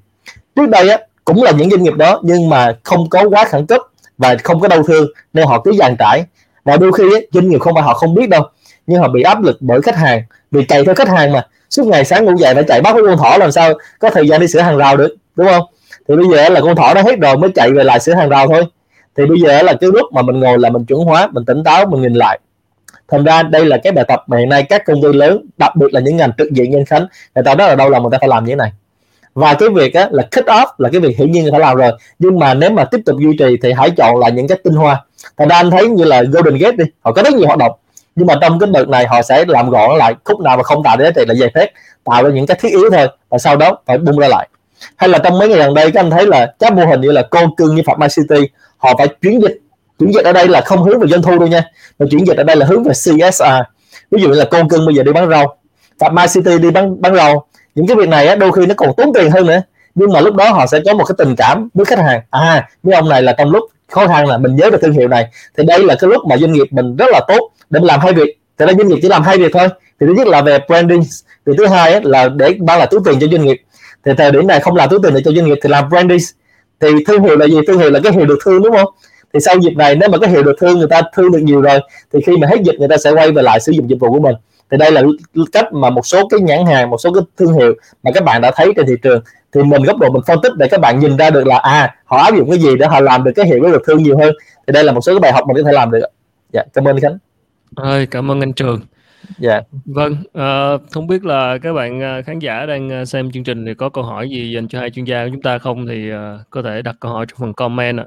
[0.56, 3.66] Trước đây á, cũng là những doanh nghiệp đó nhưng mà không có quá khẩn
[3.66, 3.82] cấp
[4.18, 6.24] và không có đau thương nên họ cứ dàn trải
[6.64, 8.44] và đôi khi ấy, doanh nghiệp không phải họ không biết đâu
[8.88, 11.48] nhưng họ bị áp lực bởi khách hàng vì chạy theo khách hàng mà.
[11.70, 14.28] Suốt ngày sáng ngủ dậy phải chạy bắt với con thỏ làm sao có thời
[14.28, 15.64] gian đi sửa hàng rào được đúng không?
[16.08, 18.30] Thì bây giờ là con thỏ nó hết rồi mới chạy về lại sửa hàng
[18.30, 18.66] rào thôi.
[19.18, 21.64] Thì bây giờ là cái lúc mà mình ngồi là mình chuẩn hóa mình tỉnh
[21.64, 22.40] táo mình nhìn lại.
[23.08, 25.76] Thành ra đây là cái bài tập mà hiện nay các công ty lớn đặc
[25.76, 28.12] biệt là những ngành trực diện nhân khánh người ta rất là đau lòng người
[28.12, 28.72] ta phải làm như thế này
[29.34, 31.78] và cái việc á, là cut off là cái việc hiển nhiên người ta làm
[31.78, 31.92] rồi.
[32.20, 34.74] Nhưng mà nếu mà tiếp tục duy trì thì hãy chọn là những cái tinh
[34.74, 35.06] hoa.
[35.38, 37.72] Thành ra anh thấy như là Golden Gate đi họ có rất nhiều hoạt động.
[38.16, 40.84] Nhưng mà trong cái đợt này họ sẽ làm gọn lại khúc nào mà không
[40.84, 41.72] tạo giá trị là dây phép
[42.04, 44.48] tạo ra những cái thiết yếu thôi và sau đó phải bung ra lại.
[44.96, 47.12] Hay là trong mấy ngày gần đây các anh thấy là các mô hình như
[47.12, 49.60] là con cưng như Phạm Mai City họ phải chuyển dịch
[50.00, 51.64] chuyển dịch ở đây là không hướng về doanh thu đâu nha
[52.00, 53.44] mà chuyển dịch ở đây là hướng về CSR
[54.12, 55.58] ví dụ như là con cưng bây giờ đi bán rau
[56.00, 58.74] Phạm Mai City đi bán bán rau những cái việc này á, đôi khi nó
[58.78, 59.62] còn tốn tiền hơn nữa.
[59.96, 62.22] Nhưng mà lúc đó họ sẽ có một cái tình cảm với khách hàng.
[62.30, 65.08] À với ông này là trong lúc khó khăn là mình nhớ được thương hiệu
[65.08, 67.88] này thì đây là cái lúc mà doanh nghiệp mình rất là tốt để mình
[67.88, 68.40] làm hai việc.
[68.58, 69.68] Thì đây doanh nghiệp chỉ làm hai việc thôi.
[70.00, 71.04] Thì thứ nhất là về branding
[71.46, 73.62] thì thứ hai là để mang lại túi tiền cho doanh nghiệp.
[74.06, 76.20] Thì thời điểm này không làm túi tiền để cho doanh nghiệp thì làm branding.
[76.80, 77.58] Thì thương hiệu là gì?
[77.68, 78.90] Thương hiệu là cái hiệu được thương đúng không?
[79.34, 81.62] Thì sau dịp này nếu mà cái hiệu được thương người ta thương được nhiều
[81.62, 81.80] rồi
[82.14, 84.10] thì khi mà hết dịch người ta sẽ quay về lại sử dụng dịch vụ
[84.10, 84.36] của mình
[84.72, 85.02] thì đây là
[85.52, 88.42] cách mà một số cái nhãn hàng một số cái thương hiệu mà các bạn
[88.42, 89.24] đã thấy trên thị trường.
[89.54, 91.96] Thì mình góc độ mình phân tích để các bạn nhìn ra được là à
[92.06, 94.18] họ áp dụng cái gì để họ làm được cái hiệu với được thương nhiều
[94.18, 94.34] hơn.
[94.68, 96.00] Thì đây là một số cái bài học mình có thể làm được
[96.54, 97.18] dạ cảm ơn khánh.
[97.76, 98.80] Ơi cảm ơn anh trường.
[99.38, 99.62] Dạ.
[99.86, 103.66] Vâng à, không biết là các bạn ờ, khán giả đang ờ, xem chương trình
[103.66, 105.88] thì có câu hỏi gì dành cho hai chuyên gia của chúng ta không?
[105.88, 106.18] Thì uh,
[106.50, 108.06] có thể đặt câu hỏi trong phần comment ạ.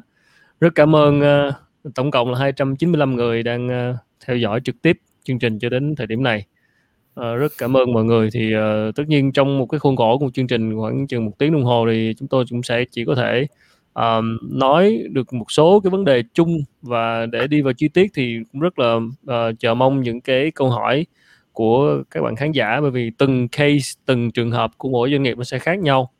[0.61, 3.97] Rất cảm ơn uh, tổng cộng là 295 người đang uh,
[4.27, 6.45] theo dõi trực tiếp chương trình cho đến thời điểm này
[7.15, 8.29] Ờ, rất cảm ơn mọi người.
[8.33, 11.25] Thì uh, tất nhiên trong một cái khuôn khổ của một chương trình khoảng chừng
[11.25, 13.47] một tiếng đồng hồ thì chúng tôi cũng sẽ chỉ có thể
[13.95, 18.11] um, nói được một số cái vấn đề chung và để đi vào chi tiết
[18.15, 21.07] thì cũng rất là uh, chờ mong những cái câu hỏi
[21.53, 22.81] của các bạn khán giả.
[22.81, 26.11] Bởi vì từng case từng trường hợp của mỗi doanh nghiệp nó sẽ khác nhau.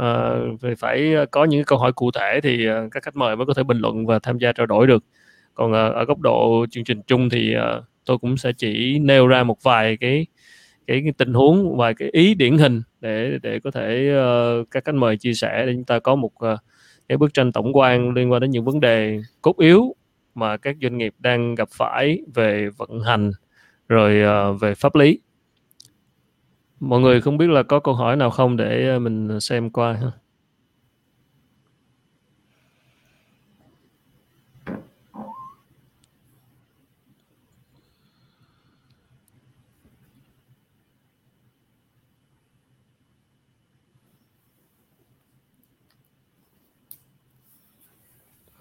[0.00, 3.46] Uh, vì phải có những câu hỏi cụ thể thì uh, các khách mời mới
[3.46, 5.04] có thể bình luận và tham gia trao đổi được.
[5.54, 9.26] Còn uh, ở góc độ chương trình chung thì uh, tôi cũng sẽ chỉ nêu
[9.26, 10.26] ra một vài cái
[10.86, 14.14] cái, cái tình huống vài cái ý điển hình để để có thể
[14.60, 16.58] uh, các khách mời chia sẻ để chúng ta có một uh,
[17.08, 19.94] cái bức tranh tổng quan liên quan đến những vấn đề cốt yếu
[20.34, 23.30] mà các doanh nghiệp đang gặp phải về vận hành
[23.88, 25.20] rồi uh, về pháp lý.
[26.80, 30.10] Mọi người không biết là có câu hỏi nào không để mình xem qua ha.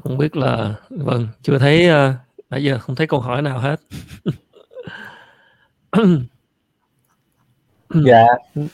[0.06, 2.16] Không biết là vâng chưa thấy uh,
[2.50, 3.76] nãy giờ không thấy câu hỏi nào hết
[7.90, 8.26] dạ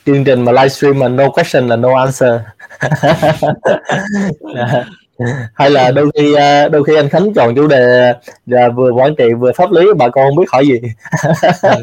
[0.06, 2.40] chương trình mà livestream mà no question là no answer
[4.54, 4.84] dạ.
[5.54, 8.12] hay là đôi khi ờ, đôi khi anh Khánh chọn chủ đề
[8.46, 10.80] là vừa quản trị vừa pháp lý bà con không biết hỏi gì
[11.62, 11.82] ừ.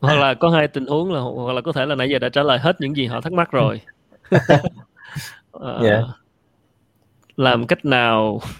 [0.00, 2.28] hoặc là có hai tình huống là hoặc là có thể là nãy giờ đã
[2.28, 3.80] trả lời hết những gì họ thắc mắc rồi
[5.82, 6.04] yeah.
[7.36, 8.40] Làm cách nào?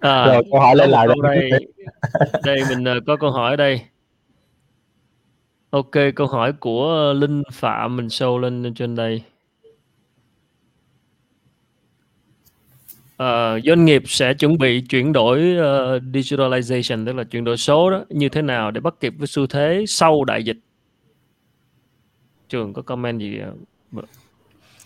[0.00, 1.50] À, rồi câu hỏi lên lại đây
[2.44, 3.80] đây mình uh, có câu hỏi ở đây.
[5.70, 9.22] Ok câu hỏi của linh phạm mình show lên trên đây.
[13.22, 17.90] Uh, doanh nghiệp sẽ chuẩn bị chuyển đổi uh, digitalization tức là chuyển đổi số
[17.90, 20.58] đó như thế nào để bắt kịp với xu thế sau đại dịch?
[22.48, 23.40] Trường có comment gì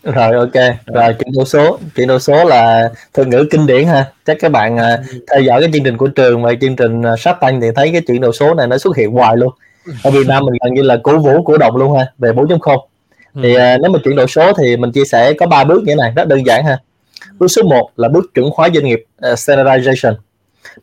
[0.03, 0.53] rồi ok.
[0.85, 1.13] Rồi.
[1.19, 1.79] Chuyển đổi số.
[1.95, 4.05] Chuyển đổi số là thuật ngữ kinh điển ha.
[4.25, 7.19] Chắc các bạn uh, theo dõi cái chương trình của trường và chương trình uh,
[7.19, 9.53] sát tăng thì thấy cái chuyển đổi số này nó xuất hiện hoài luôn.
[10.03, 12.79] Ở Việt Nam mình gần như là cố vũ cổ động luôn ha về 4.0
[13.43, 15.91] thì uh, nếu mà chuyển đổi số thì mình chia sẻ có ba bước như
[15.91, 16.11] thế này.
[16.15, 16.77] Rất đơn giản ha.
[17.39, 20.15] Bước số 1 là bước chuẩn hóa doanh nghiệp uh, standardization.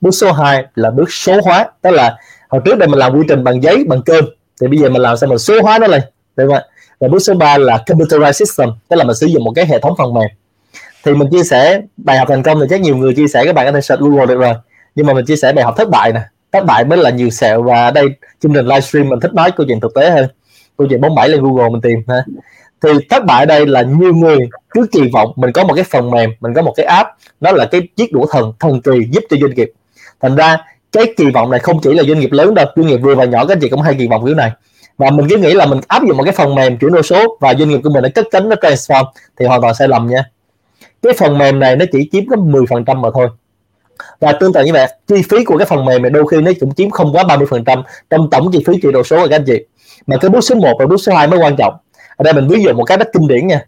[0.00, 2.16] Bước số 2 là bước số hóa tức là
[2.48, 4.24] hồi trước đây mình làm quy trình bằng giấy bằng cơm.
[4.60, 6.02] Thì bây giờ mình làm sao mình số hóa nó lên?
[6.36, 6.64] Đúng không ạ
[7.01, 9.78] và bước số 3 là computerized system, tức là mình sử dụng một cái hệ
[9.78, 10.28] thống phần mềm.
[11.05, 13.55] Thì mình chia sẻ bài học thành công thì chắc nhiều người chia sẻ các
[13.55, 14.55] bạn có thể search Google được rồi.
[14.94, 16.20] Nhưng mà mình chia sẻ bài học thất bại nè.
[16.53, 18.07] Thất bại mới là nhiều sẹo và đây,
[18.42, 20.26] chương trình livestream mình thích nói câu chuyện thực tế hơn.
[20.78, 22.24] Câu chuyện bóng bẩy lên Google mình tìm, ha.
[22.82, 24.38] Thì thất bại ở đây là nhiều người
[24.70, 27.09] cứ kỳ vọng mình có một cái phần mềm, mình có một cái app,
[27.40, 29.72] nó là cái chiếc đũa thần thần kỳ giúp cho doanh nghiệp.
[30.20, 30.57] Thành ra
[30.92, 33.24] cái kỳ vọng này không chỉ là doanh nghiệp lớn đâu, doanh nghiệp vừa và
[33.24, 34.51] nhỏ các anh chị cũng hay kỳ vọng kiểu này
[34.99, 37.38] và mình cứ nghĩ là mình áp dụng một cái phần mềm chuyển đổi số
[37.41, 39.05] và doanh nghiệp của mình nó cất cánh nó transform
[39.38, 40.24] thì hoàn toàn sai lầm nha.
[41.03, 43.28] Cái phần mềm này nó chỉ chiếm có 10% mà thôi.
[44.20, 46.53] Và tương tự như vậy, chi phí của cái phần mềm này đôi khi nó
[46.61, 49.45] cũng chiếm không quá 30% trong tổng chi phí chuyển đổi số của các anh
[49.47, 49.64] chị.
[50.07, 51.74] Mà cái bước số 1 và bước số 2 mới quan trọng.
[52.16, 53.64] Ở đây mình ví dụ một cái rất kinh điển nha.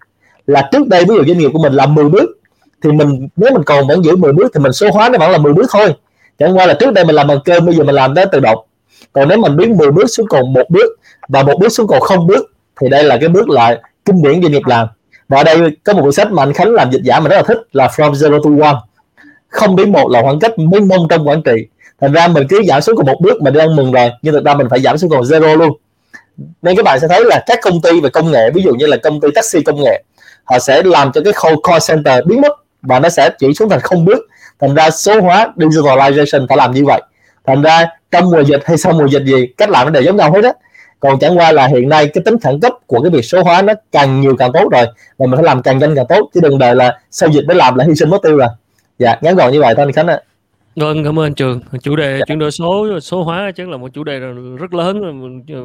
[0.46, 2.30] Là trước đây ví dụ doanh nghiệp của mình làm 10 bước,
[2.82, 5.30] thì mình, nếu mình còn vẫn giữ 10 bước thì mình số hóa nó vẫn
[5.30, 5.94] là 10 bước thôi.
[6.38, 8.40] Chẳng qua là trước đây mình làm bằng cơm bây giờ mình làm tới tự
[8.40, 8.58] động
[9.12, 10.98] còn nếu mình biến 10 bước xuống còn một bước
[11.28, 14.42] và một bước xuống còn không bước, thì đây là cái bước là kinh điển
[14.42, 14.88] doanh nghiệp làm
[15.28, 17.36] và ở đây có một cuốn sách mà anh Khánh làm dịch giả mà rất
[17.36, 18.76] là thích là From Zero to One.
[19.48, 21.66] Không biến một là khoảng cách mênh mông trong quản trị.
[22.02, 24.44] Thành ra mình cứ giảm xuống còn một bước mình đang mừng rồi, nhưng thực
[24.44, 25.72] ra mình phải giảm xuống còn zero luôn.
[26.62, 28.86] Nên các bạn sẽ thấy là các công ty về công nghệ, ví dụ như
[28.86, 30.02] là công ty taxi công nghệ,
[30.44, 32.52] họ sẽ làm cho cái khâu call center biến mất
[32.82, 34.26] và nó sẽ chỉ xuống thành không bước.
[34.60, 37.02] Thành ra số hóa digitalization phải làm như vậy
[37.46, 40.16] thành ra trong mùa dịch hay sau mùa dịch gì cách làm nó đều giống
[40.16, 40.52] nhau hết á
[41.00, 43.62] còn chẳng qua là hiện nay cái tính khẩn cấp của cái việc số hóa
[43.62, 44.86] nó càng nhiều càng tốt rồi
[45.18, 47.56] và mình phải làm càng nhanh càng tốt chứ đừng đợi là sau dịch mới
[47.56, 48.48] làm là hy sinh mất tiêu rồi
[48.98, 50.20] dạ ngắn gọn như vậy thôi anh khánh ạ
[50.76, 51.60] Vâng, cảm ơn trường.
[51.82, 52.24] Chủ đề dạ.
[52.26, 54.18] chuyển đổi số số hóa chắc là một chủ đề
[54.58, 55.02] rất lớn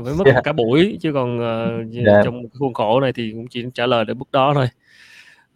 [0.05, 0.41] phải mất dạ.
[0.43, 2.21] cả buổi chứ còn uh, dạ.
[2.23, 4.67] trong khuôn khổ này thì cũng chỉ trả lời được bước đó thôi.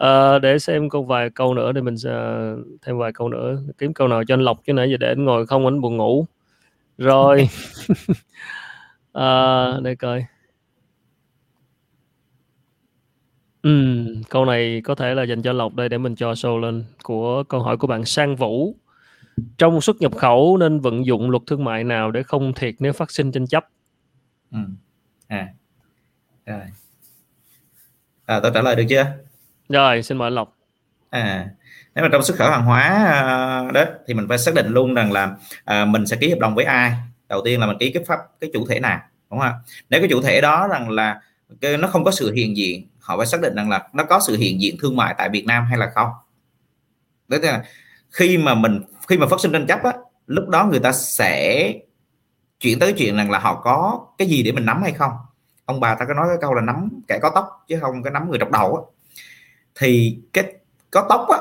[0.02, 3.94] Uh, để xem câu vài câu nữa để mình uh, thêm vài câu nữa kiếm
[3.94, 6.26] câu nào cho anh lọc chứ nãy giờ để anh ngồi không anh buồn ngủ
[6.98, 7.50] rồi
[9.14, 10.26] à, để coi
[13.62, 16.84] Ừm, câu này có thể là dành cho Lộc đây để mình cho show lên
[17.04, 18.76] của câu hỏi của bạn Sang Vũ.
[19.58, 22.94] Trong xuất nhập khẩu nên vận dụng luật thương mại nào để không thiệt nếu
[22.94, 23.68] phát sinh tranh chấp?
[24.52, 24.58] Ừ.
[25.28, 25.48] À.
[26.46, 26.62] Rồi.
[28.26, 29.06] À, tôi trả lời được chưa?
[29.72, 30.56] Rồi, xin mời Lộc.
[31.10, 31.48] À,
[31.96, 34.94] nếu mà trong xuất khẩu hàng hóa à, đó thì mình phải xác định luôn
[34.94, 35.36] rằng là
[35.66, 36.94] à, mình sẽ ký hợp đồng với ai.
[37.30, 39.00] Đầu tiên là mình ký cái pháp cái chủ thể nào
[39.32, 39.54] đúng không
[39.90, 41.22] nếu cái chủ thể đó rằng là
[41.62, 44.20] cái, nó không có sự hiện diện họ phải xác định rằng là nó có
[44.20, 46.10] sự hiện diện thương mại tại Việt Nam hay là không.
[47.28, 47.64] Đấy là
[48.10, 49.92] khi mà mình khi mà phát sinh tranh chấp á
[50.28, 51.74] lúc đó người ta sẽ
[52.60, 55.12] chuyển tới chuyện rằng là họ có cái gì để mình nắm hay không.
[55.66, 58.12] Ông bà ta có nói cái câu là nắm kẻ có tóc chứ không cái
[58.12, 58.82] nắm người trọc đầu á
[59.76, 60.54] thì cái
[60.92, 61.38] có tóc á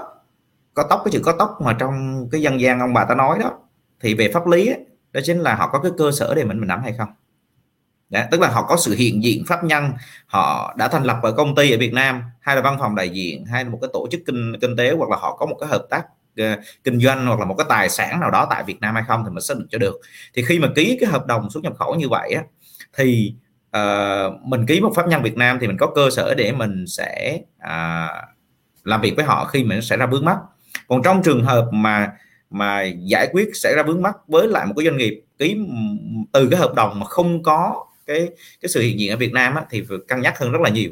[0.75, 3.39] có tóc cái chữ có tóc mà trong cái dân gian ông bà ta nói
[3.39, 3.51] đó
[4.01, 4.75] thì về pháp lý á,
[5.13, 7.09] đó chính là họ có cái cơ sở để mình mình nắm hay không.
[8.11, 9.93] Đấy, tức là họ có sự hiện diện pháp nhân
[10.27, 13.09] họ đã thành lập ở công ty ở Việt Nam hay là văn phòng đại
[13.09, 15.57] diện hay là một cái tổ chức kinh kinh tế hoặc là họ có một
[15.61, 16.05] cái hợp tác
[16.43, 19.05] uh, kinh doanh hoặc là một cái tài sản nào đó tại Việt Nam hay
[19.09, 20.01] không thì mình xác định cho được.
[20.35, 22.43] Thì khi mà ký cái hợp đồng xuất nhập khẩu như vậy á,
[22.97, 23.35] thì
[23.77, 26.85] uh, mình ký một pháp nhân Việt Nam thì mình có cơ sở để mình
[26.87, 28.11] sẽ uh,
[28.85, 30.37] làm việc với họ khi mình xảy ra vướng mắt
[30.89, 32.13] còn trong trường hợp mà
[32.51, 35.57] mà giải quyết xảy ra vướng mắt với lại một cái doanh nghiệp ký
[36.33, 38.29] từ cái hợp đồng mà không có cái
[38.61, 40.91] cái sự hiện diện ở Việt Nam á, thì cân nhắc hơn rất là nhiều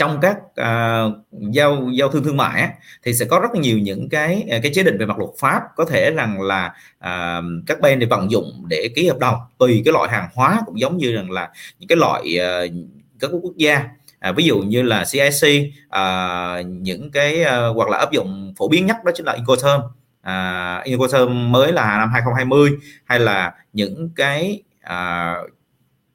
[0.00, 1.16] trong các uh,
[1.54, 2.70] giao giao thương thương mại á,
[3.02, 5.62] thì sẽ có rất nhiều những cái à, cái chế định về mặt luật pháp
[5.76, 9.82] có thể rằng là uh, các bên để vận dụng để ký hợp đồng tùy
[9.84, 12.72] cái loại hàng hóa cũng giống như rằng là những cái loại uh,
[13.20, 13.88] các quốc gia.
[14.18, 18.68] À, ví dụ như là CIC à, những cái à, hoặc là áp dụng phổ
[18.68, 19.80] biến nhất đó chính là Incoterm.
[20.22, 22.70] À, Incoterm mới là năm 2020
[23.04, 25.34] hay là những cái à,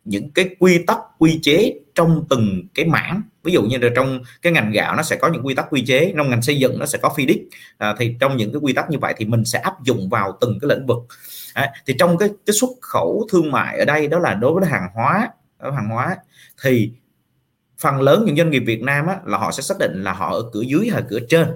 [0.05, 3.21] những cái quy tắc quy chế trong từng cái mảng.
[3.43, 5.85] Ví dụ như là trong cái ngành gạo nó sẽ có những quy tắc quy
[5.85, 7.39] chế trong ngành xây dựng nó sẽ có FIDIC
[7.77, 10.37] à, thì trong những cái quy tắc như vậy thì mình sẽ áp dụng vào
[10.41, 10.97] từng cái lĩnh vực.
[11.53, 14.69] À, thì trong cái cái xuất khẩu thương mại ở đây đó là đối với
[14.69, 15.29] hàng hóa
[15.59, 16.17] đối với hàng hóa
[16.61, 16.91] thì
[17.79, 20.33] phần lớn những doanh nghiệp Việt Nam á, là họ sẽ xác định là họ
[20.33, 21.47] ở cửa dưới hay cửa trên.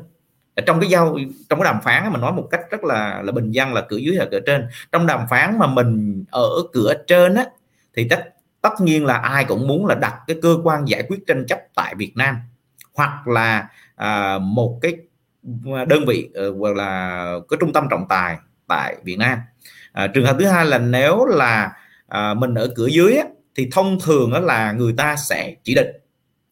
[0.66, 1.18] Trong cái giao
[1.50, 3.82] trong cái đàm phán á, mình nói một cách rất là là bình dân là
[3.82, 4.68] cửa dưới hay cửa trên.
[4.92, 7.46] Trong đàm phán mà mình ở cửa trên á
[7.96, 8.30] thì tất
[8.62, 11.60] tất nhiên là ai cũng muốn là đặt cái cơ quan giải quyết tranh chấp
[11.76, 12.36] tại Việt Nam
[12.94, 14.98] hoặc là à, một cái
[15.64, 18.38] đơn vị ờ, hoặc là cái trung tâm trọng tài
[18.68, 19.40] tại Việt Nam.
[19.92, 21.72] À, trường hợp thứ hai là nếu là
[22.08, 23.24] à, mình ở cửa dưới á,
[23.56, 25.88] thì thông thường đó là người ta sẽ chỉ định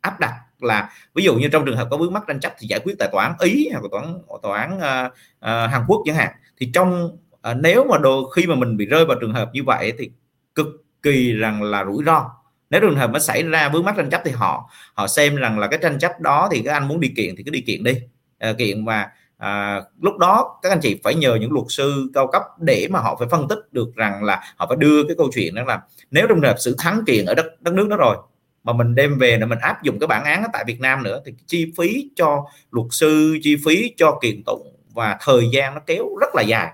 [0.02, 2.68] áp đặt là ví dụ như trong trường hợp có vướng mắc tranh chấp thì
[2.68, 5.10] giải quyết tại tòa án ý hoặc tòa án tòa án à,
[5.40, 6.32] à, Hàn Quốc chẳng hạn.
[6.58, 9.64] Thì trong à, nếu mà đồ khi mà mình bị rơi vào trường hợp như
[9.64, 10.12] vậy thì
[10.56, 10.68] cực
[11.04, 12.32] kỳ rằng là rủi ro.
[12.70, 15.60] Nếu trường hợp nó xảy ra vướng mắc tranh chấp thì họ họ xem rằng
[15.60, 17.84] là cái tranh chấp đó thì các anh muốn đi kiện thì cứ đi kiện
[17.84, 17.94] đi.
[18.40, 19.08] À, kiện và
[19.38, 23.00] à, lúc đó các anh chị phải nhờ những luật sư cao cấp để mà
[23.00, 25.82] họ phải phân tích được rằng là họ phải đưa cái câu chuyện đó là
[26.12, 28.18] nếu trong trường hợp sự thắng kiện ở đất đất nước đó rồi
[28.64, 31.22] mà mình đem về để mình áp dụng cái bản án tại Việt Nam nữa
[31.26, 35.82] thì chi phí cho luật sư chi phí cho kiện tụng và thời gian nó
[35.86, 36.72] kéo rất là dài.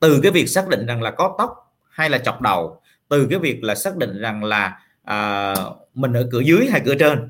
[0.00, 1.65] Từ cái việc xác định rằng là có tóc
[1.96, 5.54] hay là chọc đầu từ cái việc là xác định rằng là à,
[5.94, 7.28] mình ở cửa dưới hay cửa trên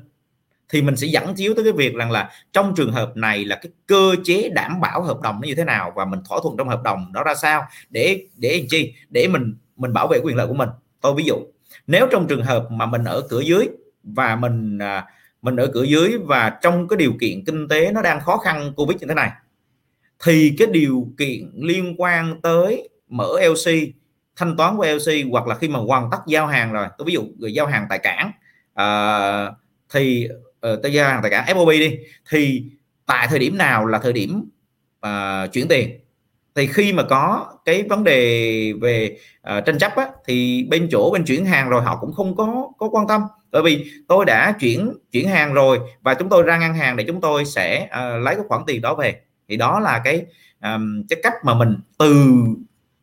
[0.69, 3.55] thì mình sẽ dẫn chiếu tới cái việc rằng là trong trường hợp này là
[3.55, 6.57] cái cơ chế đảm bảo hợp đồng nó như thế nào và mình thỏa thuận
[6.57, 8.93] trong hợp đồng đó ra sao để để làm chi?
[9.09, 10.69] Để mình mình bảo vệ quyền lợi của mình.
[11.01, 11.35] Tôi ví dụ
[11.87, 13.67] nếu trong trường hợp mà mình ở cửa dưới
[14.03, 15.05] và mình à,
[15.41, 18.73] mình ở cửa dưới và trong cái điều kiện kinh tế nó đang khó khăn
[18.75, 19.31] covid như thế này
[20.23, 23.71] thì cái điều kiện liên quan tới mở LC
[24.37, 26.87] thanh toán của LC hoặc là khi mà hoàn tất giao hàng rồi.
[26.97, 28.31] Tôi ví dụ người giao hàng tại cảng
[28.81, 29.53] uh,
[29.93, 30.27] thì
[30.59, 31.97] ờ, uh, tôi giao hàng tại cảng FOB đi
[32.29, 32.63] thì
[33.05, 34.49] tại thời điểm nào là thời điểm
[35.07, 35.99] uh, chuyển tiền.
[36.55, 39.17] Thì khi mà có cái vấn đề về
[39.57, 42.71] uh, tranh chấp á, thì bên chỗ bên chuyển hàng rồi họ cũng không có
[42.77, 43.21] có quan tâm.
[43.51, 47.03] Bởi vì tôi đã chuyển chuyển hàng rồi và chúng tôi ra ngân hàng để
[47.07, 49.21] chúng tôi sẽ uh, lấy cái khoản tiền đó về.
[49.49, 50.25] Thì đó là cái
[50.63, 52.33] um, cái cách mà mình từ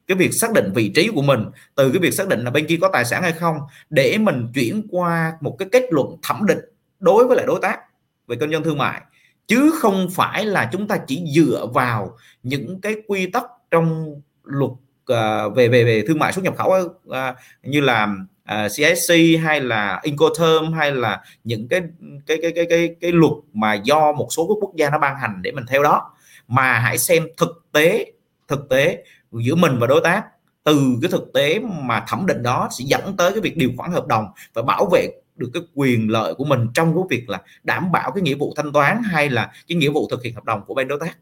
[0.07, 1.41] cái việc xác định vị trí của mình
[1.75, 3.57] từ cái việc xác định là bên kia có tài sản hay không
[3.91, 6.59] để mình chuyển qua một cái kết luận thẩm định
[7.01, 7.79] đối với lại đối tác
[8.27, 9.01] về kinh doanh thương mại.
[9.47, 14.71] Chứ không phải là chúng ta chỉ dựa vào những cái quy tắc trong luật
[14.71, 17.15] uh, về về về thương mại xuất nhập khẩu uh,
[17.63, 18.09] như là
[18.45, 21.83] à, uh, CSC hay là Incoterm hay là những cái
[22.27, 25.17] cái cái cái cái cái luật mà do một số các quốc gia nó ban
[25.17, 26.11] hành để mình theo đó.
[26.49, 28.13] Mà hãy xem thực tế
[28.49, 29.05] thực tế
[29.43, 30.25] giữa mình và đối tác.
[30.65, 33.93] Từ cái thực tế mà thẩm định đó sẽ dẫn tới cái việc điều khoản
[33.93, 37.43] hợp đồng và bảo vệ được cái quyền lợi của mình trong cái việc là
[37.63, 40.45] đảm bảo cái nghĩa vụ thanh toán hay là cái nghĩa vụ thực hiện hợp
[40.45, 41.19] đồng của bên đối tác.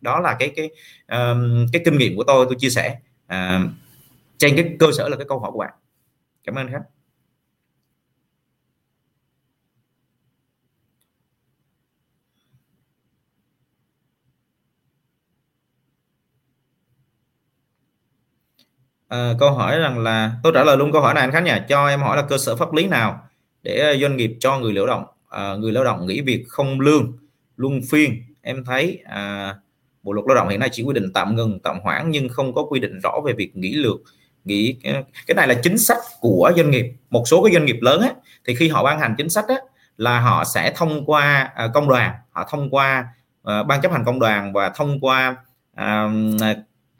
[0.00, 0.70] Đó là cái cái
[1.08, 2.98] um, cái kinh nghiệm của tôi tôi chia sẻ.
[3.24, 3.70] Uh,
[4.38, 5.72] trên cái cơ sở là cái câu hỏi của bạn.
[6.44, 6.82] Cảm ơn khách.
[19.12, 21.52] À, câu hỏi rằng là tôi trả lời luôn câu hỏi này anh Khánh nhỉ
[21.68, 23.28] cho em hỏi là cơ sở pháp lý nào
[23.62, 26.80] để ờ, doanh nghiệp cho người lao động à, người lao động nghỉ việc không
[26.80, 27.12] lương
[27.56, 28.22] luân phiên?
[28.42, 29.54] Em thấy à,
[30.02, 32.54] bộ luật lao động hiện nay chỉ quy định tạm ngừng tạm hoãn nhưng không
[32.54, 33.96] có quy định rõ về việc nghỉ lượt
[34.44, 34.76] nghỉ
[35.26, 38.10] cái này là chính sách của doanh nghiệp một số cái doanh nghiệp lớn á,
[38.46, 39.56] thì khi họ ban hành chính sách á,
[39.96, 43.06] là họ sẽ thông qua à, công đoàn họ thông qua
[43.44, 45.36] à, ban chấp hành công đoàn và thông qua
[45.74, 46.08] à,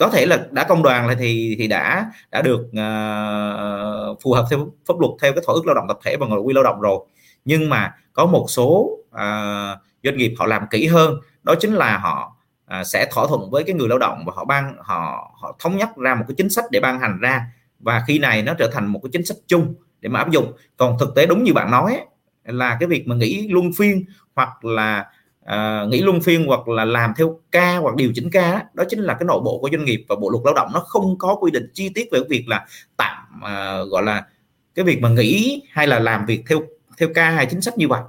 [0.03, 4.47] có thể là đã công đoàn là thì thì đã đã được uh, phù hợp
[4.51, 6.65] theo pháp luật theo cái thỏa ước lao động tập thể và nội quy lao
[6.65, 6.99] động rồi.
[7.45, 11.99] Nhưng mà có một số uh, doanh nghiệp họ làm kỹ hơn đó chính là
[11.99, 12.37] họ
[12.81, 15.77] uh, sẽ thỏa thuận với cái người lao động và họ ban họ họ thống
[15.77, 17.47] nhất ra một cái chính sách để ban hành ra.
[17.79, 20.53] Và khi này nó trở thành một cái chính sách chung để mà áp dụng.
[20.77, 22.01] Còn thực tế đúng như bạn nói
[22.45, 24.05] là cái việc mà nghỉ luân phiên
[24.35, 25.07] hoặc là
[25.45, 29.01] à, nghỉ luân phiên hoặc là làm theo ca hoặc điều chỉnh ca đó chính
[29.01, 30.71] là cái nội bộ của doanh nghiệp và bộ luật lao động.
[30.75, 32.67] Nó không có quy định chi tiết về việc là
[32.97, 34.27] tạm à, gọi là
[34.75, 36.59] cái việc mà nghỉ hay là làm việc theo
[36.99, 38.03] theo ca hay chính sách như vậy.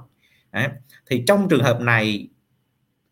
[0.52, 0.68] Đấy.
[1.10, 2.28] thì trong trường hợp này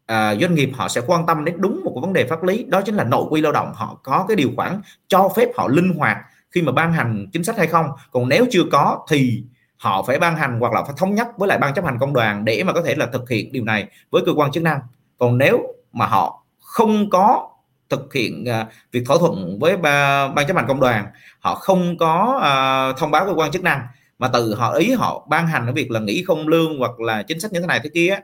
[0.07, 2.65] à, doanh nghiệp họ sẽ quan tâm đến đúng một cái vấn đề pháp lý
[2.65, 3.73] đó chính là nội quy lao động.
[3.75, 6.17] Họ có cái điều khoản cho phép họ linh hoạt
[6.51, 7.87] khi mà ban hành chính sách hay không.
[8.11, 9.45] Còn nếu chưa có thì
[9.83, 12.13] họ phải ban hành hoặc là phải thống nhất với lại ban chấp hành công
[12.13, 14.81] đoàn để mà có thể là thực hiện điều này với cơ quan chức năng.
[15.19, 17.49] Còn nếu mà họ không có
[17.91, 21.07] thực hiện uh, việc thỏa thuận với ba, ban chấp hành công đoàn
[21.41, 23.87] họ không có uh, thông báo cơ quan chức năng
[24.19, 27.23] mà từ họ ý họ ban hành cái việc là nghỉ không lương hoặc là
[27.23, 28.19] chính sách như thế này thế kia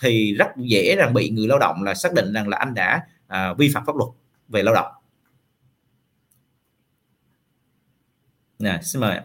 [0.00, 3.06] thì rất dễ rằng bị người lao động là xác định rằng là anh đã
[3.26, 4.10] uh, vi phạm pháp luật
[4.48, 4.92] về lao động.
[8.58, 9.20] Nè xin mời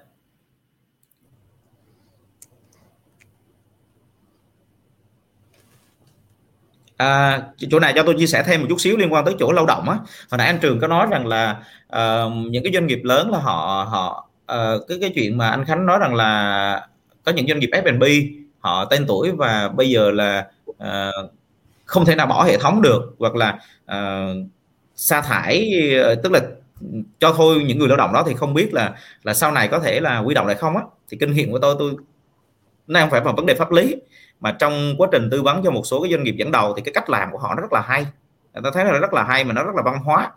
[6.98, 9.52] à, chỗ này cho tôi chia sẻ thêm một chút xíu liên quan tới chỗ
[9.52, 9.98] lao động á.
[10.32, 11.57] Hồi nãy anh trường có nói rằng là
[11.95, 15.65] uh, những cái doanh nghiệp lớn là họ họ uh, cái cái chuyện mà anh
[15.65, 16.88] Khánh nói rằng là
[17.24, 18.03] có những doanh nghiệp F&B
[18.60, 21.32] họ tên tuổi và bây giờ là uh,
[21.86, 24.48] không thể nào bỏ hệ thống được hoặc là uh,
[24.95, 25.72] sa thải
[26.24, 26.40] tức là
[27.19, 28.94] cho thôi những người lao động đó thì không biết là
[29.24, 30.84] là sau này có thể là quy động lại không á.
[31.10, 31.94] Thì kinh nghiệm của tôi tôi
[32.88, 33.96] nó không phải là vấn đề pháp lý
[34.40, 36.82] mà trong quá trình tư vấn cho một số cái doanh nghiệp dẫn đầu thì
[36.82, 38.06] cái cách làm của họ nó rất là hay.
[38.64, 40.32] Ta thấy là rất là hay mà nó rất là văn hóa.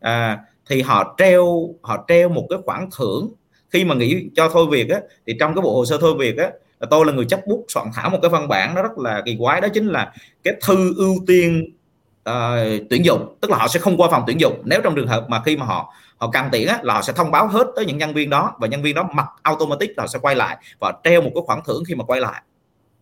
[0.00, 0.38] À,
[0.68, 3.30] thì họ treo họ treo một cái khoản thưởng.
[3.70, 6.38] Khi mà nghĩ cho thôi việc á, thì trong cái bộ hồ sơ thôi việc
[6.38, 6.50] á,
[6.90, 9.36] tôi là người chấp bút soạn thảo một cái văn bản nó rất là kỳ
[9.40, 10.12] quái đó chính là
[10.44, 11.74] cái thư ưu tiên
[12.30, 12.34] uh,
[12.90, 13.36] tuyển dụng.
[13.40, 14.62] Tức là họ sẽ không qua phòng tuyển dụng.
[14.64, 17.12] Nếu trong trường hợp mà khi mà họ họ cần tiền á, là họ sẽ
[17.12, 20.02] thông báo hết tới những nhân viên đó và nhân viên đó mặc automatic là
[20.02, 22.42] họ sẽ quay lại và treo một cái khoản thưởng khi mà quay lại.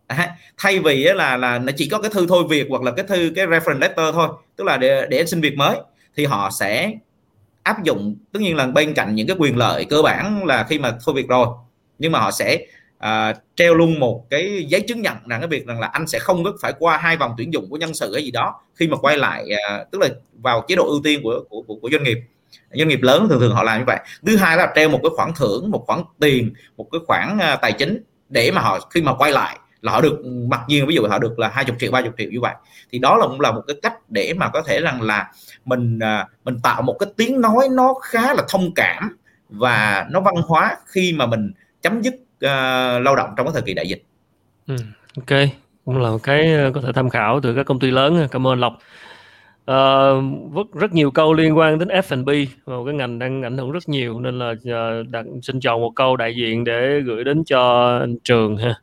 [0.07, 3.05] À, thay vì là là nó chỉ có cái thư thôi việc hoặc là cái
[3.07, 5.77] thư cái reference letter thôi tức là để để xin việc mới
[6.15, 6.91] thì họ sẽ
[7.63, 10.79] áp dụng tất nhiên là bên cạnh những cái quyền lợi cơ bản là khi
[10.79, 11.47] mà thôi việc rồi
[11.99, 12.57] nhưng mà họ sẽ
[12.97, 16.19] à, treo luôn một cái giấy chứng nhận rằng cái việc rằng là anh sẽ
[16.19, 18.87] không có phải qua hai vòng tuyển dụng của nhân sự hay gì đó khi
[18.87, 21.89] mà quay lại à, tức là vào chế độ ưu tiên của của, của, của
[21.91, 22.17] doanh nghiệp
[22.71, 25.09] doanh nghiệp lớn thường thường họ làm như vậy thứ hai là treo một cái
[25.15, 29.01] khoản thưởng một khoản tiền một cái khoản à, tài chính để mà họ khi
[29.01, 31.91] mà quay lại là họ được mặc nhiên ví dụ họ được là 20 triệu
[31.91, 32.53] 30 triệu như vậy
[32.91, 35.31] thì đó là cũng là một cái cách để mà có thể rằng là
[35.65, 39.17] mình à, mình tạo một cái tiếng nói nó khá là thông cảm
[39.49, 41.51] và nó văn hóa khi mà mình
[41.81, 44.03] chấm dứt uh, lao động trong cái thời kỳ đại dịch.
[44.67, 44.75] Ừ,
[45.17, 45.39] ok,
[45.85, 48.27] cũng là một cái có thể tham khảo từ các công ty lớn.
[48.31, 48.73] Cảm ơn Lộc.
[49.65, 52.29] Ờ, uh, rất rất nhiều câu liên quan đến F&B
[52.65, 55.91] một cái ngành đang ảnh hưởng rất nhiều nên là uh, đặt, xin chọn một
[55.95, 58.75] câu đại diện để gửi đến cho anh Trường ha.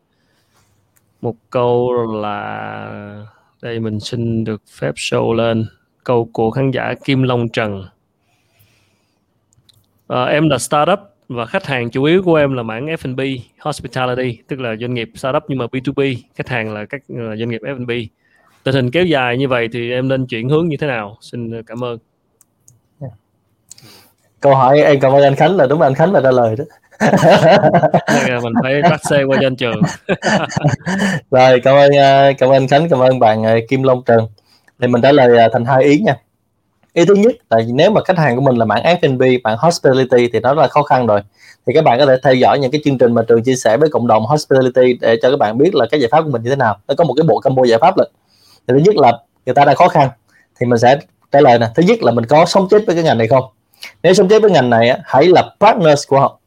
[1.20, 1.92] Một câu
[2.22, 3.24] là
[3.62, 5.66] đây mình xin được phép show lên.
[6.04, 7.84] Câu của khán giả Kim Long Trần.
[10.08, 10.98] À, em là startup
[11.28, 13.20] và khách hàng chủ yếu của em là mảng F&B
[13.58, 17.48] hospitality tức là doanh nghiệp startup nhưng mà B2B khách hàng là các là doanh
[17.48, 17.90] nghiệp F&B
[18.64, 21.16] tình hình kéo dài như vậy thì em nên chuyển hướng như thế nào?
[21.20, 21.98] Xin cảm ơn.
[24.40, 26.56] Câu hỏi em cảm ơn anh Khánh là đúng là anh Khánh là trả lời
[26.56, 26.64] đó.
[28.42, 29.82] Mình phải bắt xe qua trên trường.
[31.30, 34.26] Rồi cảm ơn ờ, cảm ơn khánh cảm ơn bạn ờ, kim long trần.
[34.80, 36.16] Thì mình trả lời ờ, thành hai ý nha.
[36.92, 40.28] Ý thứ nhất là nếu mà khách hàng của mình là mảng F&B bạn hospitality
[40.32, 41.20] thì nó là khó khăn rồi.
[41.66, 43.76] Thì các bạn có thể theo dõi những cái chương trình mà trường chia sẻ
[43.76, 46.42] với cộng đồng hospitality để cho các bạn biết là cái giải pháp của mình
[46.42, 46.78] như thế nào.
[46.88, 48.08] Nó có một cái bộ combo giải pháp lên
[48.68, 50.08] thì thứ nhất là người ta đang khó khăn,
[50.60, 50.98] thì mình sẽ
[51.32, 51.66] trả lời nè.
[51.74, 53.44] Thứ nhất là mình có sống chết với cái ngành này không?
[54.02, 56.38] Nếu sống chết với ngành này hãy là partners của họ.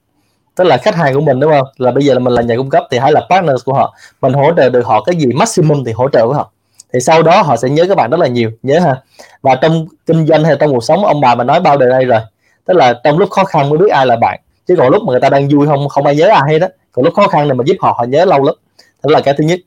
[0.56, 1.68] Tức là khách hàng của mình, đúng không?
[1.78, 3.96] Là bây giờ là mình là nhà cung cấp thì hãy là partners của họ.
[4.22, 6.52] Mình hỗ trợ được họ cái gì, maximum thì hỗ trợ với họ.
[6.94, 9.02] Thì sau đó họ sẽ nhớ các bạn rất là nhiều, nhớ ha.
[9.42, 12.06] Và trong kinh doanh hay trong cuộc sống, ông bà mình nói bao đời đây
[12.06, 12.20] rồi.
[12.66, 14.40] Tức là trong lúc khó khăn mới biết ai là bạn.
[14.68, 16.68] Chứ còn lúc mà người ta đang vui không không ai nhớ ai hết đó
[16.92, 18.56] còn lúc khó khăn này mà giúp họ họ nhớ lâu lắm.
[19.04, 19.60] Đó là cái thứ nhất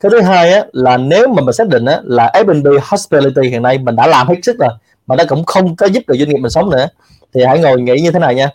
[0.00, 3.62] cái thứ hai á, là nếu mà mình xác định á, là F&B hospitality hiện
[3.62, 4.70] nay mình đã làm hết sức rồi
[5.06, 6.88] mà nó cũng không có giúp được doanh nghiệp mình sống nữa
[7.34, 8.50] thì hãy ngồi nghĩ như thế này nha.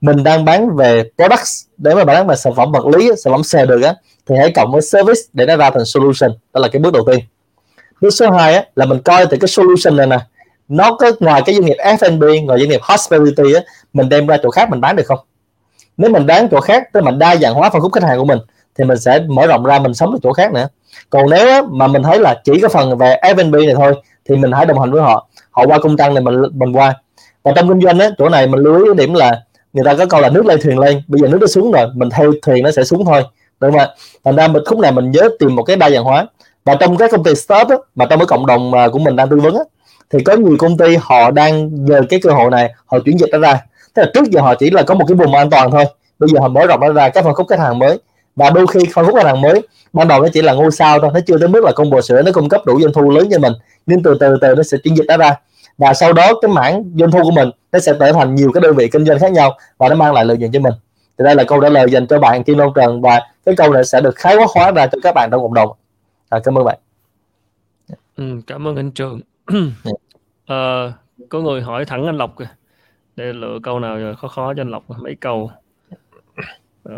[0.00, 3.42] Mình đang bán về products để mà bán về sản phẩm vật lý sản phẩm
[3.42, 3.94] xe được á
[4.26, 7.04] thì hãy cộng với service để nó ra thành solution đó là cái bước đầu
[7.06, 7.18] tiên.
[8.00, 10.18] Bước số 2 á, là mình coi từ cái solution này nè.
[10.68, 13.60] Nó có ngoài cái doanh nghiệp F&B ngoài doanh nghiệp hospitality á,
[13.92, 15.18] mình đem ra chỗ khác mình bán được không?
[15.96, 18.24] Nếu mình bán chỗ khác tức mình đa dạng hóa phân khúc khách hàng của
[18.24, 18.38] mình
[18.78, 20.68] thì mình sẽ mở rộng ra mình sống ở chỗ khác nữa.
[21.10, 23.94] Còn nếu mà mình thấy là chỉ có phần về F&B này thôi
[24.28, 25.28] thì mình hãy đồng hành với họ.
[25.50, 26.94] Họ qua công tăng này mình mình qua.
[27.42, 29.42] Và trong kinh doanh á chỗ này mình lưu ý điểm là
[29.72, 31.86] người ta có câu là nước lên thuyền lên bây giờ nước nó xuống rồi
[31.94, 33.22] mình theo thuyền nó sẽ xuống thôi.
[33.60, 33.88] Đúng không ạ?
[34.24, 36.26] Thành ra mình khúc này mình nhớ tìm một cái đa dạng hóa.
[36.64, 39.16] Và trong các công ty startup á, mà trong cái cộng đồng mà của mình
[39.16, 39.62] đang tư vấn á,
[40.10, 43.30] thì có nhiều công ty họ đang nhờ cái cơ hội này họ chuyển dịch
[43.32, 43.60] nó ra.
[43.94, 45.84] Tức là trước giờ họ chỉ là có một cái vùng an toàn thôi.
[46.18, 47.98] Bây giờ họ mở rộng nó ra các phân khúc khách hàng mới
[48.36, 51.00] và đôi khi phân khúc khách hàng mới ban đầu nó chỉ là ngôi sao
[51.00, 53.10] thôi nó chưa tới mức là công bồ sữa nó cung cấp đủ doanh thu
[53.10, 53.52] lớn cho mình.
[53.86, 55.34] Nhưng từ từ từ nó sẽ chuyển dịch nó ra.
[55.78, 58.60] Và sau đó cái mảng doanh thu của mình nó sẽ trở thành nhiều cái
[58.60, 60.72] đơn vị kinh doanh khác nhau và nó mang lại lợi nhuận cho mình.
[61.18, 63.72] Thì đây là câu trả lời dành cho bạn Kim Long Trần và cái câu
[63.72, 65.68] này sẽ được khái quát hóa ra cho các bạn trong cộng đồng.
[66.28, 66.78] À, cảm ơn bạn.
[68.16, 69.20] Ừ, cảm ơn anh Trường.
[70.46, 70.92] À,
[71.28, 72.48] có người hỏi thẳng anh Lộc kìa.
[73.16, 74.82] Để lựa câu nào khó khó cho anh Lộc.
[75.00, 75.50] Mấy câu?
[76.84, 76.94] À,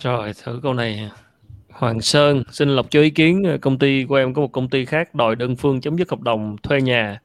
[0.00, 1.10] Rồi, thử câu này.
[1.70, 4.84] Hoàng Sơn xin lọc cho ý kiến công ty của em có một công ty
[4.84, 7.20] khác đòi đơn phương chấm dứt hợp đồng thuê nhà.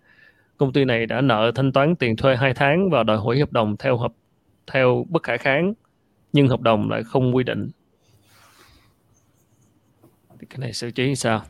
[0.58, 3.52] Công ty này đã nợ thanh toán tiền thuê 2 tháng và đòi hủy hợp
[3.52, 4.14] đồng theo hợp
[4.72, 5.74] theo bất khả kháng
[6.34, 7.70] nhưng hợp đồng lại không quy định.
[10.40, 11.42] Thì cái này xử trí sao?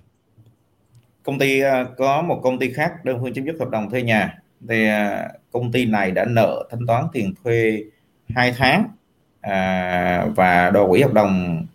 [1.24, 4.02] Công ty à, có một công ty khác đơn phương chấm dứt hợp đồng thuê
[4.02, 4.38] nhà
[4.70, 7.84] thì à, công ty này đã nợ thanh toán tiền thuê
[8.30, 8.88] 2 tháng
[9.44, 11.66] à, và đòi hủy hợp đồng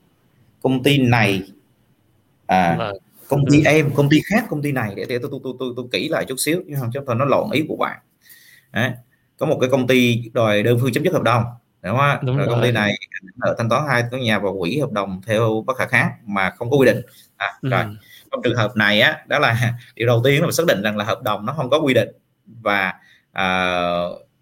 [0.62, 1.42] công ty này
[2.46, 2.96] à, vâng.
[3.28, 5.72] công ty em công ty khác công ty này để, để tôi tôi tôi tôi,
[5.76, 7.98] tôi kỹ lại chút xíu chứ không cho tôi nó lộn ý của bạn
[8.72, 8.90] Đấy.
[9.38, 11.44] có một cái công ty đòi đơn phương chấm dứt hợp đồng
[11.82, 12.92] đúng không đúng rồi, rồi công ty này
[13.36, 16.50] nợ thanh toán hai cái nhà và hủy hợp đồng theo bất khả kháng mà
[16.50, 17.00] không có quy định
[17.36, 17.68] à, ừ.
[17.68, 17.84] rồi
[18.30, 21.04] trong trường hợp này á đó là điều đầu tiên là xác định rằng là
[21.04, 22.08] hợp đồng nó không có quy định
[22.46, 22.94] và
[23.32, 23.46] à,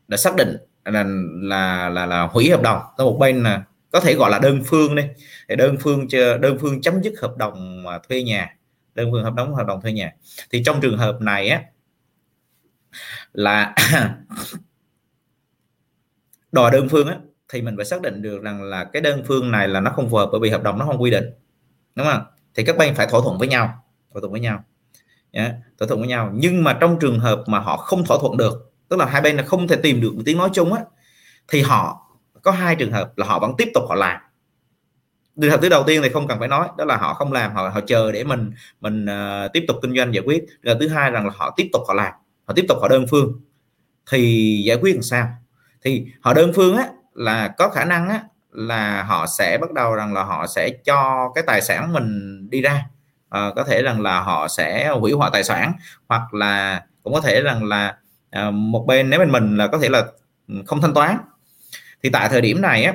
[0.09, 0.57] đã xác định
[0.93, 1.05] là
[1.43, 2.81] là là, là hủy hợp đồng.
[2.97, 5.03] Có một bên là có thể gọi là đơn phương đi.
[5.49, 6.07] Để đơn phương
[6.41, 8.57] đơn phương chấm dứt hợp đồng thuê nhà.
[8.95, 10.13] Đơn phương hợp đồng hợp đồng thuê nhà.
[10.51, 11.63] Thì trong trường hợp này á
[13.33, 13.75] là
[16.53, 17.17] đòi đơn phương á
[17.49, 20.11] thì mình phải xác định được rằng là cái đơn phương này là nó không
[20.11, 21.25] phù hợp bởi vì hợp đồng nó không quy định.
[21.95, 22.23] Đúng không?
[22.55, 23.83] Thì các bên phải thỏa thuận với nhau
[24.17, 24.65] thỏa thuận với nhau.
[25.31, 26.31] Yeah, thỏa thuận với nhau.
[26.35, 29.37] Nhưng mà trong trường hợp mà họ không thỏa thuận được tức là hai bên
[29.37, 30.81] là không thể tìm được một tiếng nói chung á
[31.49, 32.07] thì họ
[32.43, 34.21] có hai trường hợp là họ vẫn tiếp tục họ làm.
[35.41, 37.55] Trường hợp thứ đầu tiên thì không cần phải nói đó là họ không làm
[37.55, 40.45] họ họ chờ để mình mình uh, tiếp tục kinh doanh giải quyết.
[40.63, 42.13] Trường thứ hai rằng là họ tiếp tục họ làm
[42.45, 43.41] họ tiếp tục họ đơn phương
[44.11, 45.29] thì giải quyết làm sao?
[45.83, 48.23] Thì họ đơn phương á là có khả năng á
[48.53, 52.63] là họ sẽ bắt đầu rằng là họ sẽ cho cái tài sản mình đi
[52.63, 52.85] ra.
[53.29, 55.73] À, có thể rằng là họ sẽ hủy hoại tài sản
[56.09, 57.97] hoặc là cũng có thể rằng là
[58.37, 60.07] à, một bên nếu bên mình là có thể là
[60.49, 61.19] ừ, không thanh toán.
[62.03, 62.95] Thì tại thời điểm này á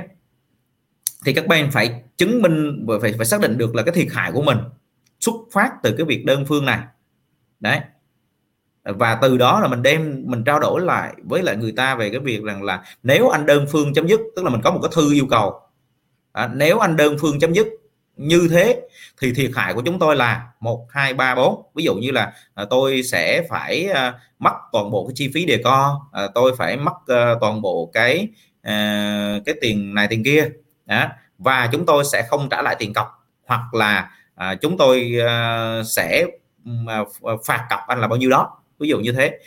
[1.25, 4.31] thì các bên phải chứng minh phải phải xác định được là cái thiệt hại
[4.31, 4.57] của mình
[5.19, 6.79] xuất phát từ cái việc đơn phương này.
[7.59, 7.79] Đấy.
[8.83, 12.09] Và từ đó là mình đem mình trao đổi lại với lại người ta về
[12.09, 14.79] cái việc rằng là nếu anh đơn phương chấm dứt tức là mình có một
[14.81, 15.61] cái thư yêu cầu.
[16.31, 17.67] À, nếu anh đơn phương chấm dứt
[18.21, 18.81] như thế
[19.21, 21.65] thì thiệt hại của chúng tôi là một hai ba bốn.
[21.75, 25.45] Ví dụ như là à, tôi sẽ phải à, mất toàn bộ cái chi phí
[25.45, 28.27] đề co à, tôi phải mất à, toàn bộ cái
[28.61, 30.49] à, cái tiền này tiền kia
[30.85, 31.07] đó.
[31.37, 33.07] và chúng tôi sẽ không trả lại tiền cọc.
[33.45, 36.25] Hoặc là à, chúng tôi à, sẽ
[36.87, 36.99] à,
[37.45, 38.57] phạt cọc anh là bao nhiêu đó.
[38.79, 39.39] Ví dụ như thế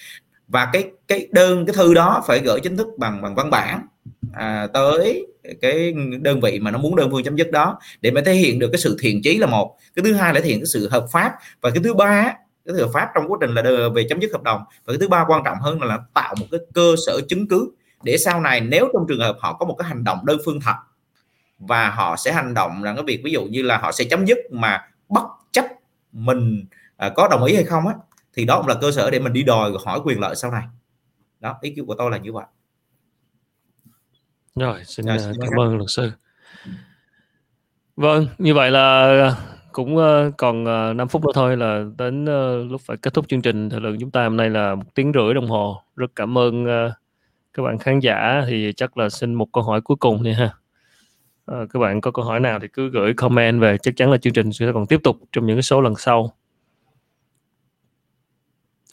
[0.48, 3.86] và cái cái đơn cái thư đó phải gửi chính thức bằng bằng văn bản
[4.32, 5.26] à, tới
[5.60, 8.58] cái đơn vị mà nó muốn đơn phương chấm dứt đó để mà thể hiện
[8.58, 9.76] được cái sự thiện chí là một.
[9.96, 11.32] Cái thứ hai là thể hiện cái sự hợp pháp.
[11.60, 12.34] Và cái thứ ba
[12.66, 14.64] cái hợp pháp trong quá trình là về chấm dứt hợp đồng.
[14.84, 17.48] Và cái thứ ba quan trọng hơn là, là tạo một cái cơ sở chứng
[17.48, 17.70] cứ
[18.02, 20.60] để sau này nếu trong trường hợp họ có một cái hành động đơn phương
[20.60, 20.74] thật
[21.58, 24.24] và họ sẽ hành động là cái việc ví dụ như là họ sẽ chấm
[24.26, 25.64] dứt mà bất chấp
[26.12, 26.64] mình
[26.96, 27.94] à, có đồng ý hay không á
[28.34, 30.62] thì đó cũng là cơ sở để mình đi đòi hỏi quyền lợi sau này
[31.40, 32.44] đó ý kiến của tôi là như vậy
[34.54, 36.10] Rồi, xin dạ, uh, cảm ơn luật sư.
[37.96, 39.36] Vâng, như vậy là
[39.72, 42.24] cũng uh, còn uh, 5 phút nữa thôi là đến
[42.68, 45.12] lúc phải kết thúc chương trình thời lượng chúng ta hôm nay là một tiếng
[45.14, 45.82] rưỡi đồng hồ.
[45.96, 46.66] Rất cảm ơn
[47.54, 50.50] các bạn khán giả thì chắc là xin một câu hỏi cuối cùng đi ha.
[51.46, 54.32] Các bạn có câu hỏi nào thì cứ gửi comment về chắc chắn là chương
[54.32, 56.36] trình sẽ còn tiếp tục trong những cái số lần sau.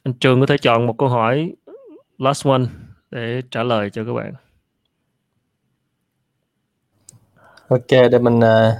[0.04, 1.54] Anh Trường có thể chọn một câu hỏi
[2.18, 2.62] last one
[3.12, 4.34] để trả lời cho các bạn.
[7.68, 8.74] Ok, để mình uh,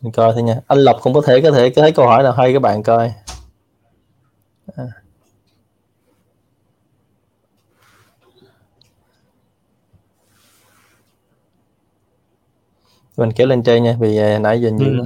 [0.00, 0.60] mình coi thôi nha.
[0.66, 3.12] Anh Lộc cũng có thể có thể thấy câu hỏi nào hay các bạn coi.
[4.76, 4.84] À.
[13.16, 15.04] Mình kéo lên trên nha, vì uh, nãy giờ nhiều ừ.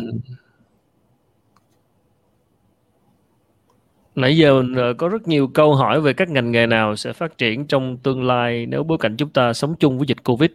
[4.19, 7.39] Nãy giờ ờ, có rất nhiều câu hỏi về các ngành nghề nào sẽ phát
[7.39, 10.51] triển trong tương lai nếu bối cảnh chúng ta sống chung với dịch Covid.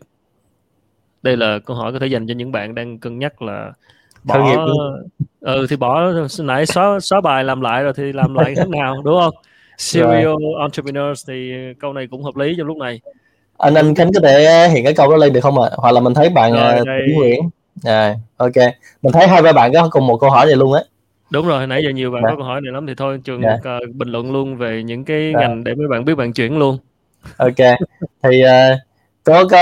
[1.21, 3.71] Đây là câu hỏi có thể dành cho những bạn đang cân nhắc là
[4.23, 4.67] bỏ
[5.39, 9.01] ừ thì bỏ nãy xóa xóa bài làm lại rồi thì làm lại thế nào
[9.03, 9.33] đúng không?
[9.77, 10.59] Serial right.
[10.59, 13.01] entrepreneurs thì câu này cũng hợp lý trong lúc này.
[13.57, 15.69] Anh anh Khánh có thể hiện cái câu đó lên được không ạ?
[15.71, 15.75] À?
[15.77, 17.49] Hoặc là mình thấy bạn rồi, uh, Nguyễn.
[17.83, 18.55] À, ok.
[19.01, 20.81] Mình thấy hai ba bạn có cùng một câu hỏi này luôn á
[21.33, 22.29] đúng rồi nãy giờ nhiều bạn dạ.
[22.29, 23.53] có câu hỏi này lắm thì thôi trường dạ.
[23.53, 25.39] uh, bình luận luôn về những cái dạ.
[25.39, 26.77] ngành để mấy bạn biết bạn chuyển luôn.
[27.37, 27.77] Ok
[28.23, 28.79] thì uh,
[29.23, 29.57] có có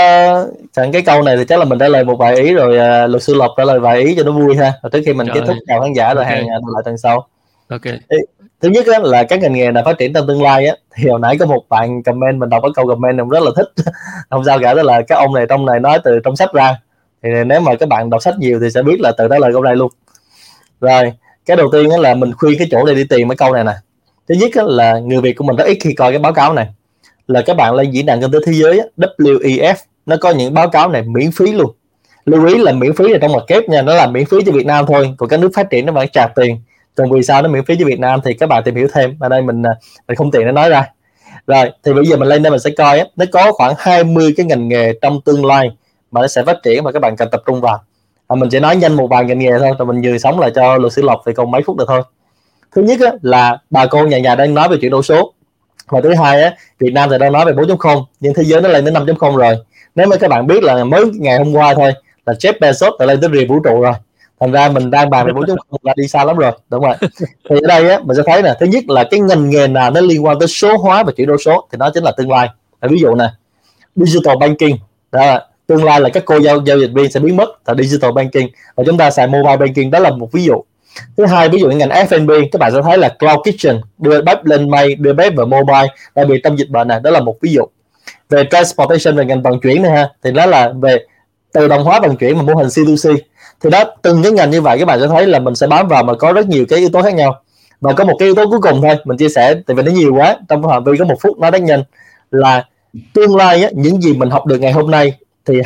[0.72, 3.10] chẳng cái câu này thì chắc là mình trả lời một vài ý rồi uh,
[3.10, 4.72] luật sư lộc trả lời vài ý cho nó vui ha.
[4.82, 6.36] Rồi trước khi mình Trời kết thúc chào khán giả rồi okay.
[6.36, 7.28] hẹn lại tuần sau.
[7.68, 7.82] Ok.
[7.84, 8.16] Thì,
[8.60, 10.76] thứ nhất á, là các ngành nghề nào phát triển trong tương lai á?
[10.94, 13.50] Thì hồi nãy có một bạn comment mình đọc cái câu comment này rất là
[13.56, 13.72] thích.
[14.30, 16.76] Không sao cả đó là các ông này trong này nói từ trong sách ra.
[17.22, 19.52] Thì nếu mà các bạn đọc sách nhiều thì sẽ biết là từ đó lời
[19.52, 19.92] câu này luôn.
[20.80, 21.12] Rồi
[21.46, 23.72] cái đầu tiên là mình khuyên cái chỗ này đi tìm cái câu này nè.
[24.28, 26.66] Thứ nhất là người việt của mình rất ít khi coi cái báo cáo này.
[27.26, 29.74] Là các bạn lên diễn đàn kinh tế thế giới WEF
[30.06, 31.72] nó có những báo cáo này miễn phí luôn.
[32.24, 34.52] Lưu ý là miễn phí là trong mặt kép nha nó là miễn phí cho
[34.52, 36.60] Việt Nam thôi còn các nước phát triển nó vẫn trả tiền.
[36.94, 39.16] Còn vì sao nó miễn phí cho Việt Nam thì các bạn tìm hiểu thêm.
[39.20, 39.74] Ở đây mình à,
[40.08, 40.86] mình không tiện để nói ra.
[41.46, 44.34] Rồi thì bây giờ mình lên đây mình sẽ coi á, nó có khoảng 20
[44.36, 45.70] cái ngành nghề trong tương lai
[46.10, 47.82] mà nó sẽ phát triển mà các bạn cần tập trung vào
[48.32, 50.50] à, mình sẽ nói nhanh một vài ngành nghề thôi rồi mình vừa sống lại
[50.54, 52.02] cho luật sư lộc thì còn mấy phút được thôi.
[52.72, 55.32] Thứ nhất á, là bà con nhà nhà đang nói về chuyển đổi số.
[55.88, 58.68] Và thứ hai á, Việt Nam thì đang nói về 4.0 nhưng thế giới nó
[58.68, 59.56] lên đến 5.0 rồi.
[59.94, 61.92] Nếu mà các bạn biết là mới ngày hôm qua thôi
[62.26, 63.92] là Jeff Bezos đã lên tới rìa vũ trụ rồi.
[64.40, 66.94] Thành ra mình đang bàn về 4.0 là đi xa lắm rồi đúng rồi
[67.50, 69.90] thì ở đây á, mình sẽ thấy nè thứ nhất là cái ngành nghề nào
[69.90, 72.30] nó liên quan tới số hóa và chuyển đổi số thì nó chính là tương
[72.30, 72.48] lai.
[72.82, 73.28] Ví dụ nè
[73.96, 74.76] digital banking
[75.12, 78.12] đó tương lai là các cô giao giao dịch viên sẽ biến mất tại digital
[78.12, 78.46] banking.
[78.74, 80.54] Và chúng ta xài mobile banking đó là một ví dụ.
[81.16, 84.22] Thứ hai ví dụ như ngành F&B các bạn sẽ thấy là cloud kitchen đưa
[84.22, 87.20] bếp lên mây đưa bếp vào mobile đặc biệt trong dịch bệnh này đó là
[87.20, 87.62] một ví dụ.
[88.30, 90.98] Về transportation về ngành vận chuyển này ha thì đó là về
[91.52, 93.16] tự động hóa vận chuyển và mô hình C2C
[93.60, 95.88] thì đó từng cái ngành như vậy các bạn sẽ thấy là mình sẽ bám
[95.88, 97.40] vào mà có rất nhiều cái yếu tố khác nhau.
[97.80, 99.92] Và có một cái yếu tố cuối cùng thôi mình chia sẻ tại vì nó
[99.92, 101.82] nhiều quá trong phạm vi có một phút nói đánh nhanh
[102.30, 102.64] là
[103.14, 105.14] tương lai á, những gì mình học được ngày hôm nay
[105.46, 105.60] thì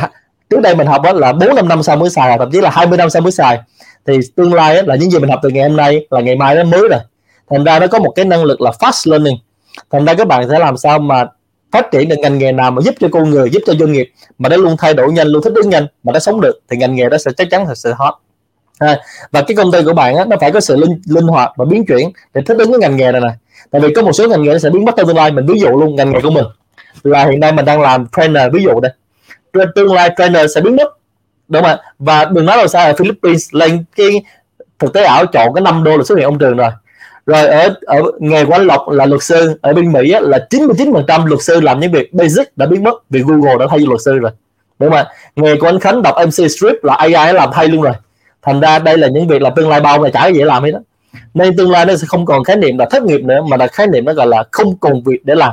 [0.50, 2.70] trước đây mình học đó là bốn năm năm sau mới xài thậm chí là
[2.70, 3.60] 20 năm sau mới xài.
[4.06, 6.54] Thì tương lai là những gì mình học từ ngày hôm nay là ngày mai
[6.54, 7.00] nó mới rồi.
[7.50, 9.36] Thành ra nó có một cái năng lực là fast learning.
[9.90, 11.26] Thành ra các bạn sẽ làm sao mà
[11.72, 14.12] phát triển được ngành nghề nào mà giúp cho con người giúp cho doanh nghiệp
[14.38, 16.76] mà nó luôn thay đổi nhanh luôn thích ứng nhanh mà nó sống được thì
[16.76, 18.14] ngành nghề đó sẽ chắc chắn là sẽ hot.
[18.78, 19.00] À,
[19.30, 21.64] và cái công ty của bạn á, nó phải có sự linh, linh hoạt và
[21.64, 23.30] biến chuyển để thích ứng với ngành nghề này nè.
[23.70, 25.32] Tại vì có một số ngành nghề nó sẽ biến mất trong tương lai.
[25.32, 26.44] Mình ví dụ luôn ngành nghề của mình.
[27.02, 28.92] Là hiện nay mình đang làm trainer ví dụ đây
[29.74, 30.98] tương lai trainer sẽ biến mất.
[31.48, 31.78] Đúng không ạ?
[31.98, 34.22] Và đừng nói là sao ở Philippines lên cái
[34.78, 36.70] thực tế ảo chọn cái 5 đô là xuất hiện ông trường rồi.
[37.26, 40.46] Rồi ở ở nghề của anh Lộc là luật sư ở bên Mỹ á, là
[40.50, 44.00] 99% luật sư làm những việc basic đã biến mất vì Google đã thay luật
[44.04, 44.30] sư rồi.
[44.78, 45.06] Đúng không ạ?
[45.36, 47.94] Nghề của anh Khánh đọc MC Strip là AI làm thay luôn rồi.
[48.42, 50.70] Thành ra đây là những việc là tương lai bao ngày chả dễ làm hết
[50.70, 50.78] đó
[51.34, 53.66] nên tương lai nó sẽ không còn khái niệm là thất nghiệp nữa mà là
[53.66, 55.52] khái niệm nó gọi là không còn việc để làm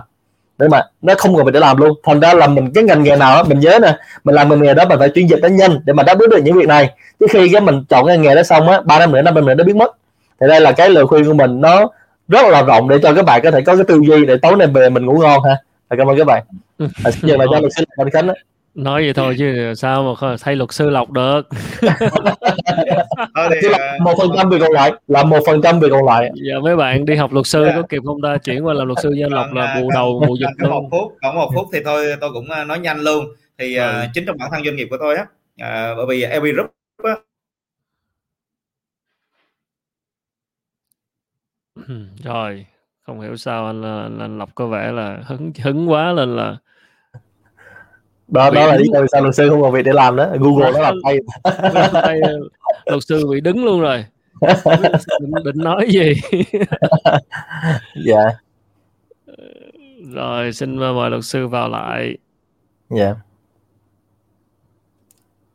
[0.64, 1.92] để mà nó không cần phải để làm luôn.
[2.04, 4.62] Thành ra là mình cái ngành nghề nào đó mình nhớ nè mình làm ngành
[4.62, 6.68] nghề đó mình phải chuyên dịch nó nhanh để mà đáp ứng được những việc
[6.68, 6.90] này.
[7.20, 9.46] Chứ khi cái mình chọn cái nghề đó xong á ba năm nữa năm năm
[9.46, 9.92] nữa nó biến mất.
[10.42, 11.90] Thì đây là cái lời khuyên của mình nó
[12.28, 14.56] rất là rộng để cho các bạn có thể có cái tư duy để tối
[14.56, 15.58] nay về mình ngủ ngon ha.
[15.98, 16.44] Cảm ơn các bạn.
[16.80, 18.28] À, giờ là cho luật sư anh khánh
[18.76, 21.42] nói vậy thôi chứ sao mà thay luật sư lọc được.
[23.62, 26.32] Thì, là một phần trăm việc còn lại là một phần trăm việc còn lại.
[26.34, 28.38] Giờ mấy bạn đi học luật sư có kịp không ta?
[28.38, 30.72] Chuyển qua làm luật sư dân lộc là bù đầu bù dịch luôn.
[30.72, 33.26] một phút còn một phút thì thôi tôi cũng à, nói nhanh luôn.
[33.58, 33.84] Thì uh,
[34.14, 36.70] chính trong bản thân doanh nghiệp của tôi á uh, bởi vì LB Group
[37.04, 37.16] á,
[42.24, 42.66] rồi
[43.02, 46.58] không hiểu sao anh, anh, anh lộc có vẻ là hứng hứng quá lên là
[48.34, 50.28] đó đó là lý do sao luật sư không còn việc để làm đó.
[50.40, 51.20] Google nó làm tay.
[51.94, 52.22] tay
[52.86, 54.06] luật sư bị đứng luôn rồi.
[54.82, 56.14] Định, định nói gì?
[58.06, 58.24] Dạ.
[58.24, 58.34] Yeah.
[60.14, 62.18] rồi xin mời luật sư vào lại.
[62.90, 63.06] Dạ.
[63.06, 63.18] Yeah.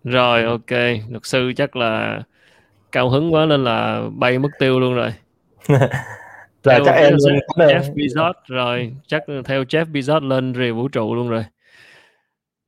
[0.04, 0.70] rồi ok.
[1.08, 2.22] Luật sư chắc là
[2.92, 5.14] cao hứng quá nên là bay mất tiêu luôn rồi.
[6.64, 11.28] Là chắc em Jeff Bezos rồi chắc theo Jeff Bezos lên rìa vũ trụ luôn
[11.28, 11.44] rồi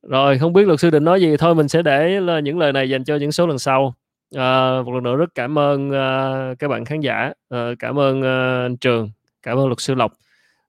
[0.03, 2.73] rồi không biết luật sư định nói gì thôi mình sẽ để là những lời
[2.73, 3.93] này dành cho những số lần sau.
[4.35, 7.31] À, một lần nữa rất cảm ơn uh, các bạn khán giả.
[7.55, 9.11] Uh, cảm ơn uh, anh Trường
[9.43, 10.13] cảm ơn luật sư Lộc.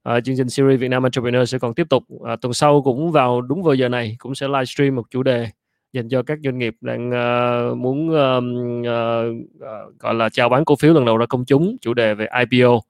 [0.09, 2.05] Uh, chương trình series Việt Nam Entrepreneur sẽ còn tiếp tục.
[2.15, 5.49] Uh, tuần sau cũng vào đúng vào giờ này cũng sẽ livestream một chủ đề
[5.93, 8.45] dành cho các doanh nghiệp đang uh, muốn uh,
[8.81, 12.15] uh, uh, gọi là chào bán cổ phiếu lần đầu ra công chúng chủ đề
[12.15, 12.81] về IPO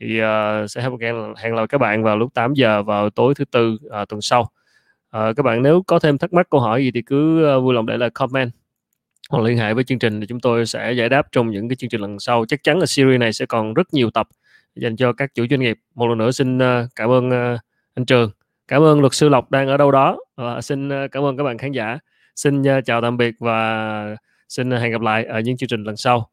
[0.00, 3.44] thì uh, sẽ hẹn hẹn gặp các bạn vào lúc 8 giờ vào tối thứ
[3.44, 4.50] tư uh, tuần sau
[5.12, 7.74] à, các bạn nếu có thêm thắc mắc câu hỏi gì thì cứ ờ, vui
[7.74, 8.50] lòng để lại comment
[9.30, 11.76] hoặc liên hệ với chương trình thì chúng tôi sẽ giải đáp trong những cái
[11.76, 12.44] chương trình lần sau.
[12.48, 14.28] Chắc chắn là series này sẽ còn rất nhiều tập
[14.74, 15.78] dành cho các chủ doanh nghiệp.
[15.94, 17.30] Một lần nữa xin ờ, cảm ơn
[17.94, 18.30] anh Trường
[18.68, 20.18] cảm ơn luật sư Lộc đang ở đâu đó.
[20.36, 21.98] Và xin cảm ơn các bạn khán giả.
[22.36, 24.16] Xin chào tạm biệt và
[24.48, 26.30] xin hẹn gặp lại ở những chương trình lần sau.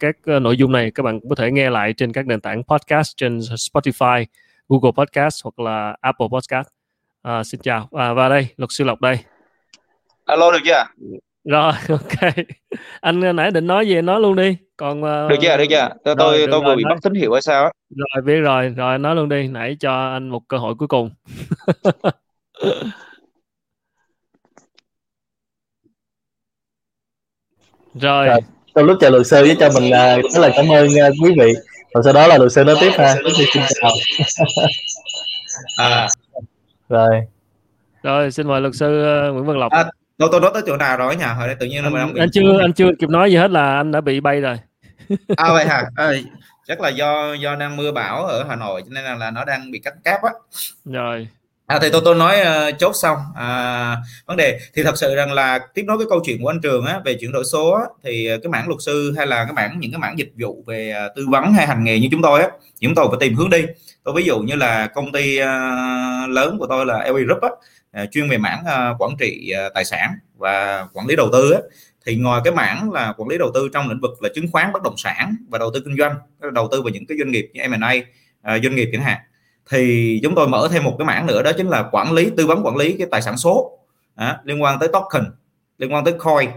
[0.00, 2.62] Các nội dung này các bạn cũng có thể nghe lại trên các nền tảng
[2.62, 4.24] podcast trên Spotify,
[4.68, 6.75] Google Podcast hoặc là Apple Podcast.
[7.26, 9.18] Uh, xin chào à, và đây luật sư Lộc đây.
[10.24, 10.84] Alo được chưa?
[11.44, 12.34] Rồi ok.
[13.00, 14.56] Anh nãy định nói gì nói luôn đi.
[14.76, 15.56] Còn uh, được chưa?
[15.56, 15.88] Được chưa?
[16.04, 17.70] Tôi rồi, tôi, tôi vừa bị mất tín hiệu hay sao á?
[17.90, 19.48] Rồi biết rồi, rồi nói luôn đi.
[19.48, 21.10] Nãy cho anh một cơ hội cuối cùng.
[27.94, 28.26] rồi.
[28.26, 28.40] rồi
[28.74, 31.32] trong lúc chờ luật sư với cho mình uh, rất là cảm ơn uh, quý
[31.38, 31.52] vị
[31.94, 33.90] và sau đó là luật sư nói tiếp ha xin chào
[35.78, 36.08] à.
[36.88, 37.26] Rồi.
[38.02, 39.72] Rồi xin mời luật sư uh, Nguyễn Văn Lộc.
[39.72, 39.84] À,
[40.18, 41.24] tôi tôi nói tới chỗ nào rồi nhỉ?
[41.36, 42.20] Hồi đây tự nhiên anh, bị...
[42.20, 44.56] anh chưa anh chưa kịp nói gì hết là anh đã bị bay rồi.
[45.36, 45.84] À vậy hả?
[45.96, 46.12] À,
[46.66, 49.44] chắc là do do đang mưa bão ở Hà Nội cho nên là, là nó
[49.44, 50.30] đang bị cắt cáp á.
[50.84, 51.28] Rồi
[51.66, 53.18] À, thì tôi tôi nói uh, chốt xong.
[53.34, 56.60] À, vấn đề thì thật sự rằng là tiếp nối cái câu chuyện của anh
[56.60, 59.44] Trường á, về chuyển đổi số á, thì ờ, cái mảng luật sư hay là
[59.44, 62.08] cái mảng những cái mảng dịch vụ về uh, tư vấn hay hành nghề như
[62.10, 62.48] chúng tôi á
[62.80, 63.64] chúng tôi phải tìm hướng đi.
[64.04, 65.46] Tôi ví dụ như là công ty uh,
[66.28, 67.48] lớn của tôi là LA Group á,
[68.02, 71.52] uh, chuyên về mảng uh, quản trị uh, tài sản và quản lý đầu tư
[71.52, 71.60] á,
[72.06, 74.72] thì ngoài cái mảng là quản lý đầu tư trong lĩnh vực là chứng khoán
[74.72, 76.14] bất động sản và đầu tư kinh doanh
[76.52, 79.18] đầu tư vào những cái doanh nghiệp như M&A uh, doanh nghiệp chẳng hạn
[79.70, 82.46] thì chúng tôi mở thêm một cái mảng nữa đó chính là quản lý tư
[82.46, 83.78] vấn quản lý cái tài sản số
[84.14, 85.24] à, liên quan tới token
[85.78, 86.50] liên quan tới coin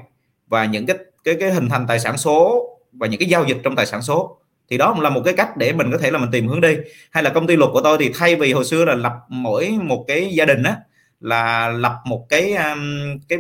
[0.47, 3.57] và những cái cái cái hình thành tài sản số và những cái giao dịch
[3.63, 4.37] trong tài sản số.
[4.69, 6.61] Thì đó cũng là một cái cách để mình có thể là mình tìm hướng
[6.61, 6.77] đi.
[7.11, 9.77] Hay là công ty luật của tôi thì thay vì hồi xưa là lập mỗi
[9.83, 10.77] một cái gia đình á
[11.19, 13.39] là lập một cái um, cái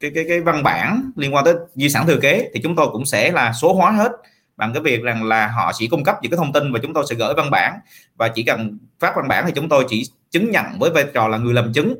[0.00, 2.86] cái cái cái văn bản liên quan tới di sản thừa kế thì chúng tôi
[2.92, 4.12] cũng sẽ là số hóa hết
[4.56, 6.94] bằng cái việc rằng là họ chỉ cung cấp những cái thông tin và chúng
[6.94, 7.78] tôi sẽ gửi văn bản.
[8.16, 11.28] Và chỉ cần phát văn bản thì chúng tôi chỉ chứng nhận với vai trò
[11.28, 11.94] là người làm chứng.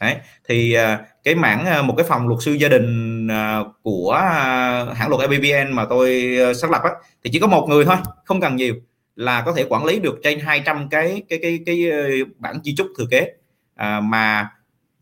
[0.00, 0.16] Đấy.
[0.48, 4.12] thì à, cái mảng à, một cái phòng luật sư gia đình à, của
[4.94, 6.90] hãng luật ABVN mà tôi xác lập á,
[7.24, 8.74] thì chỉ có một người thôi không cần nhiều
[9.16, 12.74] là có thể quản lý được trên 200 cái cái cái cái, cái bản di
[12.76, 13.30] chúc thừa kế.
[13.74, 14.50] À, mà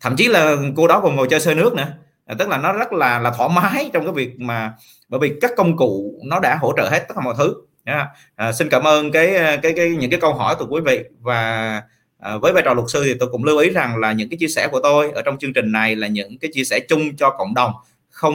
[0.00, 1.86] thậm chí là cô đó còn ngồi chơi xe nước nữa.
[2.26, 4.72] À, tức là nó rất là là thoải mái trong cái việc mà
[5.18, 7.54] bởi vì các công cụ nó đã hỗ trợ hết tất cả mọi thứ.
[7.84, 8.06] Yeah.
[8.36, 11.00] à, xin cảm ơn cái cái cái những cái câu hỏi từ quý vị.
[11.20, 11.82] Và
[12.18, 14.36] à, với vai trò luật sư thì tôi cũng lưu ý rằng là những cái
[14.38, 17.16] chia sẻ của tôi ở trong chương trình này là những cái chia sẻ chung
[17.16, 17.72] cho cộng đồng
[18.10, 18.34] không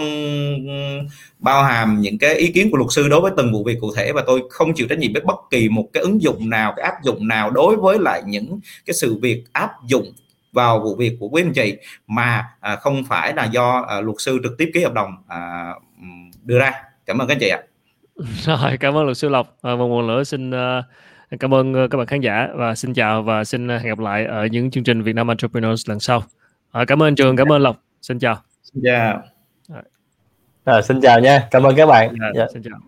[1.39, 3.93] bao hàm những cái ý kiến của luật sư đối với từng vụ việc cụ
[3.95, 4.11] thể.
[4.11, 6.85] Và tôi không chịu trách nhiệm với bất kỳ một cái ứng dụng nào cái
[6.85, 10.13] áp dụng nào đối với lại những cái sự việc áp dụng
[10.53, 11.77] vào vụ việc của quý anh chị
[12.07, 15.73] mà à, không phải là do à, luật sư trực tiếp ký hợp đồng à,
[16.43, 16.71] đưa ra.
[17.05, 17.59] Cảm ơn các anh chị ạ.
[18.45, 19.57] Rồi cảm ơn luật sư lộc.
[19.61, 20.85] À, một lần nữa xin uh,
[21.39, 22.47] cảm ơn các bạn khán giả.
[22.55, 25.89] Và xin chào và xin hẹn gặp lại ở những chương trình Việt Nam Entrepreneurs
[25.89, 26.23] lần sau.
[26.71, 27.83] À, cảm ơn trường cảm ơn lộc.
[28.01, 28.35] Xin chào.
[28.63, 29.23] Xin chào.
[30.65, 31.47] À, xin chào nha.
[31.51, 32.15] Cảm ơn các bạn.
[32.19, 32.49] Dạ, yeah.
[32.53, 32.79] xin chào